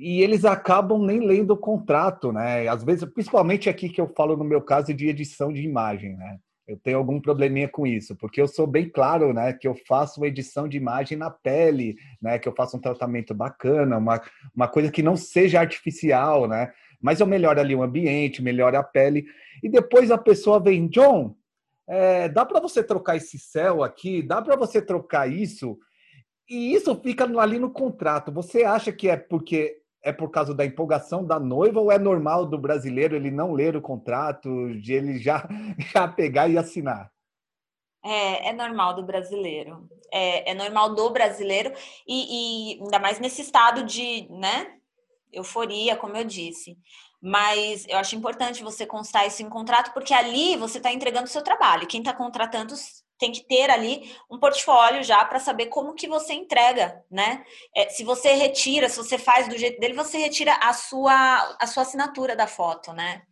E 0.00 0.22
eles 0.22 0.46
acabam 0.46 1.04
nem 1.04 1.20
lendo 1.20 1.50
o 1.50 1.58
contrato, 1.58 2.32
né? 2.32 2.66
Às 2.66 2.82
vezes, 2.82 3.04
principalmente 3.04 3.68
aqui 3.68 3.86
que 3.90 4.00
eu 4.00 4.08
falo 4.08 4.34
no 4.34 4.42
meu 4.42 4.62
caso 4.62 4.94
de 4.94 5.06
edição 5.06 5.52
de 5.52 5.60
imagem, 5.60 6.16
né? 6.16 6.38
Eu 6.66 6.78
tenho 6.78 6.96
algum 6.96 7.20
probleminha 7.20 7.68
com 7.68 7.86
isso, 7.86 8.16
porque 8.16 8.40
eu 8.40 8.48
sou 8.48 8.66
bem 8.66 8.88
claro, 8.88 9.34
né, 9.34 9.52
que 9.52 9.68
eu 9.68 9.74
faço 9.86 10.20
uma 10.20 10.28
edição 10.28 10.66
de 10.68 10.76
imagem 10.76 11.18
na 11.18 11.28
pele, 11.28 11.96
né, 12.22 12.38
que 12.38 12.48
eu 12.48 12.54
faço 12.54 12.76
um 12.76 12.80
tratamento 12.80 13.34
bacana, 13.34 13.98
uma, 13.98 14.22
uma 14.54 14.68
coisa 14.68 14.90
que 14.90 15.02
não 15.02 15.16
seja 15.16 15.60
artificial, 15.60 16.48
né? 16.48 16.72
Mas 17.02 17.20
eu 17.20 17.26
melhoro 17.26 17.60
ali 17.60 17.74
o 17.74 17.82
ambiente, 17.82 18.40
melhoro 18.40 18.78
a 18.78 18.82
pele, 18.82 19.26
e 19.62 19.68
depois 19.68 20.10
a 20.10 20.16
pessoa 20.16 20.58
vem, 20.58 20.88
John, 20.88 21.34
é, 21.86 22.26
dá 22.26 22.46
para 22.46 22.60
você 22.60 22.82
trocar 22.82 23.16
esse 23.16 23.38
céu 23.38 23.82
aqui, 23.82 24.22
dá 24.22 24.40
para 24.40 24.56
você 24.56 24.80
trocar 24.80 25.30
isso, 25.30 25.76
e 26.48 26.72
isso 26.72 26.94
fica 27.02 27.24
ali 27.38 27.58
no 27.58 27.70
contrato. 27.70 28.32
Você 28.32 28.64
acha 28.64 28.90
que 28.90 29.08
é 29.08 29.16
porque 29.16 29.79
é 30.02 30.12
por 30.12 30.30
causa 30.30 30.54
da 30.54 30.64
empolgação 30.64 31.24
da 31.24 31.38
noiva 31.38 31.80
ou 31.80 31.92
é 31.92 31.98
normal 31.98 32.46
do 32.46 32.58
brasileiro 32.58 33.14
ele 33.14 33.30
não 33.30 33.52
ler 33.52 33.76
o 33.76 33.82
contrato, 33.82 34.74
de 34.80 34.92
ele 34.92 35.18
já, 35.18 35.46
já 35.92 36.08
pegar 36.08 36.48
e 36.48 36.56
assinar? 36.56 37.10
É, 38.02 38.48
é 38.48 38.52
normal 38.52 38.94
do 38.94 39.02
brasileiro. 39.02 39.88
É, 40.12 40.50
é 40.50 40.54
normal 40.54 40.94
do 40.94 41.10
brasileiro 41.10 41.72
e, 42.06 42.74
e 42.74 42.82
ainda 42.82 42.98
mais 42.98 43.20
nesse 43.20 43.42
estado 43.42 43.84
de, 43.84 44.26
né, 44.30 44.74
euforia, 45.32 45.96
como 45.96 46.16
eu 46.16 46.24
disse. 46.24 46.76
Mas 47.22 47.86
eu 47.86 47.98
acho 47.98 48.16
importante 48.16 48.62
você 48.62 48.86
constar 48.86 49.26
isso 49.26 49.42
em 49.42 49.48
contrato, 49.48 49.92
porque 49.92 50.14
ali 50.14 50.56
você 50.56 50.78
está 50.78 50.90
entregando 50.90 51.26
o 51.26 51.30
seu 51.30 51.42
trabalho. 51.42 51.86
Quem 51.86 52.00
está 52.00 52.14
contratando 52.14 52.74
tem 53.20 53.30
que 53.30 53.44
ter 53.44 53.70
ali 53.70 54.10
um 54.30 54.38
portfólio 54.38 55.04
já 55.04 55.22
para 55.24 55.38
saber 55.38 55.66
como 55.66 55.94
que 55.94 56.08
você 56.08 56.32
entrega, 56.32 57.04
né? 57.10 57.44
É, 57.76 57.88
se 57.90 58.02
você 58.02 58.32
retira, 58.32 58.88
se 58.88 58.96
você 58.96 59.18
faz 59.18 59.46
do 59.46 59.58
jeito 59.58 59.78
dele, 59.78 59.94
você 59.94 60.18
retira 60.18 60.54
a 60.54 60.72
sua, 60.72 61.56
a 61.60 61.66
sua 61.66 61.82
assinatura 61.82 62.34
da 62.34 62.46
foto, 62.46 62.92
né? 62.94 63.22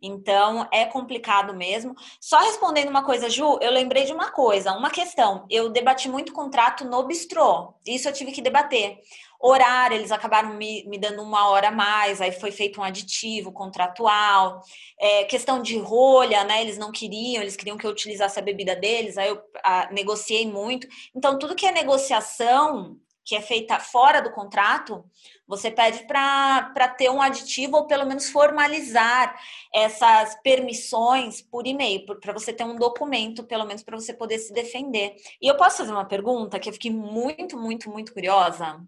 Então 0.00 0.68
é 0.72 0.84
complicado 0.84 1.54
mesmo. 1.54 1.94
Só 2.20 2.38
respondendo 2.40 2.88
uma 2.88 3.04
coisa, 3.04 3.30
Ju, 3.30 3.58
eu 3.60 3.70
lembrei 3.70 4.04
de 4.04 4.12
uma 4.12 4.30
coisa, 4.30 4.72
uma 4.72 4.90
questão. 4.90 5.46
Eu 5.50 5.70
debati 5.70 6.08
muito 6.08 6.32
contrato 6.32 6.84
no 6.84 7.02
bistrô. 7.04 7.74
Isso 7.86 8.08
eu 8.08 8.12
tive 8.12 8.32
que 8.32 8.42
debater. 8.42 8.98
Horário, 9.46 9.96
eles 9.96 10.12
acabaram 10.12 10.54
me, 10.54 10.84
me 10.86 10.98
dando 10.98 11.22
uma 11.22 11.48
hora 11.48 11.68
a 11.68 11.70
mais, 11.70 12.20
aí 12.20 12.32
foi 12.32 12.50
feito 12.50 12.80
um 12.80 12.84
aditivo 12.84 13.52
contratual. 13.52 14.62
É, 14.98 15.24
questão 15.24 15.62
de 15.62 15.78
rolha, 15.78 16.44
né? 16.44 16.62
Eles 16.62 16.78
não 16.78 16.90
queriam, 16.92 17.42
eles 17.42 17.56
queriam 17.56 17.76
que 17.76 17.86
eu 17.86 17.90
utilizasse 17.90 18.38
a 18.38 18.42
bebida 18.42 18.74
deles, 18.74 19.18
aí 19.18 19.28
eu 19.28 19.40
a, 19.62 19.90
negociei 19.92 20.46
muito. 20.50 20.86
Então, 21.14 21.38
tudo 21.38 21.54
que 21.54 21.66
é 21.66 21.72
negociação, 21.72 22.96
que 23.24 23.34
é 23.34 23.40
feita 23.40 23.80
fora 23.80 24.22
do 24.22 24.30
contrato, 24.30 25.04
você 25.48 25.68
pede 25.70 26.06
para 26.06 26.88
ter 26.96 27.10
um 27.10 27.20
aditivo 27.20 27.76
ou 27.76 27.86
pelo 27.86 28.06
menos 28.06 28.30
formalizar 28.30 29.36
essas 29.74 30.40
permissões 30.42 31.42
por 31.42 31.66
e-mail, 31.66 32.06
para 32.20 32.32
você 32.32 32.52
ter 32.52 32.64
um 32.64 32.76
documento, 32.76 33.44
pelo 33.44 33.64
menos 33.64 33.82
para 33.82 33.98
você 33.98 34.14
poder 34.14 34.38
se 34.38 34.52
defender. 34.52 35.16
E 35.42 35.48
eu 35.48 35.56
posso 35.56 35.78
fazer 35.78 35.92
uma 35.92 36.04
pergunta 36.04 36.58
que 36.60 36.68
eu 36.68 36.72
fiquei 36.72 36.90
muito, 36.90 37.58
muito, 37.58 37.90
muito 37.90 38.14
curiosa. 38.14 38.80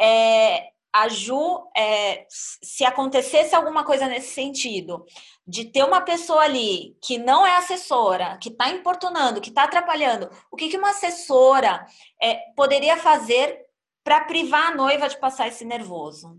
É, 0.00 0.70
a 0.94 1.08
Ju, 1.08 1.68
é, 1.76 2.24
se 2.28 2.84
acontecesse 2.84 3.52
alguma 3.52 3.84
coisa 3.84 4.06
nesse 4.06 4.32
sentido, 4.32 5.04
de 5.44 5.64
ter 5.64 5.82
uma 5.82 6.00
pessoa 6.00 6.42
ali 6.42 6.96
que 7.02 7.18
não 7.18 7.44
é 7.44 7.56
assessora, 7.56 8.38
que 8.38 8.48
está 8.48 8.68
importunando, 8.68 9.40
que 9.40 9.48
está 9.48 9.64
atrapalhando, 9.64 10.30
o 10.52 10.56
que, 10.56 10.68
que 10.68 10.76
uma 10.76 10.90
assessora 10.90 11.84
é, 12.22 12.36
poderia 12.54 12.96
fazer 12.96 13.66
para 14.04 14.20
privar 14.20 14.70
a 14.70 14.74
noiva 14.76 15.08
de 15.08 15.18
passar 15.18 15.48
esse 15.48 15.64
nervoso? 15.64 16.38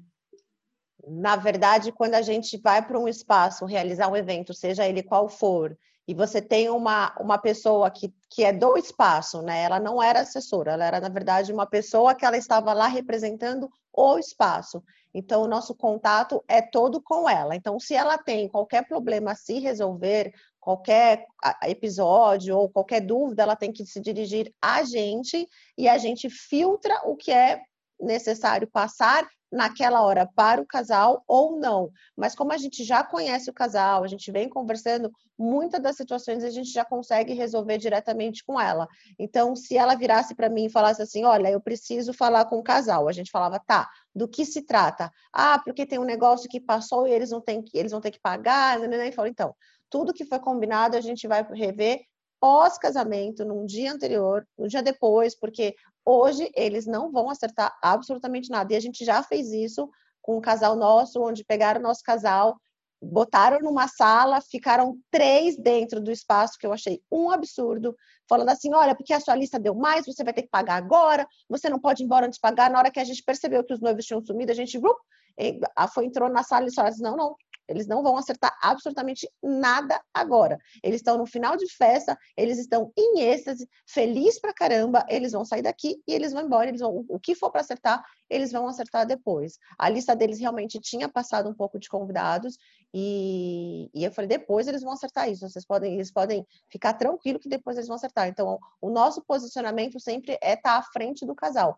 Na 1.05 1.35
verdade, 1.35 1.91
quando 1.91 2.15
a 2.15 2.21
gente 2.21 2.57
vai 2.57 2.81
para 2.81 2.97
um 2.97 3.09
espaço 3.09 3.65
realizar 3.65 4.07
um 4.07 4.15
evento, 4.15 4.53
seja 4.53 4.87
ele 4.87 5.03
qual 5.03 5.27
for, 5.27 5.77
e 6.07 6.13
você 6.13 6.41
tem 6.41 6.69
uma, 6.69 7.15
uma 7.19 7.37
pessoa 7.37 7.89
que, 7.89 8.13
que 8.29 8.43
é 8.43 8.53
do 8.53 8.77
espaço, 8.77 9.41
né? 9.41 9.63
Ela 9.63 9.79
não 9.79 10.01
era 10.01 10.21
assessora, 10.21 10.73
ela 10.73 10.85
era, 10.85 10.99
na 10.99 11.09
verdade, 11.09 11.51
uma 11.51 11.65
pessoa 11.65 12.13
que 12.13 12.25
ela 12.25 12.37
estava 12.37 12.73
lá 12.73 12.87
representando 12.87 13.69
o 13.91 14.19
espaço. 14.19 14.83
Então, 15.13 15.41
o 15.41 15.47
nosso 15.47 15.73
contato 15.73 16.43
é 16.47 16.61
todo 16.61 17.01
com 17.01 17.29
ela. 17.29 17.55
Então, 17.55 17.79
se 17.79 17.95
ela 17.95 18.17
tem 18.17 18.47
qualquer 18.49 18.87
problema 18.87 19.31
a 19.31 19.35
se 19.35 19.59
resolver, 19.59 20.33
qualquer 20.59 21.25
episódio 21.63 22.57
ou 22.57 22.69
qualquer 22.69 23.01
dúvida, 23.01 23.43
ela 23.43 23.55
tem 23.55 23.71
que 23.71 23.85
se 23.85 23.99
dirigir 24.01 24.53
a 24.61 24.83
gente 24.83 25.47
e 25.77 25.87
a 25.87 25.97
gente 25.97 26.29
filtra 26.29 27.01
o 27.05 27.15
que 27.15 27.31
é 27.31 27.61
necessário 27.99 28.67
passar 28.71 29.27
naquela 29.51 30.01
hora 30.03 30.27
para 30.35 30.61
o 30.61 30.65
casal 30.65 31.23
ou 31.27 31.57
não. 31.59 31.89
Mas 32.15 32.35
como 32.35 32.51
a 32.51 32.57
gente 32.57 32.83
já 32.83 33.03
conhece 33.03 33.49
o 33.49 33.53
casal, 33.53 34.03
a 34.03 34.07
gente 34.07 34.31
vem 34.31 34.49
conversando, 34.49 35.09
muitas 35.37 35.81
das 35.81 35.95
situações 35.95 36.43
a 36.43 36.49
gente 36.49 36.71
já 36.71 36.83
consegue 36.83 37.33
resolver 37.33 37.77
diretamente 37.77 38.43
com 38.43 38.59
ela. 38.59 38.87
Então, 39.19 39.55
se 39.55 39.77
ela 39.77 39.95
virasse 39.95 40.35
para 40.35 40.49
mim 40.49 40.65
e 40.65 40.71
falasse 40.71 41.01
assim: 41.01 41.23
"Olha, 41.25 41.49
eu 41.49 41.61
preciso 41.61 42.13
falar 42.13 42.45
com 42.45 42.57
o 42.57 42.63
casal", 42.63 43.07
a 43.07 43.11
gente 43.11 43.31
falava: 43.31 43.59
"Tá, 43.59 43.87
do 44.13 44.27
que 44.27 44.45
se 44.45 44.61
trata?". 44.65 45.11
"Ah, 45.33 45.59
porque 45.63 45.85
tem 45.85 45.99
um 45.99 46.03
negócio 46.05 46.49
que 46.49 46.59
passou 46.59 47.07
e 47.07 47.11
eles 47.11 47.29
não 47.31 47.41
têm 47.41 47.61
que 47.61 47.77
eles 47.77 47.91
vão 47.91 48.01
ter 48.01 48.11
que 48.11 48.19
pagar", 48.19 48.79
né? 48.79 48.87
né, 48.87 48.97
né. 48.97 49.07
E 49.09 49.11
falou: 49.11 49.29
"Então, 49.29 49.55
tudo 49.89 50.13
que 50.13 50.25
foi 50.25 50.39
combinado 50.39 50.97
a 50.97 51.01
gente 51.01 51.27
vai 51.27 51.43
rever 51.53 52.01
pós-casamento, 52.39 53.43
num 53.45 53.65
dia 53.65 53.91
anterior, 53.91 54.45
no 54.57 54.67
dia 54.67 54.83
depois, 54.83 55.35
porque 55.37 55.75
Hoje 56.05 56.51
eles 56.55 56.85
não 56.85 57.11
vão 57.11 57.29
acertar 57.29 57.75
absolutamente 57.81 58.49
nada. 58.49 58.71
E 58.71 58.75
a 58.75 58.79
gente 58.79 59.03
já 59.03 59.23
fez 59.23 59.51
isso 59.51 59.89
com 60.21 60.37
um 60.37 60.41
casal 60.41 60.75
nosso, 60.75 61.21
onde 61.21 61.43
pegaram 61.43 61.79
o 61.79 61.83
nosso 61.83 62.03
casal, 62.03 62.57
botaram 63.01 63.59
numa 63.59 63.87
sala, 63.87 64.41
ficaram 64.41 64.97
três 65.11 65.57
dentro 65.57 66.01
do 66.01 66.11
espaço, 66.11 66.57
que 66.59 66.65
eu 66.65 66.73
achei 66.73 67.01
um 67.11 67.29
absurdo, 67.29 67.95
falando 68.27 68.49
assim: 68.49 68.73
olha, 68.73 68.95
porque 68.95 69.13
a 69.13 69.19
sua 69.19 69.35
lista 69.35 69.59
deu 69.59 69.75
mais, 69.75 70.05
você 70.05 70.23
vai 70.23 70.33
ter 70.33 70.43
que 70.43 70.49
pagar 70.49 70.75
agora, 70.75 71.27
você 71.49 71.69
não 71.69 71.79
pode 71.79 72.03
ir 72.03 72.05
embora 72.05 72.25
antes 72.25 72.37
de 72.37 72.41
pagar. 72.41 72.69
Na 72.69 72.79
hora 72.79 72.91
que 72.91 72.99
a 72.99 73.03
gente 73.03 73.23
percebeu 73.23 73.63
que 73.63 73.73
os 73.73 73.81
noivos 73.81 74.05
tinham 74.05 74.23
sumido, 74.23 74.51
a 74.51 74.55
gente 74.55 74.77
uh, 74.77 75.87
foi, 75.93 76.05
entrou 76.05 76.29
na 76.29 76.43
sala 76.43 76.67
e 76.67 76.73
falou 76.73 76.89
assim: 76.89 77.03
não, 77.03 77.15
não, 77.15 77.35
eles 77.67 77.87
não 77.87 78.03
vão 78.03 78.17
acertar 78.17 78.57
absolutamente 78.61 79.29
nada 79.41 79.99
agora. 80.13 80.59
Eles 80.83 80.97
estão 80.97 81.17
no 81.17 81.25
final 81.25 81.55
de 81.55 81.67
festa, 81.73 82.17
eles 82.35 82.57
estão 82.57 82.91
em 82.97 83.21
êxtase, 83.21 83.69
feliz 83.85 84.39
pra 84.39 84.53
caramba, 84.53 85.05
eles 85.09 85.31
vão 85.31 85.45
sair 85.45 85.61
daqui 85.61 86.01
e 86.07 86.13
eles 86.13 86.33
vão 86.33 86.45
embora, 86.45 86.69
eles 86.69 86.81
vão, 86.81 87.05
o 87.07 87.19
que 87.19 87.35
for 87.35 87.51
para 87.51 87.61
acertar, 87.61 88.03
eles 88.29 88.51
vão 88.51 88.67
acertar 88.67 89.05
depois. 89.05 89.57
A 89.77 89.89
lista 89.89 90.15
deles 90.15 90.39
realmente 90.39 90.79
tinha 90.79 91.09
passado 91.09 91.49
um 91.49 91.53
pouco 91.53 91.79
de 91.79 91.89
convidados 91.89 92.57
e, 92.93 93.89
e 93.93 94.03
eu 94.03 94.11
falei, 94.11 94.27
depois 94.27 94.67
eles 94.67 94.81
vão 94.81 94.93
acertar 94.93 95.29
isso, 95.29 95.47
vocês 95.47 95.65
podem, 95.65 95.95
eles 95.95 96.11
podem 96.11 96.45
ficar 96.69 96.93
tranquilo 96.93 97.39
que 97.39 97.49
depois 97.49 97.77
eles 97.77 97.87
vão 97.87 97.95
acertar. 97.95 98.27
Então, 98.27 98.59
o 98.81 98.89
nosso 98.89 99.21
posicionamento 99.23 99.99
sempre 99.99 100.37
é 100.41 100.53
estar 100.53 100.61
tá 100.61 100.77
à 100.77 100.83
frente 100.83 101.25
do 101.25 101.35
casal 101.35 101.77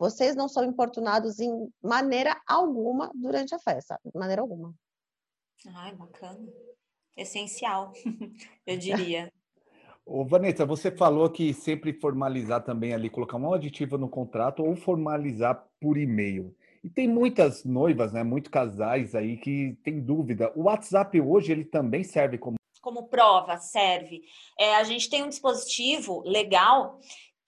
vocês 0.00 0.34
não 0.34 0.48
são 0.48 0.64
importunados 0.64 1.40
em 1.40 1.70
maneira 1.82 2.34
alguma 2.48 3.10
durante 3.14 3.54
a 3.54 3.58
festa, 3.58 4.00
de 4.02 4.18
maneira 4.18 4.40
alguma. 4.40 4.74
Ai, 5.66 5.94
bacana. 5.94 6.48
Essencial, 7.16 7.92
eu 8.66 8.78
diria. 8.78 9.32
Ô, 10.06 10.24
Vanessa, 10.24 10.64
você 10.64 10.90
falou 10.90 11.28
que 11.30 11.52
sempre 11.52 11.92
formalizar 11.92 12.64
também 12.64 12.94
ali, 12.94 13.10
colocar 13.10 13.36
uma 13.36 13.54
aditiva 13.54 13.98
no 13.98 14.08
contrato 14.08 14.64
ou 14.64 14.74
formalizar 14.74 15.68
por 15.80 15.96
e-mail. 15.96 16.56
E 16.82 16.88
tem 16.88 17.06
muitas 17.06 17.64
noivas, 17.64 18.12
né, 18.12 18.24
muitos 18.24 18.50
casais 18.50 19.14
aí 19.14 19.36
que 19.36 19.78
tem 19.84 20.00
dúvida. 20.00 20.50
O 20.56 20.62
WhatsApp 20.62 21.20
hoje 21.20 21.52
ele 21.52 21.64
também 21.64 22.02
serve 22.02 22.38
como 22.38 22.56
como 22.80 23.08
prova 23.08 23.58
serve. 23.58 24.22
É, 24.58 24.76
a 24.76 24.84
gente 24.84 25.10
tem 25.10 25.22
um 25.22 25.28
dispositivo 25.28 26.22
legal 26.24 26.98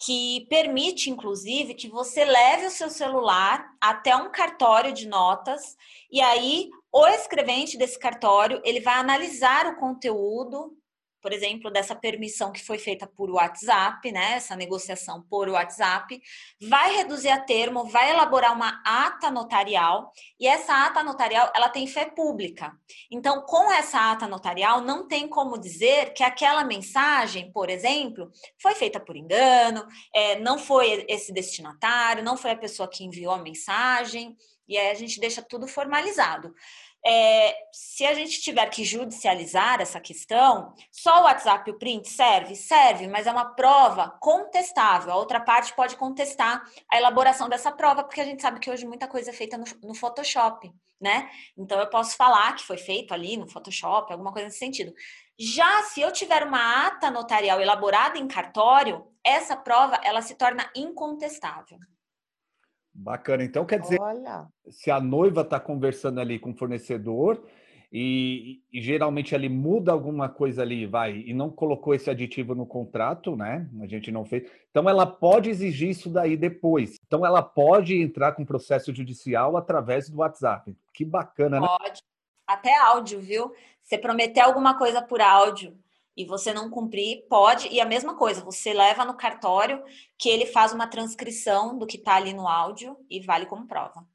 que 0.05 0.47
permite, 0.51 1.11
inclusive, 1.11 1.75
que 1.75 1.89
você 1.89 2.25
leve 2.25 2.67
o 2.67 2.71
seu 2.71 2.91
celular 2.91 3.67
até 3.81 4.15
um 4.15 4.31
cartório 4.31 4.93
de 4.93 5.09
notas 5.09 5.77
e 6.11 6.21
aí 6.21 6.69
o 6.93 7.07
escrevente 7.09 7.79
desse 7.79 7.99
cartório 7.99 8.61
ele 8.65 8.81
vai 8.81 8.95
analisar 8.95 9.67
o 9.67 9.77
conteúdo 9.77 10.77
por 11.23 11.33
exemplo, 11.33 11.71
dessa 11.71 11.95
permissão 11.95 12.51
que 12.51 12.63
foi 12.63 12.79
feita 12.79 13.07
por 13.07 13.31
WhatsApp, 13.31 14.11
né, 14.11 14.33
essa 14.33 14.57
negociação 14.57 15.23
por 15.23 15.49
WhatsApp, 15.49 16.21
vai 16.61 16.97
reduzir 16.97 17.29
a 17.29 17.41
termo, 17.41 17.85
vai 17.85 18.11
elaborar 18.11 18.53
uma 18.53 18.83
ata 18.85 19.31
notarial 19.31 20.13
e 20.39 20.49
essa 20.49 20.85
ata 20.85 21.03
notarial 21.05 21.51
ela 21.55 21.69
tem 21.69 21.87
fé 21.87 22.07
pública. 22.07 22.73
Então, 23.09 23.43
com 23.43 23.71
essa 23.73 24.11
ata 24.11 24.27
notarial, 24.27 24.81
não 24.81 25.07
tem 25.07 25.29
como 25.29 25.57
dizer 25.57 26.13
que 26.13 26.25
aquela 26.25 26.65
mensagem, 26.65 27.53
por 27.53 27.71
exemplo, 27.71 28.29
foi 28.61 28.75
feita 28.75 28.99
por 28.99 29.17
engano, 29.17 29.87
é, 30.13 30.41
não 30.41 30.59
foi 30.59 31.07
esse 31.09 31.33
destinatário, 31.33 32.25
não 32.25 32.37
foi 32.37 32.51
a 32.51 32.57
pessoa 32.57 32.89
que 32.89 33.05
enviou 33.05 33.33
a 33.33 33.39
mensagem, 33.39 34.37
e 34.69 34.77
aí 34.79 34.91
a 34.91 34.95
gente 34.95 35.21
deixa 35.21 35.43
tudo 35.43 35.67
formalizado. 35.67 36.55
É, 37.05 37.57
se 37.73 38.07
a 38.07 38.15
gente 38.15 38.41
tiver 38.41 38.65
que 38.71 38.85
judicializar 38.85 39.81
essa 39.81 40.01
questão, 40.01 40.73
só 40.91 41.21
o 41.21 41.25
WhatsApp 41.25 41.69
e 41.69 41.73
o 41.73 41.79
print 41.79 42.09
serve? 42.09 42.55
Serve, 42.55 43.09
mas 43.09 43.27
é 43.27 43.33
uma 43.33 43.55
prova 43.55 44.17
contestável. 44.21 45.13
A 45.13 45.17
outra 45.17 45.41
parte 45.41 45.75
pode 45.75 45.97
contestar 45.97 46.63
a 46.89 46.97
elaboração 46.97 47.49
dessa 47.49 47.73
prova, 47.73 48.05
porque 48.05 48.21
a 48.21 48.25
gente 48.25 48.41
sabe 48.41 48.61
que 48.61 48.71
hoje 48.71 48.87
muita 48.87 49.09
coisa 49.09 49.31
é 49.31 49.33
feita 49.33 49.59
no, 49.59 49.65
no 49.83 49.95
Photoshop, 49.95 50.73
né? 51.01 51.29
Então 51.59 51.81
eu 51.81 51.91
posso 51.91 52.17
falar 52.17 52.55
que 52.55 52.65
foi 52.65 52.79
feito 52.79 53.13
ali 53.13 53.37
no 53.37 53.49
Photoshop, 53.49 54.13
alguma 54.13 54.33
coisa 54.33 54.47
nesse 54.47 54.59
sentido. 54.59 54.95
Já 55.37 55.83
se 55.83 56.01
eu 56.01 56.13
tiver 56.13 56.45
uma 56.45 56.87
ata 56.87 57.11
notarial 57.11 57.61
elaborada 57.61 58.17
em 58.17 58.29
cartório, 58.29 59.05
essa 59.25 59.57
prova 59.57 59.99
ela 60.05 60.23
se 60.23 60.37
torna 60.37 60.71
incontestável. 60.77 61.79
Bacana. 62.95 63.43
Então, 63.43 63.65
quer 63.65 63.81
dizer, 63.81 64.01
Olha. 64.01 64.47
se 64.69 64.91
a 64.91 65.01
noiva 65.01 65.41
está 65.41 65.59
conversando 65.59 66.21
ali 66.21 66.39
com 66.39 66.51
o 66.51 66.55
fornecedor 66.55 67.43
e, 67.91 68.63
e, 68.73 68.81
geralmente 68.81 69.35
ali 69.35 69.49
muda 69.49 69.93
alguma 69.93 70.29
coisa 70.29 70.63
ali, 70.63 70.87
vai, 70.87 71.25
e 71.27 71.35
não 71.35 71.51
colocou 71.51 71.95
esse 71.95 72.09
aditivo 72.11 72.55
no 72.55 72.67
contrato, 72.67 73.37
né? 73.37 73.69
A 73.81 73.87
gente 73.87 74.11
não 74.11 74.25
fez. 74.25 74.51
Então, 74.71 74.89
ela 74.89 75.07
pode 75.07 75.51
exigir 75.51 75.91
isso 75.91 76.11
daí 76.11 76.37
depois. 76.37 76.97
Então, 77.07 77.25
ela 77.25 77.43
pode 77.43 78.01
entrar 78.01 78.33
com 78.33 78.45
processo 78.45 78.95
judicial 78.95 79.57
através 79.57 80.09
do 80.09 80.19
WhatsApp. 80.19 80.77
Que 80.93 81.05
bacana, 81.05 81.61
né? 81.61 81.67
Pode. 81.67 82.03
Até 82.47 82.77
áudio, 82.79 83.21
viu? 83.21 83.53
Você 83.83 83.97
prometer 83.97 84.41
alguma 84.41 84.77
coisa 84.77 85.01
por 85.01 85.21
áudio 85.21 85.77
e 86.17 86.25
você 86.25 86.53
não 86.53 86.71
cumprir, 86.71 87.27
pode. 87.29 87.69
E 87.69 87.81
a 87.81 87.87
mesma 87.87 88.17
coisa, 88.17 88.45
você 88.45 88.73
leva 88.73 89.05
no 89.05 89.17
cartório 89.17 89.83
que 90.19 90.29
ele 90.29 90.47
faz 90.47 90.73
uma 90.73 90.87
transcrição 90.87 91.79
do 91.79 91.87
que 91.87 91.97
está 91.97 92.17
ali 92.17 92.33
no 92.33 92.47
áudio 92.47 92.97
e 93.09 93.21
vale 93.21 93.47
como 93.47 93.67
prova. 93.67 94.07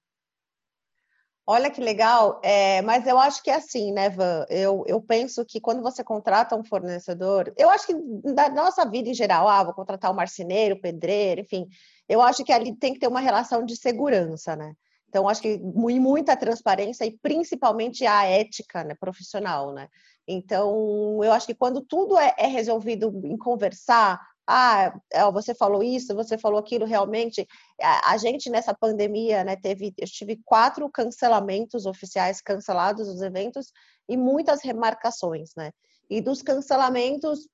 Olha 1.49 1.71
que 1.71 1.79
legal, 1.79 2.41
é, 2.43 2.81
mas 2.81 3.07
eu 3.07 3.17
acho 3.17 3.41
que 3.41 3.49
é 3.49 3.55
assim, 3.55 3.93
né, 3.93 4.09
Van? 4.09 4.45
Eu, 4.49 4.83
eu 4.85 5.01
penso 5.01 5.45
que 5.45 5.61
quando 5.61 5.81
você 5.81 6.03
contrata 6.03 6.57
um 6.57 6.63
fornecedor, 6.63 7.53
eu 7.57 7.69
acho 7.69 7.87
que 7.87 7.93
da 8.33 8.49
nossa 8.49 8.83
vida 8.83 9.07
em 9.07 9.13
geral, 9.13 9.47
ah, 9.47 9.63
vou 9.63 9.73
contratar 9.73 10.11
um 10.11 10.15
marceneiro, 10.15 10.81
pedreiro, 10.81 11.39
enfim, 11.39 11.65
eu 12.09 12.21
acho 12.21 12.43
que 12.43 12.51
ali 12.51 12.75
tem 12.75 12.93
que 12.93 12.99
ter 12.99 13.07
uma 13.07 13.21
relação 13.21 13.63
de 13.63 13.77
segurança, 13.77 14.57
né? 14.57 14.73
Então, 15.07 15.29
acho 15.29 15.41
que 15.41 15.57
muita 15.57 16.35
transparência 16.35 17.05
e 17.05 17.17
principalmente 17.17 18.05
a 18.05 18.25
ética 18.25 18.83
né, 18.83 18.93
profissional, 18.99 19.73
né? 19.73 19.87
Então, 20.27 21.23
eu 21.23 21.31
acho 21.31 21.47
que 21.47 21.55
quando 21.55 21.81
tudo 21.81 22.17
é, 22.17 22.35
é 22.37 22.47
resolvido 22.47 23.21
em 23.23 23.37
conversar, 23.37 24.19
ah, 24.45 24.93
é, 25.11 25.31
você 25.31 25.53
falou 25.53 25.83
isso, 25.83 26.15
você 26.15 26.37
falou 26.37 26.59
aquilo, 26.59 26.85
realmente, 26.85 27.45
a, 27.81 28.17
gente 28.17 28.49
nessa 28.49 28.73
pandemia, 28.73 29.43
né, 29.43 29.57
teve, 29.57 29.93
eu 29.97 30.07
tive 30.07 30.39
quatro 30.45 30.89
cancelamentos 30.89 31.85
oficiais 31.85 32.41
cancelados 32.41 33.07
dos 33.07 33.21
eventos 33.21 33.71
e 34.07 34.15
muitas 34.15 34.61
remarcações, 34.63 35.51
né? 35.55 35.71
E 36.09 36.21
dos 36.21 36.41
cancelamentos, 36.41 37.47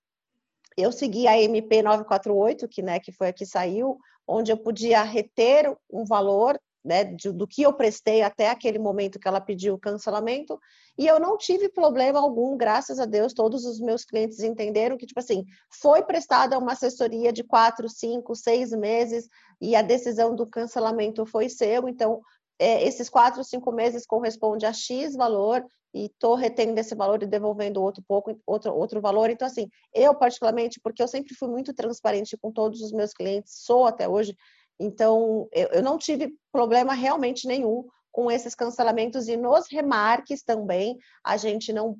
eu 0.78 0.92
segui 0.92 1.28
a 1.28 1.40
MP 1.40 1.82
948, 1.82 2.68
que, 2.68 2.84
né, 2.84 3.00
que 3.00 3.12
foi 3.12 3.30
a 3.30 3.34
que 3.34 3.46
saiu, 3.46 3.98
onde 4.28 4.52
eu 4.52 4.58
podia 4.58 5.02
reter 5.02 5.76
um 5.92 6.06
valor 6.06 6.60
né, 6.84 7.04
de, 7.06 7.32
do 7.32 7.48
que 7.48 7.62
eu 7.62 7.74
prestei 7.74 8.22
até 8.22 8.50
aquele 8.50 8.78
momento 8.78 9.20
que 9.20 9.28
ela 9.28 9.40
pediu 9.40 9.76
o 9.76 9.80
cancelamento, 9.80 10.60
e 10.98 11.08
eu 11.08 11.20
não 11.20 11.38
tive 11.38 11.70
problema 11.70 12.20
algum, 12.20 12.58
graças 12.58 13.00
a 13.00 13.06
Deus, 13.06 13.34
todos 13.34 13.66
os 13.66 13.80
meus 13.80 14.04
clientes 14.04 14.40
entenderam 14.40 14.98
que, 14.98 15.06
tipo 15.06 15.20
assim, 15.20 15.46
foi 15.82 16.04
prestada 16.04 16.58
uma 16.60 16.74
assessoria 16.74 17.32
de 17.32 17.44
quatro, 17.44 17.88
cinco, 17.88 18.36
seis 18.36 18.72
meses, 18.72 19.30
e 19.62 19.76
a 19.76 19.82
decisão 19.82 20.36
do 20.36 20.46
cancelamento 20.46 21.26
foi 21.26 21.48
seu, 21.48 21.88
então 21.88 22.22
é, 22.60 22.86
esses 22.86 23.10
quatro, 23.10 23.44
cinco 23.44 23.72
meses 23.72 24.06
corresponde 24.06 24.66
a 24.66 24.74
X 24.74 25.16
valor, 25.16 25.66
e 25.94 26.06
estou 26.06 26.34
retendo 26.36 26.80
esse 26.80 26.96
valor 26.96 27.22
e 27.22 27.28
devolvendo 27.28 27.82
outro 27.82 28.04
pouco, 28.08 28.36
outro, 28.48 28.74
outro 28.74 29.00
valor. 29.00 29.30
Então, 29.30 29.46
assim, 29.46 29.70
eu 29.94 30.16
particularmente, 30.16 30.80
porque 30.82 31.04
eu 31.04 31.08
sempre 31.08 31.36
fui 31.36 31.48
muito 31.48 31.72
transparente 31.74 32.36
com 32.36 32.52
todos 32.52 32.82
os 32.82 32.92
meus 32.92 33.14
clientes, 33.14 33.54
sou 33.64 33.86
até 33.86 34.10
hoje, 34.10 34.36
então, 34.80 35.48
eu, 35.52 35.68
eu 35.70 35.84
não 35.84 35.98
tive 35.98 36.34
problema 36.52 36.94
realmente 36.94 37.48
nenhum 37.48 37.86
com 38.14 38.30
esses 38.30 38.54
cancelamentos 38.54 39.28
e 39.28 39.36
nos 39.36 39.68
remarques 39.72 40.44
também 40.44 41.00
a 41.24 41.36
gente 41.36 41.74
não, 41.74 41.98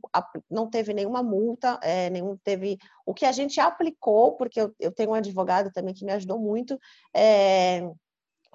não 0.50 0.70
teve 0.70 0.94
nenhuma 0.94 1.24
multa, 1.24 1.80
é, 1.82 2.08
nenhum 2.12 2.38
teve 2.38 2.78
o 3.04 3.16
que 3.16 3.26
a 3.26 3.32
gente 3.32 3.60
aplicou, 3.60 4.34
porque 4.38 4.62
eu, 4.62 4.74
eu 4.80 4.92
tenho 4.92 5.10
um 5.10 5.16
advogado 5.16 5.72
também 5.74 5.94
que 5.94 6.06
me 6.06 6.12
ajudou 6.12 6.38
muito, 6.38 6.80
é, 7.16 7.82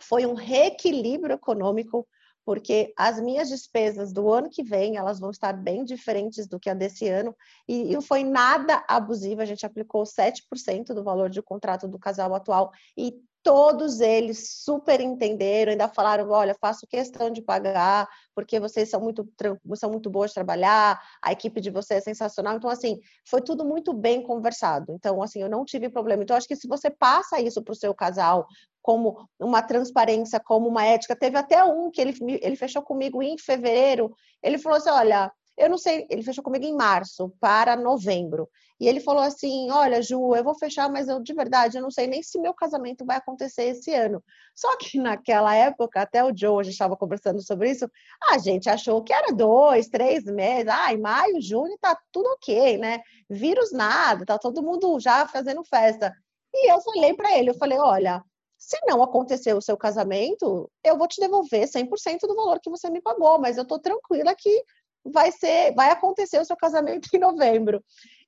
foi 0.00 0.24
um 0.24 0.35
reequilíbrio 0.35 1.35
econômico, 1.35 2.07
porque 2.44 2.94
as 2.96 3.20
minhas 3.20 3.48
despesas 3.48 4.12
do 4.12 4.33
ano 4.33 4.48
que 4.48 4.62
vem 4.62 4.96
elas 4.96 5.18
vão 5.18 5.31
estar 5.31 5.52
bem 5.52 5.85
diferentes 5.85 6.46
do 6.46 6.61
que 6.61 6.70
a 6.70 6.74
desse 6.74 7.09
ano, 7.09 7.35
e 7.66 8.00
foi 8.02 8.22
nada 8.22 8.85
abusivo, 8.88 9.42
a 9.42 9.44
gente 9.44 9.66
aplicou 9.66 10.04
7% 10.04 10.94
do 10.94 11.02
valor 11.02 11.28
de 11.28 11.42
contrato 11.42 11.88
do 11.88 11.98
casal 11.98 12.33
atual, 12.37 12.70
e 12.96 13.20
todos 13.42 14.01
eles 14.01 14.62
super 14.62 15.01
entenderam, 15.01 15.72
ainda 15.72 15.88
falaram: 15.88 16.29
olha, 16.31 16.55
faço 16.61 16.87
questão 16.87 17.31
de 17.31 17.42
pagar, 17.42 18.09
porque 18.35 18.61
vocês 18.61 18.90
são 18.90 19.01
muito, 19.01 19.27
são 19.74 19.90
muito 19.90 20.11
boas 20.11 20.31
de 20.31 20.35
trabalhar, 20.35 21.01
a 21.22 21.33
equipe 21.33 21.61
de 21.61 21.70
vocês 21.70 22.03
é 22.03 22.05
sensacional. 22.05 22.57
Então, 22.57 22.70
assim, 22.70 22.98
foi 23.29 23.40
tudo 23.40 23.64
muito 23.64 23.92
bem 23.92 24.22
conversado. 24.22 24.92
Então, 24.92 25.22
assim, 25.22 25.40
eu 25.42 25.48
não 25.48 25.64
tive 25.64 25.88
problema. 25.88 26.22
Então, 26.22 26.37
acho 26.37 26.48
que 26.48 26.57
se 26.57 26.68
você 26.68 26.90
passa 26.90 27.40
isso 27.40 27.62
para 27.62 27.72
o 27.72 27.77
seu 27.77 27.94
casal 27.94 28.46
como 28.83 29.29
uma 29.38 29.62
transparência, 29.62 30.40
como 30.40 30.68
uma 30.68 30.85
ética, 30.85 31.16
teve 31.16 31.37
até 31.37 31.62
um 31.64 31.90
que 31.90 32.01
ele, 32.01 32.14
ele 32.42 32.57
fechou 32.57 32.83
comigo 32.83 33.22
em 33.22 33.37
fevereiro, 33.38 34.14
ele 34.42 34.59
falou 34.59 34.79
assim: 34.79 34.90
olha. 34.90 35.33
Eu 35.59 35.68
não 35.68 35.77
sei, 35.77 36.07
ele 36.09 36.23
fechou 36.23 36.42
comigo 36.44 36.64
em 36.64 36.75
março 36.75 37.31
para 37.40 37.77
novembro. 37.77 38.49
E 38.81 38.87
ele 38.87 39.01
falou 39.01 39.23
assim: 39.23 39.71
Olha, 39.71 40.01
Ju, 40.01 40.35
eu 40.37 40.44
vou 40.44 40.55
fechar, 40.55 40.90
mas 40.90 41.09
eu 41.09 41.21
de 41.21 41.35
verdade 41.35 41.77
eu 41.77 41.83
não 41.83 41.90
sei 41.90 42.07
nem 42.07 42.23
se 42.23 42.38
meu 42.38 42.55
casamento 42.55 43.05
vai 43.05 43.16
acontecer 43.16 43.64
esse 43.64 43.92
ano. 43.92 44.23
Só 44.55 44.77
que 44.77 44.99
naquela 45.03 45.55
época, 45.55 46.01
até 46.01 46.25
o 46.25 46.33
Joe, 46.35 46.61
a 46.61 46.62
gente 46.62 46.75
estava 46.75 46.97
conversando 46.97 47.42
sobre 47.42 47.71
isso, 47.71 47.90
a 48.31 48.38
gente 48.38 48.71
achou 48.71 49.03
que 49.03 49.12
era 49.12 49.33
dois, 49.33 49.88
três 49.88 50.25
meses. 50.25 50.73
Em 50.90 50.99
maio, 50.99 51.40
junho 51.40 51.77
tá 51.81 51.99
tudo 52.12 52.29
ok, 52.31 52.79
né? 52.79 53.01
Vírus 53.29 53.73
nada, 53.73 54.25
tá 54.25 54.38
todo 54.38 54.62
mundo 54.62 54.99
já 55.01 55.27
fazendo 55.27 55.64
festa. 55.64 56.14
E 56.55 56.73
eu 56.73 56.81
falei 56.81 57.14
para 57.14 57.37
ele: 57.37 57.51
Eu 57.51 57.59
falei, 57.59 57.79
olha. 57.79 58.23
Se 58.61 58.77
não 58.88 59.01
acontecer 59.05 59.55
o 59.55 59.62
seu 59.62 59.77
casamento, 59.77 60.68
eu 60.83 60.99
vou 60.99 61.07
te 61.07 61.21
devolver 61.21 61.68
100% 61.68 62.23
do 62.23 62.35
valor 62.35 62.59
que 62.61 62.68
você 62.68 62.90
me 62.90 63.01
pagou, 63.01 63.38
mas 63.38 63.57
eu 63.57 63.64
tô 63.64 63.79
tranquila 63.79 64.35
que 64.35 64.64
vai 65.11 65.33
ser, 65.33 65.75
vai 65.75 65.90
acontecer 65.90 66.38
o 66.40 66.44
seu 66.44 66.57
casamento 66.57 67.09
em 67.14 67.18
novembro. 67.18 67.83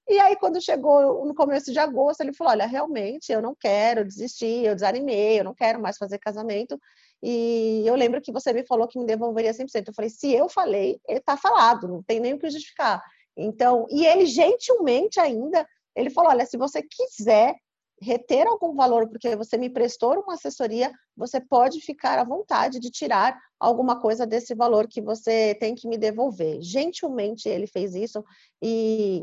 E 0.09 0.19
aí, 0.19 0.35
quando 0.37 0.61
chegou 0.61 1.25
no 1.25 1.35
começo 1.35 1.73
de 1.73 1.79
agosto, 1.79 2.21
ele 2.21 2.33
falou: 2.33 2.53
Olha, 2.53 2.67
realmente 2.67 3.31
eu 3.31 3.41
não 3.41 3.55
quero 3.55 4.05
desistir, 4.05 4.65
eu 4.65 4.75
desanimei, 4.75 5.39
eu 5.39 5.45
não 5.45 5.55
quero 5.55 5.81
mais 5.81 5.97
fazer 5.97 6.19
casamento. 6.19 6.81
E 7.23 7.85
eu 7.87 7.95
lembro 7.95 8.21
que 8.21 8.33
você 8.33 8.53
me 8.53 8.67
falou 8.67 8.89
que 8.89 8.99
me 8.99 9.07
devolveria 9.07 9.53
100%. 9.53 9.89
Eu 9.89 9.95
falei: 9.95 10.11
Se 10.11 10.33
eu 10.33 10.49
falei, 10.49 11.01
está 11.09 11.37
falado, 11.37 11.87
não 11.87 12.03
tem 12.03 12.19
nem 12.19 12.35
o 12.35 12.39
que 12.39 12.51
justificar. 12.51 13.01
Então, 13.37 13.87
e 13.89 14.05
ele 14.07 14.27
gentilmente 14.27 15.21
ainda, 15.21 15.67
ele 15.95 16.11
falou: 16.11 16.31
Olha, 16.31 16.45
se 16.45 16.57
você 16.57 16.83
quiser, 16.83 17.55
reter 18.01 18.47
algum 18.47 18.75
valor, 18.75 19.09
porque 19.09 19.37
você 19.37 19.57
me 19.57 19.69
prestou 19.69 20.21
uma 20.21 20.35
assessoria, 20.35 20.91
você 21.17 21.41
pode 21.41 21.81
ficar 21.81 22.19
à 22.19 22.25
vontade 22.25 22.81
de 22.81 22.91
tirar 22.91 23.39
alguma 23.59 24.01
coisa 24.01 24.27
desse 24.27 24.55
valor 24.55 24.89
que 24.89 25.03
você 25.03 25.55
tem 25.57 25.75
que 25.75 25.87
me 25.87 25.99
devolver. 25.99 26.63
Gentilmente 26.63 27.49
ele 27.49 27.67
fez 27.67 27.95
isso 27.95 28.25
e 28.63 29.23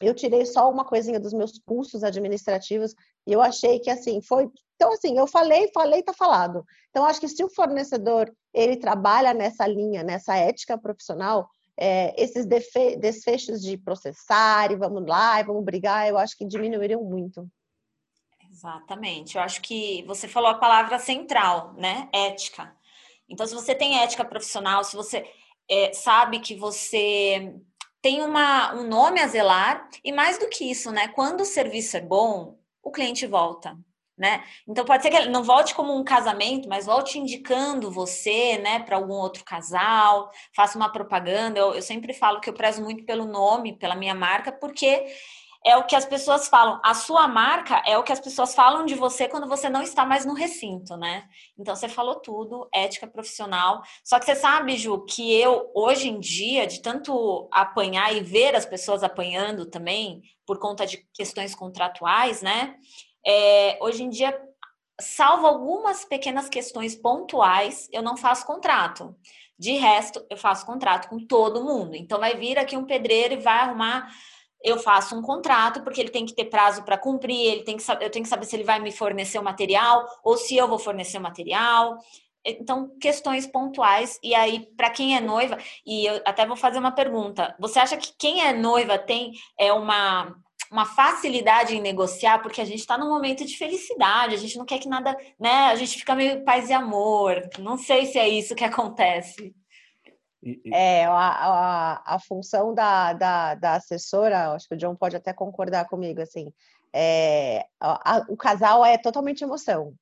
eu 0.00 0.14
tirei 0.14 0.44
só 0.46 0.70
uma 0.70 0.84
coisinha 0.84 1.18
dos 1.20 1.32
meus 1.32 1.58
custos 1.64 2.02
administrativos 2.02 2.94
e 3.26 3.32
eu 3.32 3.40
achei 3.40 3.78
que 3.78 3.90
assim 3.90 4.20
foi. 4.20 4.50
Então 4.74 4.92
assim, 4.92 5.16
eu 5.16 5.26
falei, 5.26 5.70
falei, 5.72 6.02
tá 6.02 6.12
falado. 6.12 6.64
Então 6.90 7.04
acho 7.04 7.20
que 7.20 7.28
se 7.28 7.44
o 7.44 7.48
fornecedor 7.48 8.32
ele 8.52 8.76
trabalha 8.76 9.32
nessa 9.32 9.66
linha, 9.66 10.02
nessa 10.02 10.36
ética 10.36 10.76
profissional, 10.76 11.48
é, 11.76 12.20
esses 12.20 12.44
desfechos 12.44 13.62
de 13.62 13.76
processar 13.76 14.72
e 14.72 14.76
vamos 14.76 15.06
lá 15.06 15.40
e 15.40 15.44
vamos 15.44 15.64
brigar, 15.64 16.08
eu 16.08 16.18
acho 16.18 16.36
que 16.36 16.44
diminuiriam 16.44 17.04
muito. 17.04 17.48
Exatamente. 18.50 19.36
Eu 19.36 19.42
acho 19.42 19.60
que 19.60 20.02
você 20.06 20.26
falou 20.26 20.50
a 20.50 20.58
palavra 20.58 20.98
central, 20.98 21.74
né? 21.74 22.08
Ética. 22.12 22.74
Então, 23.28 23.46
se 23.46 23.54
você 23.54 23.74
tem 23.74 24.00
ética 24.00 24.24
profissional, 24.24 24.82
se 24.82 24.96
você 24.96 25.28
é, 25.68 25.92
sabe 25.92 26.40
que 26.40 26.54
você 26.54 27.54
tem 28.00 28.22
uma, 28.22 28.74
um 28.74 28.88
nome 28.88 29.20
a 29.20 29.26
zelar, 29.26 29.88
e 30.02 30.12
mais 30.12 30.38
do 30.38 30.48
que 30.48 30.70
isso, 30.70 30.90
né? 30.90 31.08
Quando 31.08 31.42
o 31.42 31.44
serviço 31.44 31.96
é 31.96 32.00
bom, 32.00 32.58
o 32.82 32.90
cliente 32.90 33.26
volta 33.26 33.76
né? 34.18 34.42
Então 34.66 34.84
pode 34.84 35.02
ser 35.02 35.10
que 35.10 35.16
ele 35.16 35.30
não 35.30 35.44
volte 35.44 35.74
como 35.74 35.96
um 35.96 36.02
casamento, 36.02 36.68
mas 36.68 36.86
volte 36.86 37.18
indicando 37.18 37.90
você, 37.90 38.58
né, 38.58 38.80
para 38.80 38.96
algum 38.96 39.14
outro 39.14 39.44
casal, 39.44 40.30
faça 40.54 40.76
uma 40.76 40.90
propaganda. 40.90 41.60
Eu, 41.60 41.74
eu, 41.74 41.82
sempre 41.82 42.12
falo 42.12 42.40
que 42.40 42.50
eu 42.50 42.54
prezo 42.54 42.82
muito 42.82 43.04
pelo 43.04 43.24
nome, 43.24 43.78
pela 43.78 43.94
minha 43.94 44.14
marca, 44.14 44.50
porque 44.50 45.06
é 45.64 45.76
o 45.76 45.84
que 45.84 45.96
as 45.96 46.04
pessoas 46.04 46.48
falam. 46.48 46.80
A 46.84 46.94
sua 46.94 47.26
marca 47.26 47.82
é 47.86 47.98
o 47.98 48.02
que 48.02 48.12
as 48.12 48.20
pessoas 48.20 48.54
falam 48.54 48.86
de 48.86 48.94
você 48.94 49.28
quando 49.28 49.48
você 49.48 49.68
não 49.68 49.82
está 49.82 50.04
mais 50.06 50.24
no 50.24 50.34
recinto, 50.34 50.96
né? 50.96 51.28
Então 51.58 51.74
você 51.74 51.88
falou 51.88 52.16
tudo, 52.16 52.68
ética 52.72 53.06
profissional. 53.06 53.82
Só 54.04 54.18
que 54.18 54.24
você 54.24 54.36
sabe, 54.36 54.76
Ju, 54.76 55.04
que 55.04 55.34
eu 55.34 55.70
hoje 55.74 56.08
em 56.08 56.20
dia, 56.20 56.66
de 56.66 56.80
tanto 56.80 57.48
apanhar 57.52 58.14
e 58.14 58.20
ver 58.20 58.54
as 58.54 58.64
pessoas 58.64 59.02
apanhando 59.02 59.66
também 59.66 60.22
por 60.46 60.58
conta 60.58 60.86
de 60.86 61.06
questões 61.12 61.54
contratuais, 61.54 62.40
né? 62.40 62.76
É, 63.26 63.78
hoje 63.82 64.02
em 64.04 64.08
dia, 64.08 64.40
salvo 65.00 65.46
algumas 65.46 66.04
pequenas 66.04 66.48
questões 66.48 66.94
pontuais, 66.96 67.88
eu 67.92 68.02
não 68.02 68.16
faço 68.16 68.46
contrato. 68.46 69.14
De 69.58 69.72
resto, 69.72 70.24
eu 70.30 70.36
faço 70.36 70.64
contrato 70.64 71.08
com 71.08 71.18
todo 71.18 71.64
mundo. 71.64 71.96
Então, 71.96 72.20
vai 72.20 72.36
vir 72.36 72.58
aqui 72.58 72.76
um 72.76 72.84
pedreiro 72.84 73.34
e 73.34 73.38
vai 73.38 73.58
arrumar. 73.58 74.08
Eu 74.62 74.78
faço 74.78 75.16
um 75.16 75.22
contrato 75.22 75.82
porque 75.82 76.00
ele 76.00 76.10
tem 76.10 76.26
que 76.26 76.34
ter 76.34 76.46
prazo 76.46 76.82
para 76.82 76.98
cumprir, 76.98 77.36
ele 77.36 77.62
tem 77.62 77.76
que 77.76 77.84
eu 78.00 78.10
tenho 78.10 78.24
que 78.24 78.28
saber 78.28 78.46
se 78.46 78.56
ele 78.56 78.64
vai 78.64 78.80
me 78.80 78.90
fornecer 78.90 79.38
o 79.38 79.44
material 79.44 80.04
ou 80.24 80.36
se 80.36 80.56
eu 80.56 80.68
vou 80.68 80.78
fornecer 80.78 81.18
o 81.18 81.22
material. 81.22 81.98
Então, 82.44 82.90
questões 83.00 83.46
pontuais. 83.46 84.18
E 84.22 84.34
aí, 84.34 84.66
para 84.76 84.90
quem 84.90 85.16
é 85.16 85.20
noiva, 85.20 85.58
e 85.84 86.06
eu 86.06 86.22
até 86.24 86.46
vou 86.46 86.56
fazer 86.56 86.78
uma 86.78 86.92
pergunta: 86.92 87.54
você 87.58 87.78
acha 87.78 87.96
que 87.96 88.12
quem 88.18 88.42
é 88.42 88.52
noiva 88.52 88.98
tem 88.98 89.32
é 89.58 89.72
uma 89.72 90.34
uma 90.70 90.84
facilidade 90.84 91.74
em 91.74 91.80
negociar, 91.80 92.40
porque 92.40 92.60
a 92.60 92.64
gente 92.64 92.80
está 92.80 92.98
num 92.98 93.08
momento 93.08 93.44
de 93.44 93.56
felicidade, 93.56 94.34
a 94.34 94.38
gente 94.38 94.58
não 94.58 94.66
quer 94.66 94.78
que 94.78 94.88
nada, 94.88 95.16
né? 95.40 95.66
A 95.66 95.76
gente 95.76 95.98
fica 95.98 96.14
meio 96.14 96.44
paz 96.44 96.68
e 96.68 96.72
amor. 96.72 97.40
Não 97.58 97.78
sei 97.78 98.06
se 98.06 98.18
é 98.18 98.28
isso 98.28 98.54
que 98.54 98.64
acontece. 98.64 99.54
É, 100.72 101.04
a, 101.04 101.10
a, 101.10 102.14
a 102.14 102.18
função 102.20 102.72
da, 102.72 103.12
da, 103.12 103.54
da, 103.54 103.74
assessora, 103.74 104.52
acho 104.52 104.68
que 104.68 104.74
o 104.74 104.78
John 104.78 104.94
pode 104.94 105.16
até 105.16 105.32
concordar 105.32 105.88
comigo, 105.88 106.20
assim, 106.20 106.52
é, 106.92 107.66
a, 107.80 108.24
o 108.28 108.36
casal 108.36 108.84
é 108.84 108.96
totalmente 108.96 109.42
emoção, 109.42 109.94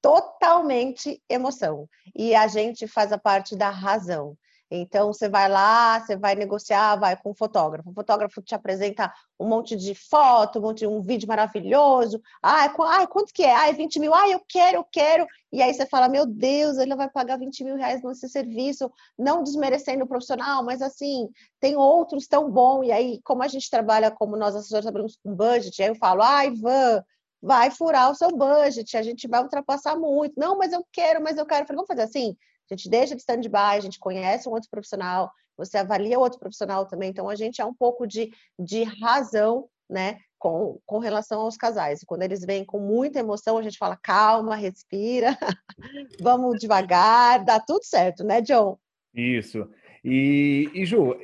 totalmente 0.00 1.20
emoção, 1.28 1.88
e 2.14 2.34
a 2.34 2.46
gente 2.46 2.86
faz 2.86 3.12
a 3.12 3.18
parte 3.18 3.56
da 3.56 3.70
razão. 3.70 4.36
Então, 4.70 5.12
você 5.12 5.28
vai 5.28 5.48
lá, 5.48 6.00
você 6.00 6.16
vai 6.16 6.34
negociar, 6.34 6.96
vai 6.96 7.16
com 7.16 7.30
o 7.30 7.34
fotógrafo. 7.34 7.90
O 7.90 7.92
fotógrafo 7.92 8.42
te 8.42 8.54
apresenta 8.54 9.12
um 9.38 9.46
monte 9.46 9.76
de 9.76 9.94
foto, 9.94 10.58
um, 10.58 10.62
monte 10.62 10.78
de, 10.80 10.86
um 10.86 11.00
vídeo 11.00 11.28
maravilhoso. 11.28 12.20
Ah, 12.42 12.72
ai, 12.88 13.06
quanto 13.06 13.32
que 13.32 13.42
é? 13.42 13.54
Ah, 13.54 13.68
é 13.68 13.72
20 13.72 14.00
mil. 14.00 14.14
Ah, 14.14 14.28
eu 14.28 14.40
quero, 14.48 14.78
eu 14.78 14.84
quero. 14.84 15.26
E 15.52 15.62
aí 15.62 15.72
você 15.72 15.86
fala, 15.86 16.08
meu 16.08 16.26
Deus, 16.26 16.78
ele 16.78 16.96
vai 16.96 17.08
pagar 17.08 17.38
20 17.38 17.62
mil 17.64 17.76
reais 17.76 18.02
nesse 18.02 18.28
serviço, 18.28 18.90
não 19.18 19.42
desmerecendo 19.42 20.04
o 20.04 20.08
profissional, 20.08 20.64
mas 20.64 20.82
assim, 20.82 21.28
tem 21.60 21.76
outros 21.76 22.26
tão 22.26 22.50
bom. 22.50 22.82
E 22.82 22.90
aí, 22.90 23.20
como 23.22 23.42
a 23.42 23.48
gente 23.48 23.70
trabalha, 23.70 24.10
como 24.10 24.36
nós 24.36 24.56
assessores 24.56 24.84
trabalhamos 24.84 25.18
com 25.22 25.34
budget, 25.34 25.82
aí 25.82 25.88
eu 25.88 25.94
falo, 25.94 26.22
ah, 26.22 26.44
Ivan, 26.46 27.04
vai 27.40 27.70
furar 27.70 28.10
o 28.10 28.14
seu 28.14 28.30
budget, 28.30 28.96
a 28.96 29.02
gente 29.02 29.28
vai 29.28 29.42
ultrapassar 29.42 29.96
muito. 29.96 30.32
Não, 30.38 30.56
mas 30.56 30.72
eu 30.72 30.84
quero, 30.90 31.22
mas 31.22 31.36
eu 31.36 31.44
quero. 31.44 31.62
Eu 31.62 31.66
falei, 31.66 31.76
vamos 31.76 31.88
fazer 31.88 32.02
assim? 32.02 32.36
A 32.70 32.74
gente 32.74 32.88
deixa 32.88 33.14
de 33.14 33.20
stand-by, 33.20 33.76
a 33.76 33.80
gente 33.80 33.98
conhece 33.98 34.48
um 34.48 34.52
outro 34.52 34.70
profissional, 34.70 35.30
você 35.56 35.78
avalia 35.78 36.18
outro 36.18 36.38
profissional 36.38 36.86
também. 36.86 37.10
Então, 37.10 37.28
a 37.28 37.34
gente 37.34 37.60
é 37.60 37.64
um 37.64 37.74
pouco 37.74 38.06
de, 38.06 38.30
de 38.58 38.82
razão, 38.82 39.68
né, 39.88 40.18
com, 40.38 40.78
com 40.84 40.98
relação 40.98 41.40
aos 41.40 41.56
casais. 41.56 42.02
E 42.02 42.06
quando 42.06 42.22
eles 42.22 42.44
vêm 42.44 42.64
com 42.64 42.78
muita 42.78 43.20
emoção, 43.20 43.56
a 43.56 43.62
gente 43.62 43.78
fala, 43.78 43.96
calma, 43.96 44.56
respira, 44.56 45.38
vamos 46.20 46.58
devagar, 46.58 47.44
dá 47.44 47.60
tudo 47.60 47.84
certo, 47.84 48.24
né, 48.24 48.40
John? 48.40 48.78
Isso. 49.14 49.68
E, 50.04 50.70
e 50.74 50.84
Ju, 50.84 51.14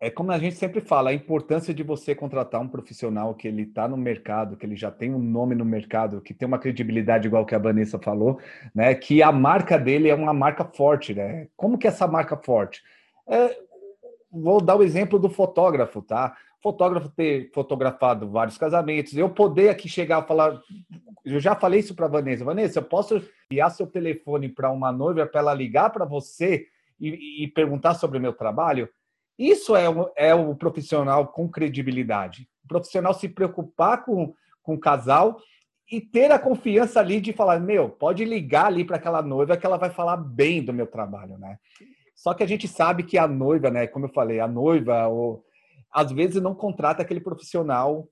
é 0.00 0.10
como 0.10 0.30
a 0.30 0.38
gente 0.38 0.54
sempre 0.54 0.80
fala, 0.80 1.10
a 1.10 1.14
importância 1.14 1.74
de 1.74 1.82
você 1.82 2.14
contratar 2.14 2.60
um 2.60 2.68
profissional 2.68 3.34
que 3.34 3.48
ele 3.48 3.62
está 3.62 3.88
no 3.88 3.96
mercado, 3.96 4.56
que 4.56 4.64
ele 4.64 4.76
já 4.76 4.92
tem 4.92 5.12
um 5.12 5.18
nome 5.18 5.56
no 5.56 5.64
mercado, 5.64 6.20
que 6.20 6.32
tem 6.32 6.46
uma 6.46 6.58
credibilidade 6.58 7.26
igual 7.26 7.44
que 7.44 7.54
a 7.54 7.58
Vanessa 7.58 7.98
falou, 7.98 8.38
né? 8.72 8.94
Que 8.94 9.22
a 9.22 9.32
marca 9.32 9.76
dele 9.76 10.08
é 10.08 10.14
uma 10.14 10.32
marca 10.32 10.64
forte, 10.64 11.14
né? 11.14 11.48
Como 11.56 11.76
que 11.76 11.86
é 11.86 11.90
essa 11.90 12.06
marca 12.06 12.36
forte? 12.36 12.82
É, 13.26 13.58
vou 14.30 14.60
dar 14.60 14.76
o 14.76 14.84
exemplo 14.84 15.18
do 15.18 15.28
fotógrafo, 15.28 16.00
tá? 16.00 16.36
Fotógrafo 16.62 17.08
ter 17.08 17.50
fotografado 17.52 18.30
vários 18.30 18.56
casamentos, 18.56 19.16
eu 19.16 19.28
poder 19.28 19.68
aqui 19.68 19.88
chegar 19.88 20.22
e 20.22 20.26
falar, 20.28 20.60
eu 21.24 21.40
já 21.40 21.56
falei 21.56 21.80
isso 21.80 21.94
para 21.94 22.06
Vanessa, 22.06 22.44
Vanessa, 22.44 22.78
eu 22.78 22.84
posso 22.84 23.20
enviar 23.50 23.70
seu 23.72 23.86
telefone 23.86 24.48
para 24.48 24.70
uma 24.70 24.92
noiva 24.92 25.26
para 25.26 25.40
ela 25.40 25.54
ligar 25.54 25.90
para 25.90 26.04
você 26.04 26.66
e, 27.00 27.44
e 27.44 27.48
perguntar 27.48 27.94
sobre 27.94 28.18
o 28.18 28.20
meu 28.20 28.32
trabalho? 28.32 28.88
Isso 29.38 29.76
é 29.76 29.88
o, 29.88 30.10
é 30.16 30.34
o 30.34 30.54
profissional 30.54 31.28
com 31.28 31.48
credibilidade. 31.48 32.48
O 32.64 32.68
profissional 32.68 33.14
se 33.14 33.28
preocupar 33.28 34.04
com, 34.04 34.34
com 34.62 34.74
o 34.74 34.80
casal 34.80 35.40
e 35.90 36.00
ter 36.00 36.30
a 36.30 36.38
confiança 36.38 37.00
ali 37.00 37.20
de 37.20 37.32
falar, 37.32 37.60
meu, 37.60 37.88
pode 37.88 38.24
ligar 38.24 38.66
ali 38.66 38.84
para 38.84 38.96
aquela 38.96 39.22
noiva 39.22 39.56
que 39.56 39.64
ela 39.64 39.78
vai 39.78 39.90
falar 39.90 40.16
bem 40.16 40.62
do 40.62 40.72
meu 40.72 40.86
trabalho, 40.86 41.38
né? 41.38 41.58
Só 42.14 42.34
que 42.34 42.42
a 42.42 42.46
gente 42.46 42.66
sabe 42.66 43.04
que 43.04 43.16
a 43.16 43.28
noiva, 43.28 43.70
né, 43.70 43.86
como 43.86 44.06
eu 44.06 44.10
falei, 44.10 44.40
a 44.40 44.48
noiva, 44.48 45.06
ou, 45.06 45.44
às 45.90 46.10
vezes 46.10 46.42
não 46.42 46.54
contrata 46.54 47.00
aquele 47.00 47.20
profissional 47.20 48.08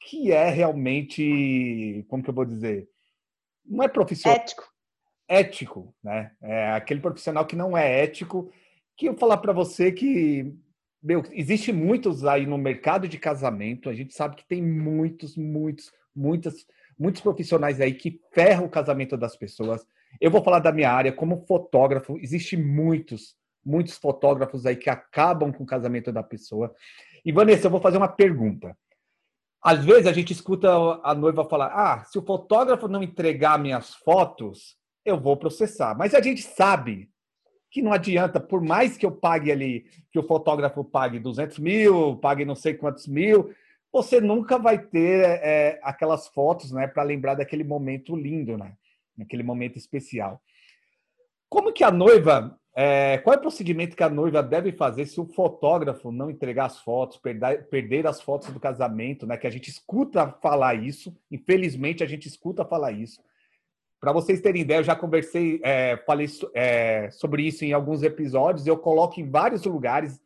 que 0.00 0.30
é 0.30 0.48
realmente, 0.48 2.06
como 2.08 2.22
que 2.22 2.30
eu 2.30 2.34
vou 2.34 2.44
dizer, 2.44 2.88
não 3.66 3.82
é 3.82 3.88
profissional. 3.88 4.38
Ético. 4.38 4.64
Ético, 5.28 5.94
né? 6.02 6.30
É 6.40 6.70
aquele 6.70 7.00
profissional 7.00 7.44
que 7.44 7.56
não 7.56 7.76
é 7.76 8.02
ético, 8.04 8.50
que 8.96 9.06
eu 9.06 9.14
falar 9.14 9.38
para 9.38 9.52
você 9.52 9.92
que 9.92 10.54
meu, 11.02 11.22
existe 11.32 11.72
muitos 11.72 12.24
aí 12.24 12.46
no 12.46 12.58
mercado 12.58 13.08
de 13.08 13.18
casamento. 13.18 13.88
A 13.88 13.94
gente 13.94 14.14
sabe 14.14 14.36
que 14.36 14.46
tem 14.46 14.62
muitos, 14.62 15.36
muitos, 15.36 15.92
muitas, 16.14 16.66
muitos 16.98 17.20
profissionais 17.20 17.80
aí 17.80 17.94
que 17.94 18.20
ferram 18.32 18.64
o 18.64 18.70
casamento 18.70 19.16
das 19.16 19.36
pessoas. 19.36 19.86
Eu 20.20 20.30
vou 20.30 20.42
falar 20.42 20.58
da 20.58 20.72
minha 20.72 20.90
área 20.90 21.12
como 21.12 21.44
fotógrafo. 21.46 22.18
Existe 22.18 22.56
muitos, 22.56 23.36
muitos 23.64 23.96
fotógrafos 23.96 24.66
aí 24.66 24.76
que 24.76 24.90
acabam 24.90 25.52
com 25.52 25.62
o 25.62 25.66
casamento 25.66 26.10
da 26.10 26.22
pessoa. 26.22 26.74
E 27.24 27.30
Vanessa, 27.30 27.66
eu 27.66 27.70
vou 27.70 27.80
fazer 27.80 27.98
uma 27.98 28.08
pergunta. 28.08 28.76
Às 29.62 29.84
vezes 29.84 30.06
a 30.06 30.12
gente 30.12 30.32
escuta 30.32 30.68
a 31.02 31.14
noiva 31.14 31.48
falar: 31.48 31.72
"Ah, 31.74 32.04
se 32.04 32.18
o 32.18 32.24
fotógrafo 32.24 32.88
não 32.88 33.02
entregar 33.02 33.58
minhas 33.58 33.94
fotos, 33.94 34.76
eu 35.04 35.20
vou 35.20 35.36
processar". 35.36 35.96
Mas 35.96 36.14
a 36.14 36.20
gente 36.20 36.42
sabe 36.42 37.10
que 37.70 37.82
não 37.82 37.92
adianta, 37.92 38.40
por 38.40 38.62
mais 38.62 38.96
que 38.96 39.04
eu 39.04 39.12
pague 39.12 39.52
ali, 39.52 39.86
que 40.10 40.18
o 40.18 40.22
fotógrafo 40.22 40.82
pague 40.82 41.18
200 41.18 41.58
mil, 41.58 42.16
pague 42.16 42.44
não 42.44 42.54
sei 42.54 42.74
quantos 42.74 43.06
mil, 43.06 43.54
você 43.92 44.20
nunca 44.20 44.58
vai 44.58 44.78
ter 44.78 45.24
é, 45.42 45.80
aquelas 45.82 46.28
fotos, 46.28 46.72
né, 46.72 46.86
para 46.86 47.02
lembrar 47.02 47.34
daquele 47.34 47.64
momento 47.64 48.16
lindo, 48.16 48.56
né, 48.56 48.74
naquele 49.16 49.42
momento 49.42 49.76
especial. 49.76 50.40
Como 51.48 51.72
que 51.72 51.82
a 51.82 51.90
noiva, 51.90 52.58
é, 52.74 53.18
qual 53.18 53.34
é 53.34 53.38
o 53.38 53.40
procedimento 53.40 53.96
que 53.96 54.02
a 54.02 54.10
noiva 54.10 54.42
deve 54.42 54.72
fazer 54.72 55.06
se 55.06 55.20
o 55.20 55.26
fotógrafo 55.26 56.12
não 56.12 56.30
entregar 56.30 56.66
as 56.66 56.80
fotos, 56.80 57.16
perder, 57.16 57.66
perder 57.68 58.06
as 58.06 58.20
fotos 58.20 58.50
do 58.50 58.60
casamento, 58.60 59.26
né, 59.26 59.36
que 59.36 59.46
a 59.46 59.50
gente 59.50 59.68
escuta 59.68 60.28
falar 60.42 60.74
isso, 60.74 61.14
infelizmente 61.30 62.02
a 62.02 62.06
gente 62.06 62.28
escuta 62.28 62.64
falar 62.64 62.92
isso. 62.92 63.20
Para 64.00 64.12
vocês 64.12 64.40
terem 64.40 64.62
ideia, 64.62 64.78
eu 64.78 64.84
já 64.84 64.94
conversei, 64.94 65.60
é, 65.64 65.96
falei 66.06 66.26
é, 66.54 67.10
sobre 67.10 67.42
isso 67.42 67.64
em 67.64 67.72
alguns 67.72 68.02
episódios, 68.02 68.66
eu 68.66 68.78
coloco 68.78 69.20
em 69.20 69.28
vários 69.28 69.64
lugares. 69.64 70.20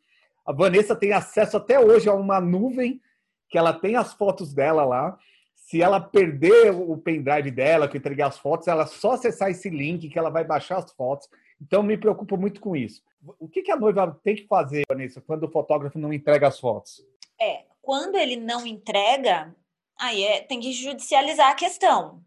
A 0.45 0.51
Vanessa 0.51 0.95
tem 0.95 1.11
acesso 1.11 1.57
até 1.57 1.79
hoje 1.79 2.07
a 2.07 2.13
uma 2.13 2.39
nuvem 2.39 3.01
que 3.49 3.57
ela 3.57 3.73
tem 3.73 3.95
as 3.95 4.13
fotos 4.13 4.53
dela 4.53 4.83
lá. 4.83 5.17
se 5.55 5.81
ela 5.81 5.99
perder 5.99 6.71
o 6.71 6.97
pendrive 6.97 7.49
dela, 7.49 7.87
que 7.87 7.97
entregar 7.97 8.27
as 8.27 8.37
fotos, 8.37 8.67
ela 8.67 8.85
só 8.85 9.13
acessar 9.13 9.49
esse 9.49 9.69
link 9.69 10.09
que 10.09 10.19
ela 10.19 10.29
vai 10.29 10.43
baixar 10.43 10.77
as 10.77 10.91
fotos. 10.91 11.27
Então, 11.61 11.81
me 11.81 11.97
preocupo 11.97 12.35
muito 12.35 12.59
com 12.59 12.75
isso. 12.75 13.01
O 13.39 13.47
que, 13.47 13.61
que 13.61 13.71
a 13.71 13.77
noiva 13.77 14.19
tem 14.23 14.35
que 14.35 14.45
fazer, 14.45 14.83
Vanessa, 14.87 15.21
quando 15.21 15.43
o 15.43 15.51
fotógrafo 15.51 15.97
não 15.97 16.11
entrega 16.11 16.47
as 16.47 16.59
fotos? 16.59 17.01
É, 17.39 17.63
quando 17.81 18.15
ele 18.15 18.35
não 18.35 18.67
entrega, 18.67 19.55
aí 19.99 20.23
é, 20.23 20.41
tem 20.41 20.59
que 20.59 20.73
judicializar 20.73 21.49
a 21.49 21.55
questão. 21.55 22.21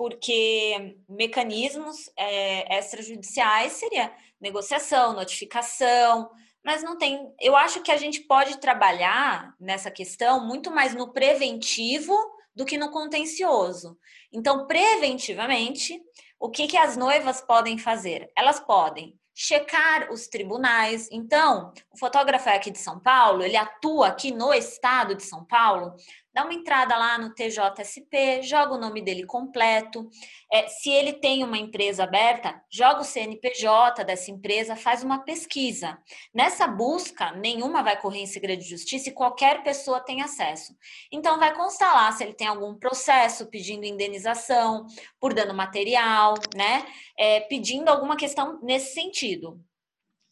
Porque 0.00 0.96
mecanismos 1.06 2.10
é, 2.16 2.78
extrajudiciais 2.78 3.72
seria 3.72 4.10
negociação, 4.40 5.12
notificação, 5.12 6.30
mas 6.64 6.82
não 6.82 6.96
tem. 6.96 7.30
Eu 7.38 7.54
acho 7.54 7.82
que 7.82 7.92
a 7.92 7.98
gente 7.98 8.20
pode 8.20 8.56
trabalhar 8.60 9.54
nessa 9.60 9.90
questão 9.90 10.46
muito 10.46 10.70
mais 10.70 10.94
no 10.94 11.12
preventivo 11.12 12.16
do 12.56 12.64
que 12.64 12.78
no 12.78 12.90
contencioso. 12.90 13.98
Então, 14.32 14.66
preventivamente, 14.66 16.00
o 16.38 16.48
que, 16.48 16.66
que 16.66 16.78
as 16.78 16.96
noivas 16.96 17.42
podem 17.42 17.76
fazer? 17.76 18.32
Elas 18.34 18.58
podem 18.58 19.20
checar 19.34 20.10
os 20.10 20.28
tribunais. 20.28 21.08
Então, 21.12 21.74
o 21.90 21.98
fotógrafo 21.98 22.48
é 22.48 22.56
aqui 22.56 22.70
de 22.70 22.78
São 22.78 22.98
Paulo, 22.98 23.42
ele 23.42 23.56
atua 23.56 24.08
aqui 24.08 24.30
no 24.30 24.54
estado 24.54 25.14
de 25.14 25.24
São 25.24 25.44
Paulo, 25.44 25.94
dá 26.32 26.44
uma 26.44 26.54
entrada 26.54 26.96
lá 26.96 27.18
no 27.18 27.34
TJSP, 27.34 28.42
joga 28.42 28.74
o 28.74 28.78
nome 28.78 29.02
dele 29.02 29.24
completo. 29.24 30.08
É, 30.50 30.68
se 30.68 30.90
ele 30.90 31.14
tem 31.14 31.42
uma 31.42 31.58
empresa 31.58 32.04
aberta, 32.04 32.62
joga 32.70 33.00
o 33.00 33.04
CNPJ 33.04 34.04
dessa 34.04 34.30
empresa, 34.30 34.76
faz 34.76 35.02
uma 35.02 35.20
pesquisa. 35.24 35.98
Nessa 36.32 36.66
busca, 36.66 37.32
nenhuma 37.32 37.82
vai 37.82 38.00
correr 38.00 38.20
em 38.20 38.26
segredo 38.26 38.60
de 38.60 38.68
justiça 38.68 39.08
e 39.08 39.12
qualquer 39.12 39.62
pessoa 39.62 40.00
tem 40.00 40.22
acesso. 40.22 40.76
Então, 41.10 41.38
vai 41.38 41.54
constar 41.54 41.92
lá 41.94 42.12
se 42.12 42.22
ele 42.22 42.34
tem 42.34 42.46
algum 42.46 42.74
processo 42.74 43.46
pedindo 43.46 43.84
indenização 43.84 44.86
por 45.18 45.34
dano 45.34 45.54
material, 45.54 46.34
né? 46.54 46.86
É, 47.18 47.40
pedindo 47.40 47.88
alguma 47.88 48.16
questão 48.16 48.60
nesse 48.62 48.94
sentido. 48.94 49.60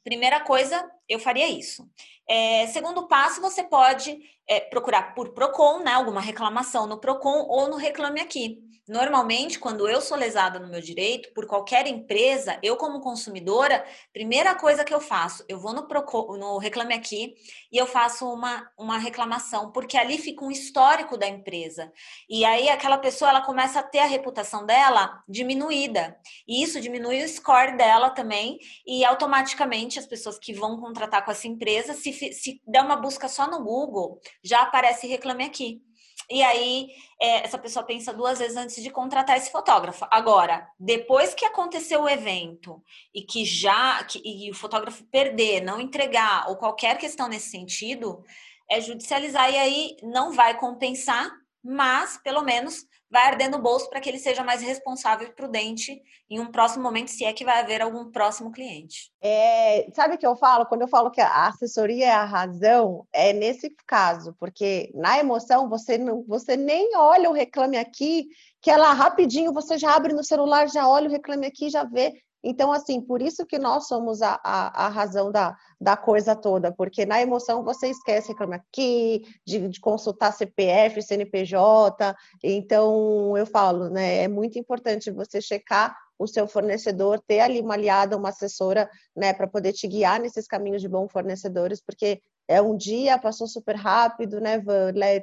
Primeira 0.05 0.41
coisa, 0.41 0.89
eu 1.09 1.19
faria 1.19 1.49
isso. 1.49 1.89
É, 2.29 2.67
segundo 2.67 3.09
passo, 3.09 3.41
você 3.41 3.63
pode 3.63 4.19
é, 4.47 4.61
procurar 4.61 5.15
por 5.15 5.31
PROCON, 5.31 5.81
né, 5.81 5.93
alguma 5.93 6.21
reclamação 6.21 6.87
no 6.87 7.01
PROCON 7.01 7.47
ou 7.49 7.69
no 7.69 7.77
Reclame 7.77 8.21
Aqui. 8.21 8.69
Normalmente, 8.89 9.59
quando 9.59 9.87
eu 9.87 10.01
sou 10.01 10.17
lesada 10.17 10.59
no 10.59 10.67
meu 10.67 10.81
direito, 10.81 11.31
por 11.35 11.47
qualquer 11.47 11.87
empresa, 11.87 12.59
eu 12.63 12.75
como 12.75 13.03
consumidora, 13.03 13.85
primeira 14.15 14.55
coisa 14.55 14.83
que 14.83 14.95
eu 14.95 15.01
faço, 15.01 15.45
eu 15.47 15.61
vou 15.61 15.75
no, 15.75 15.87
Procon, 15.87 16.39
no 16.39 16.57
Reclame 16.57 16.95
Aqui 16.95 17.35
e 17.71 17.77
eu 17.77 17.87
faço 17.87 18.27
uma, 18.27 18.67
uma 18.79 18.97
reclamação, 18.97 19.71
porque 19.73 19.99
ali 19.99 20.17
fica 20.17 20.43
um 20.43 20.51
histórico 20.51 21.19
da 21.19 21.29
empresa. 21.29 21.93
E 22.31 22.47
aí 22.47 22.71
aquela 22.71 22.97
pessoa, 22.97 23.29
ela 23.29 23.43
começa 23.43 23.81
a 23.81 23.83
ter 23.83 23.99
a 23.99 24.07
reputação 24.07 24.65
dela 24.65 25.23
diminuída. 25.29 26.17
E 26.47 26.63
isso 26.63 26.81
diminui 26.81 27.23
o 27.23 27.29
score 27.29 27.77
dela 27.77 28.09
também 28.09 28.59
e 28.87 29.05
automaticamente 29.05 29.99
as 29.99 30.07
pessoas 30.07 30.39
que 30.39 30.55
vão 30.55 30.81
contratar 30.81 30.98
com 31.07 31.31
essa 31.31 31.47
empresa, 31.47 31.95
se, 31.95 32.13
se 32.13 32.61
der 32.67 32.83
uma 32.83 32.97
busca 32.97 33.29
só 33.29 33.49
no 33.49 33.63
Google, 33.63 34.21
já 34.43 34.63
aparece 34.63 35.07
Reclame 35.07 35.45
Aqui. 35.45 35.83
E 36.31 36.43
aí, 36.43 36.89
é, 37.21 37.45
essa 37.45 37.57
pessoa 37.57 37.85
pensa 37.85 38.13
duas 38.13 38.39
vezes 38.39 38.57
antes 38.57 38.83
de 38.83 38.91
contratar 38.91 39.37
esse 39.37 39.51
fotógrafo. 39.51 40.07
Agora, 40.11 40.69
depois 40.79 41.33
que 41.33 41.45
aconteceu 41.45 42.03
o 42.03 42.09
evento 42.09 42.83
e 43.15 43.23
que 43.23 43.45
já 43.45 44.03
que, 44.05 44.21
e 44.25 44.51
o 44.51 44.55
fotógrafo 44.55 45.05
perder, 45.05 45.63
não 45.63 45.81
entregar 45.81 46.49
ou 46.49 46.57
qualquer 46.57 46.99
questão 46.99 47.29
nesse 47.29 47.51
sentido, 47.51 48.23
é 48.69 48.81
judicializar 48.81 49.51
e 49.51 49.57
aí 49.57 49.97
não 50.03 50.33
vai 50.33 50.59
compensar, 50.59 51.31
mas 51.65 52.19
pelo 52.19 52.43
menos 52.43 52.85
vai 53.11 53.27
arder 53.27 53.51
no 53.51 53.59
bolso 53.59 53.89
para 53.89 54.01
que 54.01 54.09
ele 54.09 54.19
seja 54.19 54.45
mais 54.45 54.61
responsável 54.61 55.29
e 55.29 55.33
prudente 55.33 56.01
em 56.29 56.39
um 56.41 56.51
próximo 56.51 56.83
momento, 56.83 57.11
se 57.11 57.25
é 57.25 57.33
que 57.33 57.45
vai 57.45 57.61
haver 57.61 57.81
algum 57.81 58.11
próximo 58.11 58.53
cliente. 58.53 59.11
É, 59.21 59.89
sabe 59.95 60.15
o 60.15 60.19
que 60.19 60.27
eu 60.27 60.37
falo? 60.37 60.67
Quando 60.67 60.83
eu 60.83 60.89
falo 60.89 61.11
que 61.11 61.21
a 61.21 61.47
assessoria 61.47 62.07
é 62.07 62.11
a 62.11 62.25
razão, 62.25 63.07
é 63.13 63.33
nesse 63.33 63.75
caso, 63.87 64.35
porque 64.39 64.91
na 64.95 65.19
emoção 65.19 65.69
você, 65.69 65.97
não, 65.97 66.23
você 66.27 66.57
nem 66.57 66.95
olha 66.97 67.31
o 67.31 67.33
reclame 67.33 67.79
aqui, 67.79 68.29
que 68.61 68.71
ela 68.71 68.93
rapidinho 68.93 69.53
você 69.53 69.79
já 69.79 69.95
abre 69.95 70.13
no 70.13 70.25
celular, 70.25 70.69
já 70.69 70.87
olha 70.89 71.09
o 71.09 71.13
reclame 71.13 71.47
aqui, 71.47 71.71
já 71.71 71.85
vê. 71.85 72.13
Então, 72.43 72.71
assim, 72.73 73.01
por 73.01 73.21
isso 73.21 73.45
que 73.45 73.59
nós 73.59 73.89
somos 73.89 74.23
a, 74.23 74.41
a, 74.45 74.87
a, 74.87 74.89
razão 74.89 75.33
da, 75.33 75.57
da 75.81 75.97
coisa 75.97 76.37
toda, 76.37 76.73
porque 76.73 77.05
na 77.05 77.21
emoção 77.21 77.65
você 77.65 77.89
esquece 77.89 78.29
reclamar 78.29 78.61
aqui, 78.61 79.23
de, 79.45 79.69
de, 79.69 79.81
consultar 79.81 80.33
CPF, 80.33 81.03
CNPJ. 81.03 82.15
Então, 82.43 83.37
eu 83.37 83.45
falo, 83.45 83.91
né, 83.91 84.23
é 84.23 84.29
muito 84.29 84.59
importante 84.59 85.11
você 85.11 85.41
checar 85.41 85.97
o 86.19 86.27
seu 86.27 86.47
fornecedor, 86.47 87.21
ter 87.27 87.41
ali 87.41 87.61
uma 87.61 87.75
aliada, 87.75 88.17
uma 88.17 88.31
assessora, 88.31 88.89
né, 89.17 89.33
para 89.33 89.47
poder 89.47 89.73
te 89.73 89.87
guiar 89.87 90.21
nesses 90.21 90.47
caminhos 90.47 90.83
de 90.83 90.89
bons 90.89 91.11
fornecedores, 91.11 91.81
porque 91.81 92.21
é 92.47 92.63
um 92.63 92.77
dia, 92.77 93.19
passou 93.19 93.47
super 93.47 93.77
rápido, 93.77 94.41
né, 94.41 94.61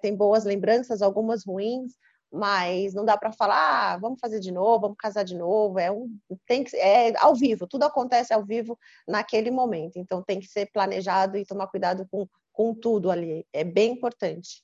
tem 0.01 0.15
boas 0.15 0.45
lembranças, 0.45 1.01
algumas 1.01 1.45
ruins, 1.45 1.93
mas 2.35 2.93
não 2.93 3.05
dá 3.05 3.17
para 3.17 3.31
falar, 3.31 3.93
ah, 3.93 3.97
vamos 3.97 4.19
fazer 4.19 4.39
de 4.39 4.51
novo, 4.51 4.81
vamos 4.81 4.97
casar 4.97 5.23
de 5.23 5.35
novo. 5.35 5.79
É 5.79 5.89
um, 5.89 6.17
tem 6.45 6.63
que, 6.63 6.75
é 6.75 7.13
ao 7.17 7.33
vivo, 7.33 7.65
tudo 7.65 7.83
acontece 7.83 8.33
ao 8.33 8.43
vivo 8.43 8.77
naquele 9.07 9.49
momento. 9.49 9.97
Então 9.97 10.21
tem 10.21 10.39
que 10.39 10.47
ser 10.47 10.69
planejado 10.71 11.37
e 11.37 11.45
tomar 11.45 11.67
cuidado 11.67 12.05
com, 12.11 12.27
com 12.51 12.75
tudo 12.75 13.09
ali. 13.09 13.47
É 13.53 13.63
bem 13.63 13.93
importante. 13.93 14.63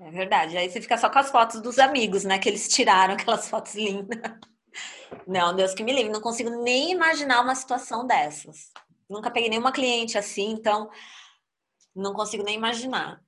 É 0.00 0.10
verdade. 0.10 0.56
Aí 0.56 0.70
você 0.70 0.80
fica 0.80 0.96
só 0.96 1.10
com 1.10 1.18
as 1.18 1.30
fotos 1.30 1.60
dos 1.60 1.78
amigos, 1.78 2.24
né? 2.24 2.38
Que 2.38 2.48
eles 2.48 2.68
tiraram 2.68 3.14
aquelas 3.14 3.48
fotos 3.48 3.74
lindas. 3.74 4.18
Não, 5.26 5.54
Deus 5.54 5.74
que 5.74 5.84
me 5.84 5.92
livre, 5.92 6.12
não 6.12 6.20
consigo 6.20 6.50
nem 6.62 6.92
imaginar 6.92 7.40
uma 7.40 7.54
situação 7.54 8.06
dessas. 8.06 8.70
Nunca 9.08 9.30
peguei 9.30 9.50
nenhuma 9.50 9.72
cliente 9.72 10.16
assim, 10.16 10.50
então 10.52 10.90
não 11.94 12.14
consigo 12.14 12.44
nem 12.44 12.54
imaginar. 12.54 13.22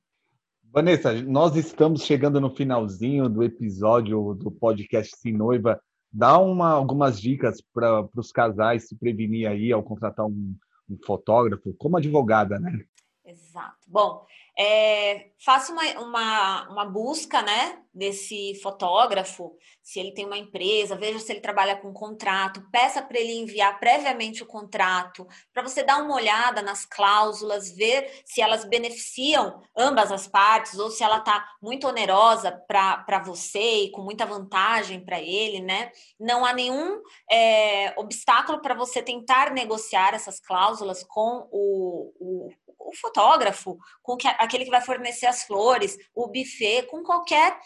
Vanessa, 0.72 1.12
nós 1.22 1.56
estamos 1.56 2.04
chegando 2.04 2.40
no 2.40 2.54
finalzinho 2.54 3.28
do 3.28 3.42
episódio 3.42 4.34
do 4.34 4.52
podcast 4.52 5.16
Sim 5.16 5.32
Noiva. 5.32 5.82
Dá 6.12 6.38
uma, 6.38 6.70
algumas 6.70 7.20
dicas 7.20 7.60
para 7.74 8.08
os 8.16 8.30
casais 8.30 8.86
se 8.86 8.96
prevenir 8.96 9.48
aí 9.48 9.72
ao 9.72 9.82
contratar 9.82 10.24
um, 10.24 10.56
um 10.88 10.96
fotógrafo, 11.04 11.74
como 11.76 11.96
advogada, 11.96 12.60
né? 12.60 12.84
Exato. 13.26 13.78
Bom, 13.88 14.24
é, 14.62 15.30
faça 15.42 15.72
uma, 15.72 15.82
uma, 16.02 16.68
uma, 16.68 16.84
busca 16.84 17.40
né, 17.40 17.78
desse 17.94 18.54
fotógrafo, 18.62 19.56
se 19.82 19.98
ele 19.98 20.12
tem 20.12 20.26
uma 20.26 20.36
empresa, 20.36 20.94
veja 20.94 21.18
se 21.18 21.32
ele 21.32 21.40
trabalha 21.40 21.76
com 21.76 21.94
contrato, 21.94 22.62
peça 22.70 23.00
para 23.00 23.18
ele 23.18 23.32
enviar 23.32 23.80
previamente 23.80 24.42
o 24.42 24.46
contrato, 24.46 25.26
para 25.50 25.62
você 25.62 25.82
dar 25.82 26.02
uma 26.02 26.14
olhada 26.14 26.60
nas 26.60 26.84
cláusulas, 26.84 27.74
ver 27.74 28.20
se 28.26 28.42
elas 28.42 28.66
beneficiam 28.66 29.62
ambas 29.74 30.12
as 30.12 30.28
partes 30.28 30.78
ou 30.78 30.90
se 30.90 31.02
ela 31.02 31.18
está 31.18 31.42
muito 31.62 31.88
onerosa 31.88 32.52
para 32.68 33.22
você 33.24 33.84
e 33.84 33.90
com 33.92 34.02
muita 34.02 34.26
vantagem 34.26 35.02
para 35.02 35.18
ele, 35.18 35.60
né? 35.60 35.90
Não 36.18 36.44
há 36.44 36.52
nenhum 36.52 37.00
é, 37.30 37.94
obstáculo 37.98 38.60
para 38.60 38.74
você 38.74 39.02
tentar 39.02 39.52
negociar 39.52 40.12
essas 40.12 40.38
cláusulas 40.38 41.02
com 41.02 41.48
o, 41.50 42.12
o 42.20 42.50
o 42.80 42.94
fotógrafo, 42.94 43.78
com 44.02 44.16
que, 44.16 44.26
aquele 44.26 44.64
que 44.64 44.70
vai 44.70 44.80
fornecer 44.80 45.26
as 45.26 45.42
flores, 45.44 45.96
o 46.14 46.26
buffet, 46.26 46.86
com 46.90 47.02
qualquer 47.02 47.58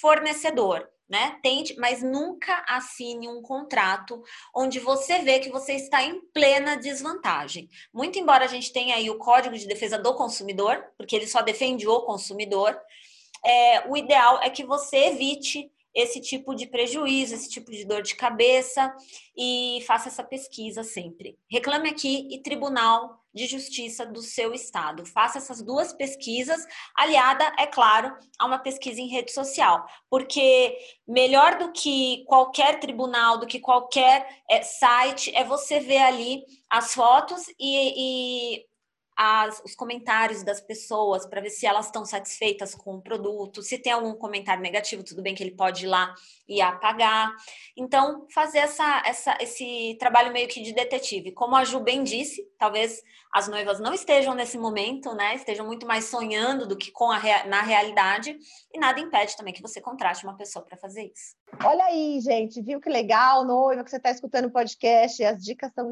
fornecedor. 0.00 0.88
Né? 1.08 1.38
Tente, 1.42 1.76
mas 1.76 2.02
nunca 2.02 2.64
assine 2.66 3.28
um 3.28 3.42
contrato 3.42 4.22
onde 4.56 4.80
você 4.80 5.18
vê 5.18 5.40
que 5.40 5.50
você 5.50 5.74
está 5.74 6.02
em 6.02 6.22
plena 6.32 6.74
desvantagem. 6.74 7.68
Muito 7.92 8.18
embora 8.18 8.46
a 8.46 8.48
gente 8.48 8.72
tenha 8.72 8.96
aí 8.96 9.10
o 9.10 9.18
Código 9.18 9.54
de 9.54 9.66
Defesa 9.66 9.98
do 9.98 10.14
Consumidor, 10.14 10.82
porque 10.96 11.14
ele 11.14 11.26
só 11.26 11.42
defende 11.42 11.86
o 11.86 12.00
consumidor, 12.00 12.80
é, 13.44 13.86
o 13.88 13.96
ideal 13.96 14.40
é 14.42 14.48
que 14.48 14.64
você 14.64 15.08
evite 15.08 15.70
esse 15.94 16.20
tipo 16.20 16.54
de 16.54 16.66
prejuízo, 16.66 17.34
esse 17.34 17.48
tipo 17.48 17.70
de 17.70 17.84
dor 17.84 18.02
de 18.02 18.14
cabeça 18.14 18.94
e 19.36 19.82
faça 19.86 20.08
essa 20.08 20.24
pesquisa 20.24 20.82
sempre. 20.82 21.38
Reclame 21.50 21.90
aqui 21.90 22.28
e 22.30 22.42
Tribunal 22.42 23.22
de 23.34 23.46
Justiça 23.46 24.04
do 24.04 24.20
seu 24.20 24.52
estado. 24.52 25.06
Faça 25.06 25.38
essas 25.38 25.62
duas 25.62 25.92
pesquisas, 25.92 26.66
aliada, 26.94 27.44
é 27.58 27.66
claro, 27.66 28.14
a 28.38 28.46
uma 28.46 28.58
pesquisa 28.58 29.00
em 29.00 29.08
rede 29.08 29.32
social, 29.32 29.86
porque 30.10 30.76
melhor 31.06 31.58
do 31.58 31.72
que 31.72 32.24
qualquer 32.26 32.78
tribunal, 32.78 33.38
do 33.38 33.46
que 33.46 33.58
qualquer 33.58 34.42
é, 34.50 34.62
site, 34.62 35.34
é 35.34 35.44
você 35.44 35.80
ver 35.80 36.02
ali 36.02 36.44
as 36.68 36.94
fotos 36.94 37.46
e, 37.58 38.56
e 38.58 38.66
as, 39.16 39.62
os 39.64 39.74
comentários 39.74 40.42
das 40.42 40.60
pessoas 40.60 41.26
para 41.26 41.40
ver 41.40 41.50
se 41.50 41.66
elas 41.66 41.86
estão 41.86 42.04
satisfeitas 42.04 42.74
com 42.74 42.96
o 42.96 43.02
produto. 43.02 43.62
Se 43.62 43.78
tem 43.78 43.92
algum 43.92 44.14
comentário 44.14 44.62
negativo, 44.62 45.04
tudo 45.04 45.22
bem 45.22 45.34
que 45.34 45.42
ele 45.42 45.54
pode 45.54 45.84
ir 45.84 45.88
lá 45.88 46.14
e 46.48 46.60
apagar. 46.60 47.34
Então, 47.76 48.26
fazer 48.32 48.58
essa, 48.58 49.02
essa, 49.06 49.36
esse 49.40 49.96
trabalho 49.98 50.32
meio 50.32 50.48
que 50.48 50.62
de 50.62 50.72
detetive. 50.72 51.32
Como 51.32 51.56
a 51.56 51.64
Ju 51.64 51.80
bem 51.80 52.02
disse, 52.02 52.42
talvez 52.58 53.02
as 53.32 53.48
noivas 53.48 53.80
não 53.80 53.94
estejam 53.94 54.34
nesse 54.34 54.58
momento, 54.58 55.14
né? 55.14 55.34
Estejam 55.34 55.66
muito 55.66 55.86
mais 55.86 56.04
sonhando 56.04 56.66
do 56.66 56.76
que 56.76 56.90
com 56.90 57.10
a, 57.10 57.20
na 57.46 57.62
realidade. 57.62 58.36
E 58.72 58.78
nada 58.78 59.00
impede 59.00 59.36
também 59.36 59.54
que 59.54 59.62
você 59.62 59.80
contrate 59.80 60.24
uma 60.24 60.36
pessoa 60.36 60.64
para 60.64 60.76
fazer 60.76 61.04
isso. 61.04 61.34
Olha 61.64 61.84
aí, 61.84 62.20
gente, 62.20 62.60
viu 62.60 62.80
que 62.80 62.88
legal, 62.88 63.44
noiva, 63.44 63.84
que 63.84 63.90
você 63.90 63.96
está 63.96 64.10
escutando 64.10 64.46
o 64.46 64.52
podcast. 64.52 65.22
As 65.24 65.42
dicas 65.42 65.72
são 65.74 65.90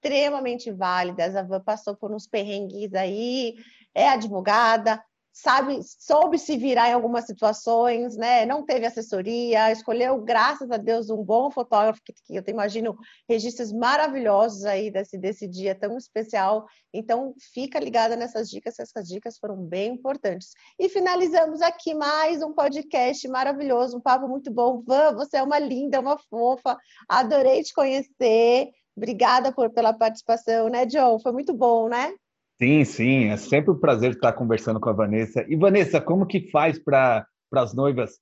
extremamente 0.00 0.72
válidas. 0.72 1.36
A 1.36 1.42
Van 1.42 1.60
passou 1.60 1.94
por 1.94 2.12
uns 2.12 2.26
perrengues 2.26 2.94
aí, 2.94 3.54
é 3.94 4.08
advogada, 4.08 5.02
sabe, 5.32 5.80
soube 5.98 6.38
se 6.38 6.56
virar 6.56 6.88
em 6.88 6.92
algumas 6.92 7.26
situações, 7.26 8.16
né? 8.16 8.44
Não 8.46 8.64
teve 8.64 8.86
assessoria, 8.86 9.70
escolheu, 9.70 10.20
graças 10.22 10.70
a 10.70 10.76
Deus, 10.76 11.10
um 11.10 11.22
bom 11.22 11.50
fotógrafo, 11.50 12.00
que, 12.04 12.12
que 12.12 12.36
eu 12.36 12.42
imagino 12.48 12.96
registros 13.28 13.72
maravilhosos 13.72 14.64
aí 14.64 14.90
desse, 14.90 15.18
desse 15.18 15.46
dia 15.46 15.74
tão 15.74 15.96
especial. 15.96 16.66
Então, 16.92 17.34
fica 17.52 17.78
ligada 17.78 18.16
nessas 18.16 18.48
dicas, 18.48 18.78
essas 18.78 19.06
dicas 19.06 19.38
foram 19.38 19.56
bem 19.56 19.94
importantes. 19.94 20.50
E 20.78 20.88
finalizamos 20.88 21.62
aqui 21.62 21.94
mais 21.94 22.42
um 22.42 22.52
podcast 22.52 23.26
maravilhoso, 23.28 23.98
um 23.98 24.00
papo 24.00 24.26
muito 24.28 24.50
bom. 24.50 24.82
Van, 24.86 25.14
você 25.14 25.36
é 25.36 25.42
uma 25.42 25.58
linda, 25.58 26.00
uma 26.00 26.18
fofa, 26.18 26.76
adorei 27.08 27.62
te 27.62 27.72
conhecer. 27.72 28.70
Obrigada 29.00 29.50
por, 29.50 29.70
pela 29.70 29.94
participação, 29.94 30.68
né, 30.68 30.84
John? 30.84 31.18
Foi 31.18 31.32
muito 31.32 31.54
bom, 31.54 31.88
né? 31.88 32.12
Sim, 32.60 32.84
sim. 32.84 33.28
É 33.28 33.36
sempre 33.38 33.70
um 33.70 33.78
prazer 33.78 34.10
estar 34.10 34.34
conversando 34.34 34.78
com 34.78 34.90
a 34.90 34.92
Vanessa. 34.92 35.42
E, 35.48 35.56
Vanessa, 35.56 36.02
como 36.02 36.26
que 36.26 36.50
faz 36.50 36.78
para 36.78 37.26
as 37.54 37.72
noivas 37.72 38.20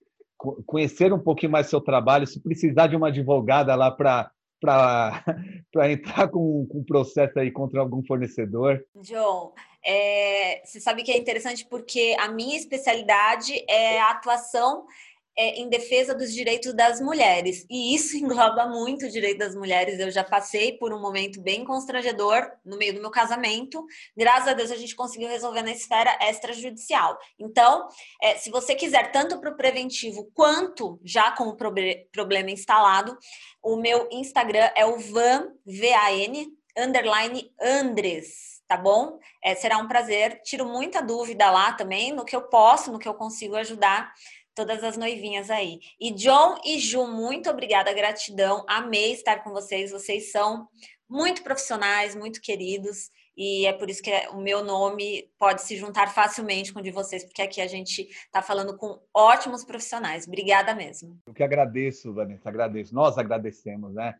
conhecer 0.64 1.12
um 1.12 1.18
pouquinho 1.18 1.50
mais 1.50 1.66
seu 1.66 1.80
trabalho? 1.80 2.28
Se 2.28 2.40
precisar 2.40 2.86
de 2.86 2.94
uma 2.94 3.08
advogada 3.08 3.74
lá 3.74 3.90
para 3.90 4.30
para 4.60 5.22
entrar 5.90 6.28
com, 6.28 6.66
com 6.68 6.84
processo 6.84 7.38
aí 7.38 7.50
contra 7.50 7.80
algum 7.80 8.04
fornecedor? 8.04 8.80
John, 9.02 9.52
é, 9.84 10.60
você 10.64 10.80
sabe 10.80 11.02
que 11.02 11.12
é 11.12 11.18
interessante 11.18 11.64
porque 11.64 12.16
a 12.20 12.28
minha 12.28 12.56
especialidade 12.56 13.52
é 13.68 14.00
a 14.00 14.10
atuação 14.10 14.86
é, 15.38 15.60
em 15.60 15.68
defesa 15.68 16.12
dos 16.12 16.34
direitos 16.34 16.74
das 16.74 17.00
mulheres. 17.00 17.64
E 17.70 17.94
isso 17.94 18.16
engloba 18.18 18.66
muito 18.66 19.06
o 19.06 19.08
direito 19.08 19.38
das 19.38 19.54
mulheres. 19.54 20.00
Eu 20.00 20.10
já 20.10 20.24
passei 20.24 20.76
por 20.76 20.92
um 20.92 21.00
momento 21.00 21.40
bem 21.40 21.64
constrangedor 21.64 22.50
no 22.64 22.76
meio 22.76 22.92
do 22.94 23.00
meu 23.00 23.10
casamento. 23.10 23.86
Graças 24.16 24.48
a 24.48 24.52
Deus 24.52 24.72
a 24.72 24.76
gente 24.76 24.96
conseguiu 24.96 25.28
resolver 25.28 25.62
na 25.62 25.70
esfera 25.70 26.18
extrajudicial. 26.28 27.16
Então, 27.38 27.86
é, 28.20 28.34
se 28.36 28.50
você 28.50 28.74
quiser, 28.74 29.12
tanto 29.12 29.38
para 29.38 29.52
o 29.52 29.56
preventivo 29.56 30.28
quanto 30.34 30.98
já 31.04 31.30
com 31.30 31.44
o 31.44 31.56
problema 31.56 32.50
instalado, 32.50 33.16
o 33.62 33.76
meu 33.76 34.08
Instagram 34.10 34.70
é 34.74 34.84
o 34.84 34.98
van, 34.98 35.52
V-A-N, 35.64 36.48
underline 36.76 37.52
Andres 37.60 38.58
tá 38.68 38.76
bom? 38.76 39.18
É, 39.42 39.54
será 39.54 39.78
um 39.78 39.88
prazer. 39.88 40.42
Tiro 40.42 40.66
muita 40.66 41.00
dúvida 41.00 41.50
lá 41.50 41.72
também 41.72 42.12
no 42.12 42.24
que 42.24 42.36
eu 42.36 42.42
posso, 42.42 42.92
no 42.92 42.98
que 42.98 43.08
eu 43.08 43.14
consigo 43.14 43.56
ajudar 43.56 44.12
todas 44.58 44.82
as 44.82 44.96
noivinhas 44.96 45.50
aí. 45.50 45.78
E 46.00 46.10
John 46.10 46.58
e 46.64 46.80
Ju, 46.80 47.06
muito 47.06 47.48
obrigada, 47.48 47.92
gratidão. 47.92 48.64
Amei 48.68 49.12
estar 49.12 49.44
com 49.44 49.50
vocês. 49.50 49.92
Vocês 49.92 50.32
são 50.32 50.66
muito 51.08 51.44
profissionais, 51.44 52.16
muito 52.16 52.40
queridos. 52.40 53.08
E 53.36 53.66
é 53.66 53.72
por 53.72 53.88
isso 53.88 54.02
que 54.02 54.10
o 54.32 54.40
meu 54.40 54.64
nome 54.64 55.30
pode 55.38 55.62
se 55.62 55.76
juntar 55.76 56.12
facilmente 56.12 56.72
com 56.72 56.80
o 56.80 56.82
de 56.82 56.90
vocês, 56.90 57.22
porque 57.22 57.40
aqui 57.40 57.60
a 57.60 57.68
gente 57.68 58.02
está 58.02 58.42
falando 58.42 58.76
com 58.76 59.00
ótimos 59.14 59.64
profissionais. 59.64 60.26
Obrigada 60.26 60.74
mesmo. 60.74 61.16
Eu 61.24 61.32
que 61.32 61.44
agradeço, 61.44 62.12
Vanessa, 62.12 62.48
agradeço. 62.48 62.92
Nós 62.92 63.16
agradecemos, 63.16 63.94
né? 63.94 64.12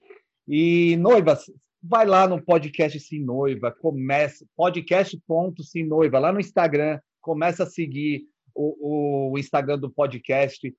E 0.47 0.97
noivas, 0.99 1.51
vai 1.83 2.07
lá 2.07 2.29
no 2.29 2.41
podcast 2.41 3.01
Sim 3.01 3.25
Noiva, 3.25 3.73
começa 3.73 4.47
podcast.sim 4.55 5.83
Noiva, 5.83 6.21
lá 6.21 6.33
no 6.33 6.39
Instagram, 6.39 7.01
começa 7.21 7.65
a 7.65 7.67
seguir, 7.67 8.23
o, 8.59 9.33
o 9.33 9.39
Instagram 9.39 9.79
do 9.79 9.91
podcast. 9.91 10.75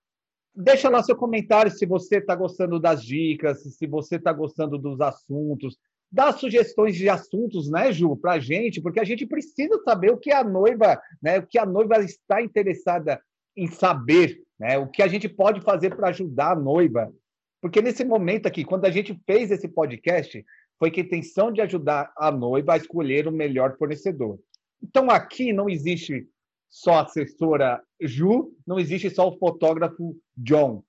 Deixa 0.53 0.89
lá 0.89 1.01
seu 1.01 1.15
comentário 1.15 1.71
se 1.71 1.85
você 1.85 2.17
está 2.17 2.35
gostando 2.35 2.79
das 2.79 3.03
dicas, 3.03 3.63
se 3.63 3.87
você 3.87 4.17
está 4.17 4.33
gostando 4.33 4.77
dos 4.77 4.99
assuntos. 4.99 5.77
Dá 6.11 6.33
sugestões 6.33 6.95
de 6.95 7.07
assuntos, 7.07 7.69
né, 7.69 7.91
Ju, 7.91 8.17
para 8.17 8.33
a 8.33 8.39
gente, 8.39 8.81
porque 8.81 8.99
a 8.99 9.03
gente 9.03 9.25
precisa 9.25 9.79
saber 9.83 10.11
o 10.11 10.17
que 10.17 10.31
a 10.31 10.43
noiva, 10.43 10.99
né, 11.21 11.39
o 11.39 11.45
que 11.45 11.57
a 11.57 11.65
noiva 11.65 11.99
está 12.03 12.41
interessada 12.41 13.21
em 13.55 13.67
saber, 13.67 14.41
né, 14.59 14.77
o 14.77 14.87
que 14.87 15.03
a 15.03 15.07
gente 15.07 15.29
pode 15.29 15.61
fazer 15.61 15.95
para 15.95 16.09
ajudar 16.09 16.53
a 16.53 16.59
noiva. 16.59 17.13
Porque 17.61 17.81
nesse 17.81 18.03
momento 18.03 18.47
aqui, 18.47 18.65
quando 18.65 18.85
a 18.85 18.91
gente 18.91 19.17
fez 19.25 19.51
esse 19.51 19.67
podcast, 19.67 20.43
foi 20.79 20.89
com 20.89 20.99
a 20.99 21.03
intenção 21.03 21.51
de 21.51 21.61
ajudar 21.61 22.11
a 22.17 22.31
noiva 22.31 22.73
a 22.73 22.77
escolher 22.77 23.27
o 23.27 23.31
melhor 23.31 23.77
fornecedor. 23.77 24.39
Então 24.81 25.11
aqui 25.11 25.53
não 25.53 25.69
existe 25.69 26.27
só 26.69 26.95
a 26.95 27.01
assessora 27.01 27.81
Ju, 27.99 28.53
não 28.65 28.79
existe 28.79 29.09
só 29.09 29.27
o 29.27 29.37
fotógrafo 29.37 30.15
John. 30.37 30.83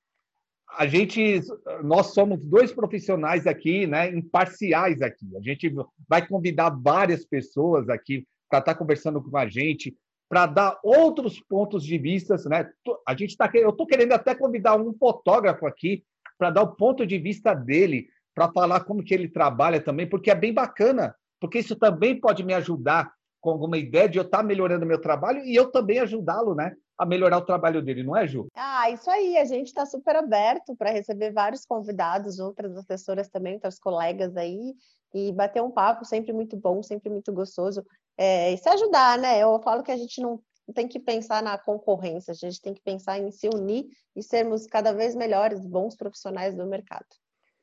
A 0.76 0.86
gente, 0.86 1.40
nós 1.82 2.14
somos 2.14 2.44
dois 2.44 2.72
profissionais 2.72 3.46
aqui, 3.46 3.86
né, 3.86 4.08
imparciais 4.10 5.02
aqui. 5.02 5.36
A 5.36 5.40
gente 5.40 5.74
vai 6.08 6.26
convidar 6.26 6.70
várias 6.70 7.24
pessoas 7.24 7.88
aqui 7.88 8.26
para 8.48 8.60
estar 8.60 8.74
tá 8.74 8.78
conversando 8.78 9.22
com 9.22 9.36
a 9.36 9.48
gente, 9.48 9.96
para 10.28 10.46
dar 10.46 10.78
outros 10.84 11.40
pontos 11.40 11.84
de 11.84 11.98
vista, 11.98 12.36
né? 12.48 12.70
A 13.06 13.16
gente 13.16 13.30
está, 13.30 13.50
eu 13.52 13.70
estou 13.70 13.86
querendo 13.86 14.12
até 14.12 14.32
convidar 14.32 14.76
um 14.76 14.94
fotógrafo 14.94 15.66
aqui 15.66 16.04
para 16.38 16.50
dar 16.50 16.62
o 16.62 16.76
ponto 16.76 17.04
de 17.04 17.18
vista 17.18 17.52
dele, 17.52 18.08
para 18.32 18.52
falar 18.52 18.80
como 18.84 19.02
que 19.02 19.12
ele 19.12 19.28
trabalha 19.28 19.80
também, 19.80 20.08
porque 20.08 20.30
é 20.30 20.34
bem 20.34 20.54
bacana, 20.54 21.14
porque 21.40 21.58
isso 21.58 21.74
também 21.74 22.18
pode 22.18 22.44
me 22.44 22.54
ajudar 22.54 23.12
com 23.40 23.50
alguma 23.50 23.78
ideia 23.78 24.08
de 24.08 24.18
eu 24.18 24.22
estar 24.22 24.38
tá 24.38 24.44
melhorando 24.44 24.86
meu 24.86 25.00
trabalho 25.00 25.42
e 25.44 25.54
eu 25.54 25.70
também 25.70 25.98
ajudá-lo, 25.98 26.54
né? 26.54 26.74
A 26.98 27.06
melhorar 27.06 27.38
o 27.38 27.44
trabalho 27.44 27.82
dele, 27.82 28.02
não 28.02 28.16
é, 28.16 28.26
Ju? 28.26 28.46
Ah, 28.54 28.90
isso 28.90 29.10
aí. 29.10 29.38
A 29.38 29.44
gente 29.44 29.68
está 29.68 29.86
super 29.86 30.16
aberto 30.16 30.76
para 30.76 30.90
receber 30.90 31.32
vários 31.32 31.64
convidados, 31.64 32.38
outras 32.38 32.76
assessoras 32.76 33.28
também, 33.28 33.54
outras 33.54 33.78
colegas 33.78 34.36
aí, 34.36 34.74
e 35.14 35.32
bater 35.32 35.62
um 35.62 35.70
papo 35.70 36.04
sempre 36.04 36.32
muito 36.32 36.56
bom, 36.56 36.82
sempre 36.82 37.08
muito 37.08 37.32
gostoso. 37.32 37.82
É, 38.18 38.52
e 38.52 38.58
se 38.58 38.68
ajudar, 38.68 39.18
né? 39.18 39.42
Eu 39.42 39.58
falo 39.62 39.82
que 39.82 39.90
a 39.90 39.96
gente 39.96 40.20
não 40.20 40.40
tem 40.74 40.86
que 40.86 41.00
pensar 41.00 41.42
na 41.42 41.58
concorrência, 41.58 42.32
a 42.32 42.34
gente 42.34 42.60
tem 42.60 42.74
que 42.74 42.82
pensar 42.82 43.18
em 43.18 43.30
se 43.30 43.48
unir 43.48 43.86
e 44.14 44.22
sermos 44.22 44.66
cada 44.66 44.92
vez 44.92 45.14
melhores, 45.14 45.64
bons 45.64 45.96
profissionais 45.96 46.54
do 46.54 46.66
mercado. 46.66 47.06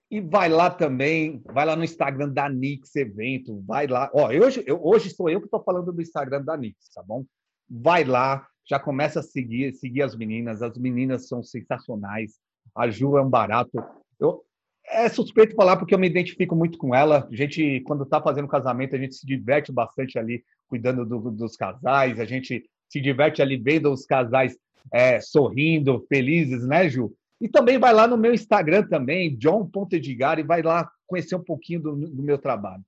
E 0.09 0.21
vai 0.21 0.47
lá 0.47 0.69
também, 0.69 1.41
vai 1.45 1.65
lá 1.65 1.75
no 1.75 1.83
Instagram 1.83 2.29
da 2.29 2.47
Nix 2.49 2.95
Evento, 2.95 3.61
vai 3.67 3.87
lá. 3.87 4.09
Ó, 4.13 4.29
hoje, 4.29 4.63
eu, 4.65 4.79
hoje 4.81 5.09
sou 5.09 5.29
eu 5.29 5.39
que 5.39 5.47
estou 5.47 5.61
falando 5.61 5.91
do 5.91 6.01
Instagram 6.01 6.43
da 6.43 6.55
Nix, 6.55 6.89
tá 6.93 7.03
bom? 7.03 7.25
Vai 7.69 8.05
lá, 8.05 8.47
já 8.65 8.79
começa 8.79 9.19
a 9.19 9.23
seguir, 9.23 9.73
seguir 9.73 10.03
as 10.03 10.15
meninas. 10.15 10.61
As 10.61 10.77
meninas 10.77 11.27
são 11.27 11.43
sensacionais. 11.43 12.35
A 12.73 12.89
Ju 12.89 13.17
é 13.17 13.21
um 13.21 13.29
barato. 13.29 13.83
Eu, 14.19 14.43
é 14.85 15.09
suspeito 15.09 15.55
falar 15.55 15.75
porque 15.75 15.93
eu 15.93 15.99
me 15.99 16.07
identifico 16.07 16.55
muito 16.55 16.77
com 16.77 16.95
ela. 16.95 17.27
A 17.29 17.35
gente, 17.35 17.81
quando 17.81 18.03
está 18.03 18.21
fazendo 18.21 18.47
casamento, 18.47 18.95
a 18.95 18.99
gente 18.99 19.15
se 19.15 19.25
diverte 19.25 19.71
bastante 19.71 20.17
ali 20.17 20.43
cuidando 20.67 21.05
do, 21.05 21.31
dos 21.31 21.55
casais. 21.57 22.19
A 22.19 22.25
gente 22.25 22.63
se 22.89 23.01
diverte 23.01 23.41
ali 23.41 23.57
vendo 23.57 23.91
os 23.91 24.05
casais 24.05 24.57
é, 24.91 25.19
sorrindo, 25.19 26.05
felizes, 26.07 26.65
né, 26.65 26.89
Ju? 26.89 27.13
E 27.39 27.47
também 27.47 27.77
vai 27.77 27.93
lá 27.93 28.07
no 28.07 28.17
meu 28.17 28.33
Instagram 28.33 28.83
também, 28.87 29.35
john.edgar, 29.37 30.39
e 30.39 30.43
vai 30.43 30.61
lá 30.61 30.89
conhecer 31.05 31.35
um 31.35 31.43
pouquinho 31.43 31.81
do, 31.81 31.95
do 31.95 32.23
meu 32.23 32.37
trabalho. 32.37 32.83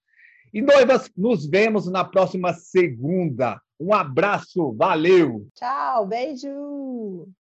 E 0.53 0.61
noivas, 0.61 1.11
nos 1.15 1.45
vemos 1.45 1.89
na 1.89 2.03
próxima 2.03 2.53
segunda. 2.53 3.61
Um 3.79 3.93
abraço, 3.93 4.73
valeu! 4.73 5.47
Tchau, 5.53 6.07
beijo! 6.07 7.29